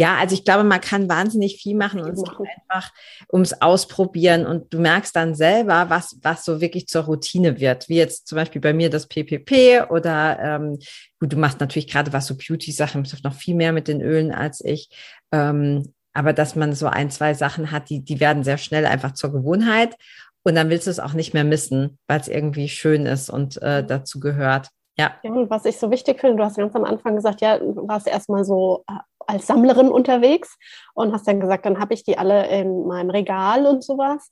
Ja, 0.00 0.16
also 0.16 0.32
ich 0.32 0.46
glaube, 0.46 0.64
man 0.64 0.80
kann 0.80 1.10
wahnsinnig 1.10 1.58
viel 1.60 1.76
machen 1.76 2.00
und 2.00 2.12
es 2.12 2.22
geht 2.22 2.48
einfach 2.64 2.90
ums 3.30 3.52
Ausprobieren 3.52 4.46
und 4.46 4.72
du 4.72 4.80
merkst 4.80 5.14
dann 5.14 5.34
selber, 5.34 5.90
was, 5.90 6.18
was 6.22 6.42
so 6.42 6.62
wirklich 6.62 6.86
zur 6.86 7.02
Routine 7.02 7.60
wird. 7.60 7.86
Wie 7.90 7.96
jetzt 7.96 8.26
zum 8.26 8.36
Beispiel 8.36 8.62
bei 8.62 8.72
mir 8.72 8.88
das 8.88 9.08
PPP 9.08 9.90
oder 9.90 10.38
ähm, 10.40 10.78
gut, 11.18 11.34
du 11.34 11.36
machst 11.36 11.60
natürlich 11.60 11.86
gerade 11.86 12.14
was 12.14 12.28
so 12.28 12.34
Beauty-Sachen, 12.34 13.06
noch 13.22 13.34
viel 13.34 13.54
mehr 13.54 13.72
mit 13.74 13.88
den 13.88 14.00
Ölen 14.00 14.32
als 14.32 14.64
ich. 14.64 14.88
Ähm, 15.32 15.92
aber 16.14 16.32
dass 16.32 16.56
man 16.56 16.72
so 16.72 16.86
ein, 16.86 17.10
zwei 17.10 17.34
Sachen 17.34 17.70
hat, 17.70 17.90
die, 17.90 18.02
die 18.02 18.20
werden 18.20 18.42
sehr 18.42 18.56
schnell 18.56 18.86
einfach 18.86 19.12
zur 19.12 19.32
Gewohnheit 19.32 19.96
und 20.44 20.54
dann 20.54 20.70
willst 20.70 20.86
du 20.86 20.90
es 20.90 20.98
auch 20.98 21.12
nicht 21.12 21.34
mehr 21.34 21.44
missen, 21.44 21.98
weil 22.06 22.20
es 22.20 22.28
irgendwie 22.28 22.70
schön 22.70 23.04
ist 23.04 23.28
und 23.28 23.60
äh, 23.60 23.84
dazu 23.84 24.18
gehört. 24.18 24.68
Ja. 24.96 25.12
ja. 25.22 25.30
Und 25.30 25.50
was 25.50 25.66
ich 25.66 25.78
so 25.78 25.90
wichtig 25.90 26.20
finde, 26.20 26.36
du 26.36 26.44
hast 26.44 26.56
ganz 26.56 26.74
am 26.74 26.84
Anfang 26.84 27.16
gesagt, 27.16 27.42
ja, 27.42 27.58
du 27.58 27.86
warst 27.86 28.06
erstmal 28.06 28.44
so 28.44 28.82
äh, 28.88 28.94
als 29.30 29.46
Sammlerin 29.46 29.88
unterwegs 29.88 30.58
und 30.94 31.12
hast 31.12 31.26
dann 31.28 31.40
gesagt, 31.40 31.64
dann 31.64 31.78
habe 31.78 31.94
ich 31.94 32.04
die 32.04 32.18
alle 32.18 32.48
in 32.48 32.86
meinem 32.86 33.10
Regal 33.10 33.66
und 33.66 33.84
sowas. 33.84 34.30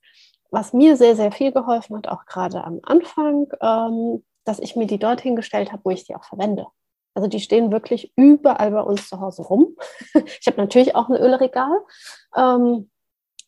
Was 0.51 0.73
mir 0.73 0.97
sehr, 0.97 1.15
sehr 1.15 1.31
viel 1.31 1.53
geholfen 1.53 1.97
hat, 1.97 2.09
auch 2.09 2.25
gerade 2.25 2.65
am 2.65 2.81
Anfang, 2.83 3.47
ähm, 3.61 4.25
dass 4.45 4.59
ich 4.59 4.77
mir 4.77 4.87
die 4.87 4.99
dorthin 4.99 5.37
gestellt 5.37 5.73
habe, 5.73 5.83
wo 5.85 5.91
ich 5.91 6.05
die 6.05 6.15
auch 6.15 6.25
verwende. 6.25 6.67
Also 7.15 7.29
die 7.29 7.41
stehen 7.41 7.71
wirklich 7.71 8.13
überall 8.17 8.71
bei 8.71 8.81
uns 8.81 9.09
zu 9.09 9.21
Hause 9.21 9.43
rum. 9.43 9.77
ich 10.41 10.47
habe 10.47 10.57
natürlich 10.57 10.95
auch 10.95 11.09
ein 11.09 11.17
Ölregal. 11.17 11.81
Ähm, 12.37 12.91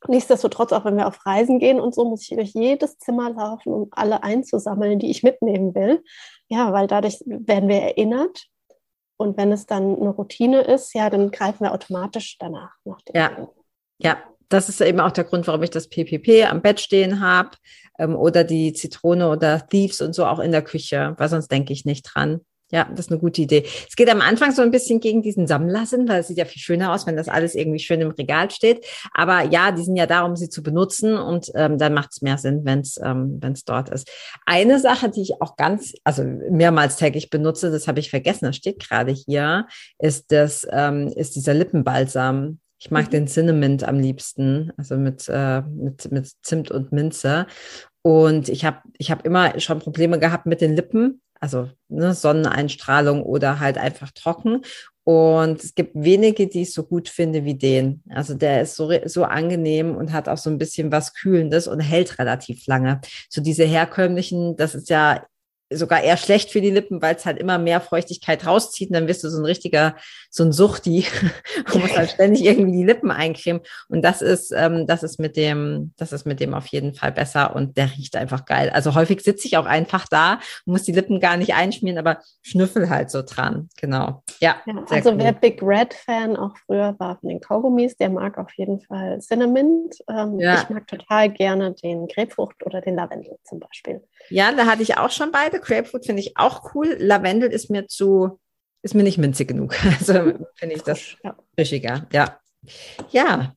nichtsdestotrotz, 0.06 0.72
auch 0.72 0.84
wenn 0.84 0.96
wir 0.96 1.06
auf 1.06 1.24
Reisen 1.24 1.58
gehen 1.58 1.80
und 1.80 1.94
so, 1.94 2.04
muss 2.04 2.22
ich 2.22 2.36
durch 2.36 2.52
jedes 2.52 2.98
Zimmer 2.98 3.30
laufen, 3.30 3.72
um 3.72 3.88
alle 3.92 4.22
einzusammeln, 4.22 4.98
die 4.98 5.10
ich 5.10 5.22
mitnehmen 5.22 5.74
will. 5.74 6.04
Ja, 6.48 6.72
weil 6.72 6.86
dadurch 6.86 7.20
werden 7.26 7.68
wir 7.68 7.80
erinnert 7.80 8.49
und 9.20 9.36
wenn 9.36 9.52
es 9.52 9.66
dann 9.66 9.96
eine 10.00 10.08
Routine 10.08 10.62
ist, 10.62 10.94
ja, 10.94 11.10
dann 11.10 11.30
greifen 11.30 11.60
wir 11.60 11.72
automatisch 11.72 12.38
danach. 12.38 12.72
Nach 12.84 12.98
ja, 13.12 13.48
ja, 13.98 14.16
das 14.48 14.70
ist 14.70 14.80
eben 14.80 14.98
auch 14.98 15.10
der 15.10 15.24
Grund, 15.24 15.46
warum 15.46 15.62
ich 15.62 15.68
das 15.68 15.88
PPP 15.88 16.46
am 16.48 16.62
Bett 16.62 16.80
stehen 16.80 17.20
habe 17.20 17.50
ähm, 17.98 18.16
oder 18.16 18.44
die 18.44 18.72
Zitrone 18.72 19.28
oder 19.28 19.68
Thieves 19.68 20.00
und 20.00 20.14
so 20.14 20.24
auch 20.24 20.38
in 20.38 20.52
der 20.52 20.62
Küche, 20.62 21.14
weil 21.18 21.28
sonst 21.28 21.48
denke 21.52 21.74
ich 21.74 21.84
nicht 21.84 22.02
dran. 22.02 22.40
Ja, 22.72 22.84
das 22.84 23.06
ist 23.06 23.10
eine 23.10 23.20
gute 23.20 23.42
Idee. 23.42 23.64
Es 23.88 23.96
geht 23.96 24.08
am 24.08 24.20
Anfang 24.20 24.52
so 24.52 24.62
ein 24.62 24.70
bisschen 24.70 25.00
gegen 25.00 25.22
diesen 25.22 25.48
Sammlersinn, 25.48 26.08
weil 26.08 26.20
es 26.20 26.28
sieht 26.28 26.38
ja 26.38 26.44
viel 26.44 26.62
schöner 26.62 26.92
aus, 26.92 27.06
wenn 27.06 27.16
das 27.16 27.28
alles 27.28 27.56
irgendwie 27.56 27.80
schön 27.80 28.00
im 28.00 28.10
Regal 28.10 28.50
steht. 28.50 28.86
Aber 29.12 29.42
ja, 29.42 29.72
die 29.72 29.82
sind 29.82 29.96
ja 29.96 30.06
da, 30.06 30.22
um 30.22 30.36
sie 30.36 30.48
zu 30.48 30.62
benutzen 30.62 31.16
und 31.16 31.50
ähm, 31.56 31.78
dann 31.78 31.94
macht 31.94 32.10
es 32.12 32.22
mehr 32.22 32.38
Sinn, 32.38 32.60
wenn 32.64 32.80
es 32.80 32.98
ähm, 33.02 33.38
wenn's 33.40 33.64
dort 33.64 33.88
ist. 33.88 34.08
Eine 34.46 34.78
Sache, 34.78 35.10
die 35.10 35.22
ich 35.22 35.42
auch 35.42 35.56
ganz, 35.56 35.94
also 36.04 36.22
mehrmals 36.22 36.96
täglich 36.96 37.28
benutze, 37.28 37.72
das 37.72 37.88
habe 37.88 37.98
ich 37.98 38.10
vergessen, 38.10 38.44
das 38.44 38.56
steht 38.56 38.78
gerade 38.78 39.12
hier, 39.12 39.66
ist 39.98 40.30
das, 40.30 40.66
ähm, 40.70 41.08
ist 41.08 41.34
dieser 41.34 41.54
Lippenbalsam. 41.54 42.60
Ich 42.78 42.90
mag 42.90 43.06
mhm. 43.06 43.10
den 43.10 43.26
Cinnamon 43.26 43.82
am 43.82 43.98
liebsten, 43.98 44.72
also 44.76 44.96
mit, 44.96 45.28
äh, 45.28 45.62
mit, 45.62 46.10
mit 46.12 46.30
Zimt 46.42 46.70
und 46.70 46.92
Minze. 46.92 47.46
Und 48.02 48.48
ich 48.48 48.64
habe 48.64 48.78
ich 48.96 49.10
hab 49.10 49.26
immer 49.26 49.58
schon 49.60 49.80
Probleme 49.80 50.18
gehabt 50.18 50.46
mit 50.46 50.60
den 50.60 50.74
Lippen 50.74 51.20
also 51.40 51.70
ne, 51.88 52.14
Sonneneinstrahlung 52.14 53.22
oder 53.22 53.58
halt 53.58 53.78
einfach 53.78 54.10
trocken. 54.12 54.62
Und 55.02 55.64
es 55.64 55.74
gibt 55.74 55.92
wenige, 55.94 56.46
die 56.46 56.62
ich 56.62 56.72
so 56.72 56.84
gut 56.84 57.08
finde 57.08 57.44
wie 57.44 57.56
den. 57.56 58.02
Also 58.10 58.34
der 58.34 58.62
ist 58.62 58.76
so, 58.76 58.92
so 59.06 59.24
angenehm 59.24 59.96
und 59.96 60.12
hat 60.12 60.28
auch 60.28 60.38
so 60.38 60.50
ein 60.50 60.58
bisschen 60.58 60.92
was 60.92 61.14
Kühlendes 61.14 61.66
und 61.66 61.80
hält 61.80 62.18
relativ 62.18 62.66
lange. 62.66 63.00
So 63.28 63.40
diese 63.40 63.64
herkömmlichen, 63.64 64.56
das 64.56 64.74
ist 64.74 64.90
ja 64.90 65.24
sogar 65.70 66.02
eher 66.02 66.16
schlecht 66.16 66.50
für 66.50 66.60
die 66.60 66.70
Lippen, 66.70 67.00
weil 67.00 67.14
es 67.14 67.24
halt 67.24 67.38
immer 67.38 67.58
mehr 67.58 67.80
Feuchtigkeit 67.80 68.44
rauszieht 68.44 68.90
und 68.90 68.94
dann 68.94 69.06
wirst 69.06 69.22
du 69.22 69.30
so 69.30 69.38
ein 69.38 69.44
richtiger, 69.44 69.94
so 70.28 70.42
ein 70.42 70.52
Suchti 70.52 71.06
und 71.72 71.82
musst 71.82 71.96
halt 71.96 72.10
ständig 72.10 72.44
irgendwie 72.44 72.72
die 72.72 72.84
Lippen 72.84 73.10
eincremen. 73.10 73.62
Und 73.88 74.02
das 74.02 74.20
ist, 74.20 74.52
ähm, 74.52 74.86
das 74.86 75.02
ist 75.02 75.20
mit 75.20 75.36
dem, 75.36 75.92
das 75.96 76.12
ist 76.12 76.26
mit 76.26 76.40
dem 76.40 76.54
auf 76.54 76.66
jeden 76.66 76.94
Fall 76.94 77.12
besser 77.12 77.54
und 77.54 77.76
der 77.76 77.90
riecht 77.96 78.16
einfach 78.16 78.44
geil. 78.46 78.70
Also 78.70 78.94
häufig 78.94 79.20
sitze 79.20 79.46
ich 79.46 79.56
auch 79.56 79.66
einfach 79.66 80.06
da 80.08 80.34
und 80.66 80.72
muss 80.72 80.82
die 80.82 80.92
Lippen 80.92 81.20
gar 81.20 81.36
nicht 81.36 81.54
einschmieren, 81.54 81.98
aber 81.98 82.18
schnüffel 82.42 82.90
halt 82.90 83.10
so 83.10 83.22
dran. 83.22 83.68
Genau. 83.80 84.24
Ja. 84.40 84.56
ja 84.66 84.84
also 84.90 85.10
cool. 85.10 85.18
wer 85.18 85.32
Big 85.32 85.62
Red 85.62 85.94
Fan 85.94 86.36
auch 86.36 86.56
früher 86.66 86.96
war 86.98 87.18
von 87.20 87.28
den 87.28 87.40
Kaugummis, 87.40 87.96
der 87.96 88.10
mag 88.10 88.38
auf 88.38 88.52
jeden 88.56 88.80
Fall 88.80 89.20
Cinnamon. 89.20 89.88
Ähm, 90.08 90.40
ja. 90.40 90.62
Ich 90.62 90.68
mag 90.68 90.86
total 90.88 91.30
gerne 91.30 91.74
den 91.74 92.08
Grapefrucht 92.08 92.66
oder 92.66 92.80
den 92.80 92.96
Lavendel 92.96 93.38
zum 93.44 93.60
Beispiel. 93.60 94.02
Ja, 94.28 94.52
da 94.52 94.66
hatte 94.66 94.82
ich 94.82 94.96
auch 94.98 95.10
schon 95.10 95.30
beide. 95.30 95.59
Grapefruit 95.60 96.06
finde 96.06 96.20
ich 96.20 96.36
auch 96.36 96.74
cool. 96.74 96.96
Lavendel 96.98 97.50
ist 97.50 97.70
mir 97.70 97.86
zu, 97.86 98.38
ist 98.82 98.94
mir 98.94 99.02
nicht 99.02 99.18
minzig 99.18 99.48
genug. 99.48 99.76
Also 99.98 100.14
finde 100.54 100.74
ich 100.74 100.82
das 100.82 101.16
ja. 101.22 101.36
fischiger. 101.56 102.06
Ja. 102.12 102.40
Ja. 103.10 103.54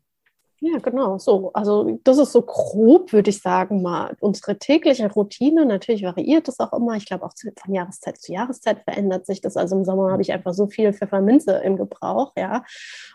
Ja, 0.65 0.77
genau, 0.77 1.17
so. 1.17 1.51
Also 1.51 1.99
das 2.05 2.17
ist 2.17 2.31
so 2.31 2.41
grob, 2.41 3.11
würde 3.11 3.29
ich 3.31 3.41
sagen, 3.41 3.81
mal 3.81 4.15
unsere 4.21 4.57
tägliche 4.57 5.11
Routine. 5.11 5.65
Natürlich 5.65 6.03
variiert 6.03 6.47
das 6.47 6.57
auch 6.61 6.71
immer. 6.71 6.95
Ich 6.95 7.05
glaube, 7.05 7.25
auch 7.25 7.33
von 7.61 7.73
Jahreszeit 7.73 8.17
zu 8.17 8.31
Jahreszeit 8.31 8.79
verändert 8.85 9.25
sich 9.25 9.41
das. 9.41 9.57
Also 9.57 9.75
im 9.75 9.83
Sommer 9.83 10.13
habe 10.13 10.21
ich 10.21 10.31
einfach 10.31 10.53
so 10.53 10.67
viel 10.67 10.93
Pfefferminze 10.93 11.51
im 11.65 11.75
Gebrauch, 11.75 12.31
ja. 12.37 12.63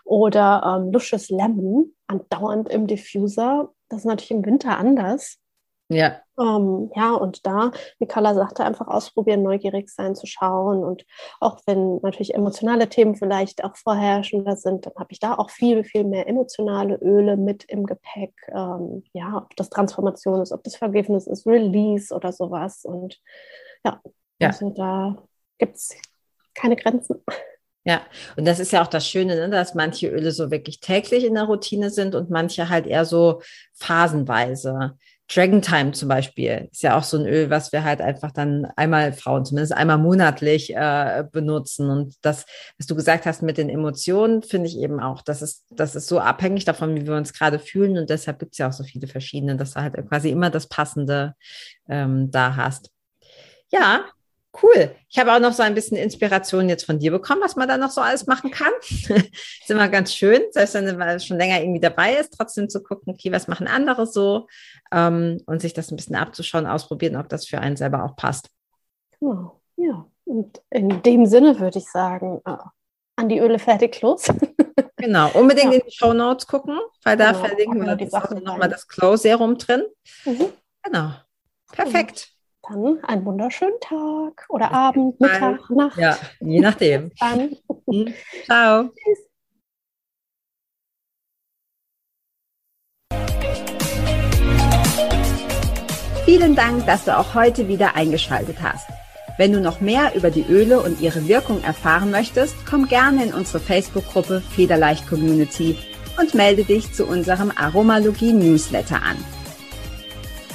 Oder 0.05 0.77
ähm, 0.79 0.91
Luscious 0.91 1.29
Lemon 1.29 1.95
andauernd 2.05 2.69
im 2.69 2.85
Diffuser. 2.85 3.69
Das 3.89 4.01
ist 4.01 4.05
natürlich 4.05 4.29
im 4.29 4.45
Winter 4.45 4.77
anders. 4.77 5.39
Ja. 5.91 6.21
Ähm, 6.39 6.91
ja, 6.95 7.13
und 7.15 7.45
da, 7.47 7.71
wie 7.97 8.05
Carla 8.05 8.35
sagte, 8.35 8.63
einfach 8.63 8.87
ausprobieren, 8.87 9.41
neugierig 9.41 9.89
sein, 9.89 10.15
zu 10.15 10.27
schauen. 10.27 10.83
Und 10.83 11.03
auch 11.39 11.59
wenn 11.65 11.97
natürlich 12.01 12.35
emotionale 12.35 12.87
Themen 12.87 13.15
vielleicht 13.15 13.63
auch 13.63 13.75
vorherrschender 13.75 14.55
sind, 14.55 14.85
dann 14.85 14.93
habe 14.97 15.11
ich 15.11 15.19
da 15.19 15.33
auch 15.35 15.49
viel, 15.49 15.83
viel 15.83 16.03
mehr 16.03 16.27
emotionale 16.27 16.95
Öle 17.01 17.37
mit 17.37 17.65
im 17.65 17.87
Gepäck. 17.87 18.33
Ähm, 18.49 19.03
ja, 19.13 19.37
ob 19.37 19.55
das 19.55 19.71
Transformation 19.71 20.41
ist, 20.41 20.51
ob 20.51 20.63
das 20.63 20.75
Vergiftnis 20.75 21.25
ist, 21.25 21.47
Release 21.47 22.13
oder 22.13 22.31
sowas. 22.31 22.85
Und 22.85 23.19
ja, 23.83 23.99
ja. 24.39 24.49
also 24.49 24.69
da 24.69 25.17
gibt 25.57 25.75
es 25.75 25.95
keine 26.53 26.75
Grenzen. 26.75 27.23
Ja, 27.85 28.01
und 28.37 28.45
das 28.45 28.59
ist 28.59 28.71
ja 28.71 28.83
auch 28.83 28.87
das 28.87 29.07
Schöne, 29.07 29.35
ne, 29.35 29.49
dass 29.49 29.73
manche 29.73 30.09
Öle 30.09 30.31
so 30.31 30.51
wirklich 30.51 30.79
täglich 30.79 31.23
in 31.23 31.33
der 31.33 31.45
Routine 31.45 31.89
sind 31.89 32.13
und 32.13 32.29
manche 32.29 32.69
halt 32.69 32.85
eher 32.85 33.05
so 33.05 33.41
phasenweise. 33.73 34.97
Dragon 35.31 35.61
Time 35.61 35.91
zum 35.91 36.09
Beispiel 36.09 36.69
ist 36.71 36.81
ja 36.81 36.97
auch 36.97 37.03
so 37.03 37.17
ein 37.17 37.27
Öl, 37.27 37.51
was 37.51 37.71
wir 37.71 37.83
halt 37.83 38.01
einfach 38.01 38.31
dann 38.31 38.65
einmal, 38.75 39.13
Frauen 39.13 39.45
zumindest 39.45 39.73
einmal 39.73 39.99
monatlich 39.99 40.75
äh, 40.75 41.23
benutzen. 41.31 41.89
Und 41.89 42.15
das, 42.23 42.45
was 42.79 42.87
du 42.87 42.95
gesagt 42.95 43.27
hast 43.27 43.43
mit 43.43 43.59
den 43.59 43.69
Emotionen, 43.69 44.41
finde 44.41 44.67
ich 44.67 44.77
eben 44.79 44.99
auch, 44.99 45.21
das 45.21 45.43
ist, 45.43 45.65
das 45.69 45.95
ist 45.95 46.07
so 46.07 46.19
abhängig 46.19 46.65
davon, 46.65 46.95
wie 46.95 47.05
wir 47.05 47.15
uns 47.15 47.33
gerade 47.33 47.59
fühlen. 47.59 47.97
Und 47.99 48.09
deshalb 48.09 48.39
gibt 48.39 48.53
es 48.53 48.57
ja 48.57 48.67
auch 48.69 48.73
so 48.73 48.83
viele 48.83 49.07
verschiedene, 49.07 49.55
dass 49.55 49.75
du 49.75 49.81
halt 49.81 49.95
quasi 50.09 50.31
immer 50.31 50.49
das 50.49 50.67
Passende 50.67 51.35
ähm, 51.87 52.31
da 52.31 52.55
hast. 52.55 52.89
Ja, 53.71 54.05
Cool. 54.61 54.95
Ich 55.09 55.19
habe 55.19 55.31
auch 55.33 55.39
noch 55.39 55.53
so 55.53 55.61
ein 55.61 55.75
bisschen 55.75 55.95
Inspiration 55.95 56.69
jetzt 56.69 56.85
von 56.85 56.97
dir 56.97 57.11
bekommen, 57.11 57.41
was 57.41 57.55
man 57.55 57.67
da 57.67 57.77
noch 57.77 57.91
so 57.91 58.01
alles 58.01 58.25
machen 58.25 58.49
kann. 58.49 58.71
ist 58.81 59.69
immer 59.69 59.89
ganz 59.89 60.13
schön, 60.13 60.41
selbst 60.51 60.73
wenn 60.73 60.97
man 60.97 61.19
schon 61.19 61.37
länger 61.37 61.61
irgendwie 61.61 61.79
dabei 61.79 62.15
ist, 62.15 62.33
trotzdem 62.35 62.67
zu 62.67 62.81
gucken, 62.81 63.13
okay, 63.13 63.31
was 63.31 63.47
machen 63.47 63.67
andere 63.67 64.07
so 64.07 64.47
ähm, 64.91 65.39
und 65.45 65.61
sich 65.61 65.73
das 65.73 65.91
ein 65.91 65.97
bisschen 65.97 66.15
abzuschauen, 66.15 66.65
ausprobieren, 66.65 67.15
ob 67.15 67.29
das 67.29 67.47
für 67.47 67.59
einen 67.59 67.77
selber 67.77 68.03
auch 68.03 68.15
passt. 68.15 68.49
Genau, 69.19 69.61
ja. 69.75 70.05
Und 70.25 70.61
in 70.71 71.01
dem 71.03 71.25
Sinne 71.25 71.59
würde 71.59 71.79
ich 71.79 71.85
sagen, 71.85 72.41
äh, 72.45 72.57
an 73.15 73.29
die 73.29 73.39
Öle 73.39 73.59
fertig 73.59 74.01
los. 74.01 74.27
genau, 74.95 75.29
unbedingt 75.33 75.73
ja. 75.73 75.79
in 75.79 75.85
die 75.85 75.95
Show 75.95 76.13
Notes 76.13 76.47
gucken, 76.47 76.79
weil 77.03 77.17
da 77.17 77.33
genau, 77.33 77.45
verlinken 77.45 77.85
wir 77.85 77.95
die 77.95 78.09
Sachen 78.09 78.43
nochmal 78.43 78.69
das 78.69 78.87
Glow 78.87 79.15
Serum 79.15 79.57
drin. 79.57 79.83
Mhm. 80.25 80.49
Genau. 80.83 81.11
Perfekt. 81.71 82.29
Dann 82.69 83.03
einen 83.03 83.25
wunderschönen 83.25 83.79
Tag 83.81 84.45
oder 84.47 84.71
Abend, 84.71 85.19
Mittag, 85.19 85.67
Nacht. 85.71 85.97
Ja, 85.97 86.15
je 86.39 86.59
nachdem. 86.59 87.11
Dann. 87.19 87.55
Mhm. 87.87 88.13
Ciao. 88.45 88.89
Tschüss. 88.89 89.25
Vielen 96.25 96.55
Dank, 96.55 96.85
dass 96.85 97.05
du 97.05 97.17
auch 97.17 97.33
heute 97.33 97.67
wieder 97.67 97.95
eingeschaltet 97.95 98.57
hast. 98.61 98.87
Wenn 99.39 99.51
du 99.51 99.61
noch 99.61 99.81
mehr 99.81 100.13
über 100.13 100.29
die 100.29 100.45
Öle 100.47 100.79
und 100.81 101.01
ihre 101.01 101.27
Wirkung 101.27 101.63
erfahren 101.63 102.11
möchtest, 102.11 102.55
komm 102.69 102.87
gerne 102.87 103.23
in 103.23 103.33
unsere 103.33 103.59
Facebook-Gruppe 103.59 104.41
Federleicht 104.41 105.07
Community 105.07 105.75
und 106.19 106.35
melde 106.35 106.65
dich 106.65 106.93
zu 106.93 107.07
unserem 107.07 107.51
Aromalogie 107.55 108.33
Newsletter 108.33 109.01
an. 109.01 109.17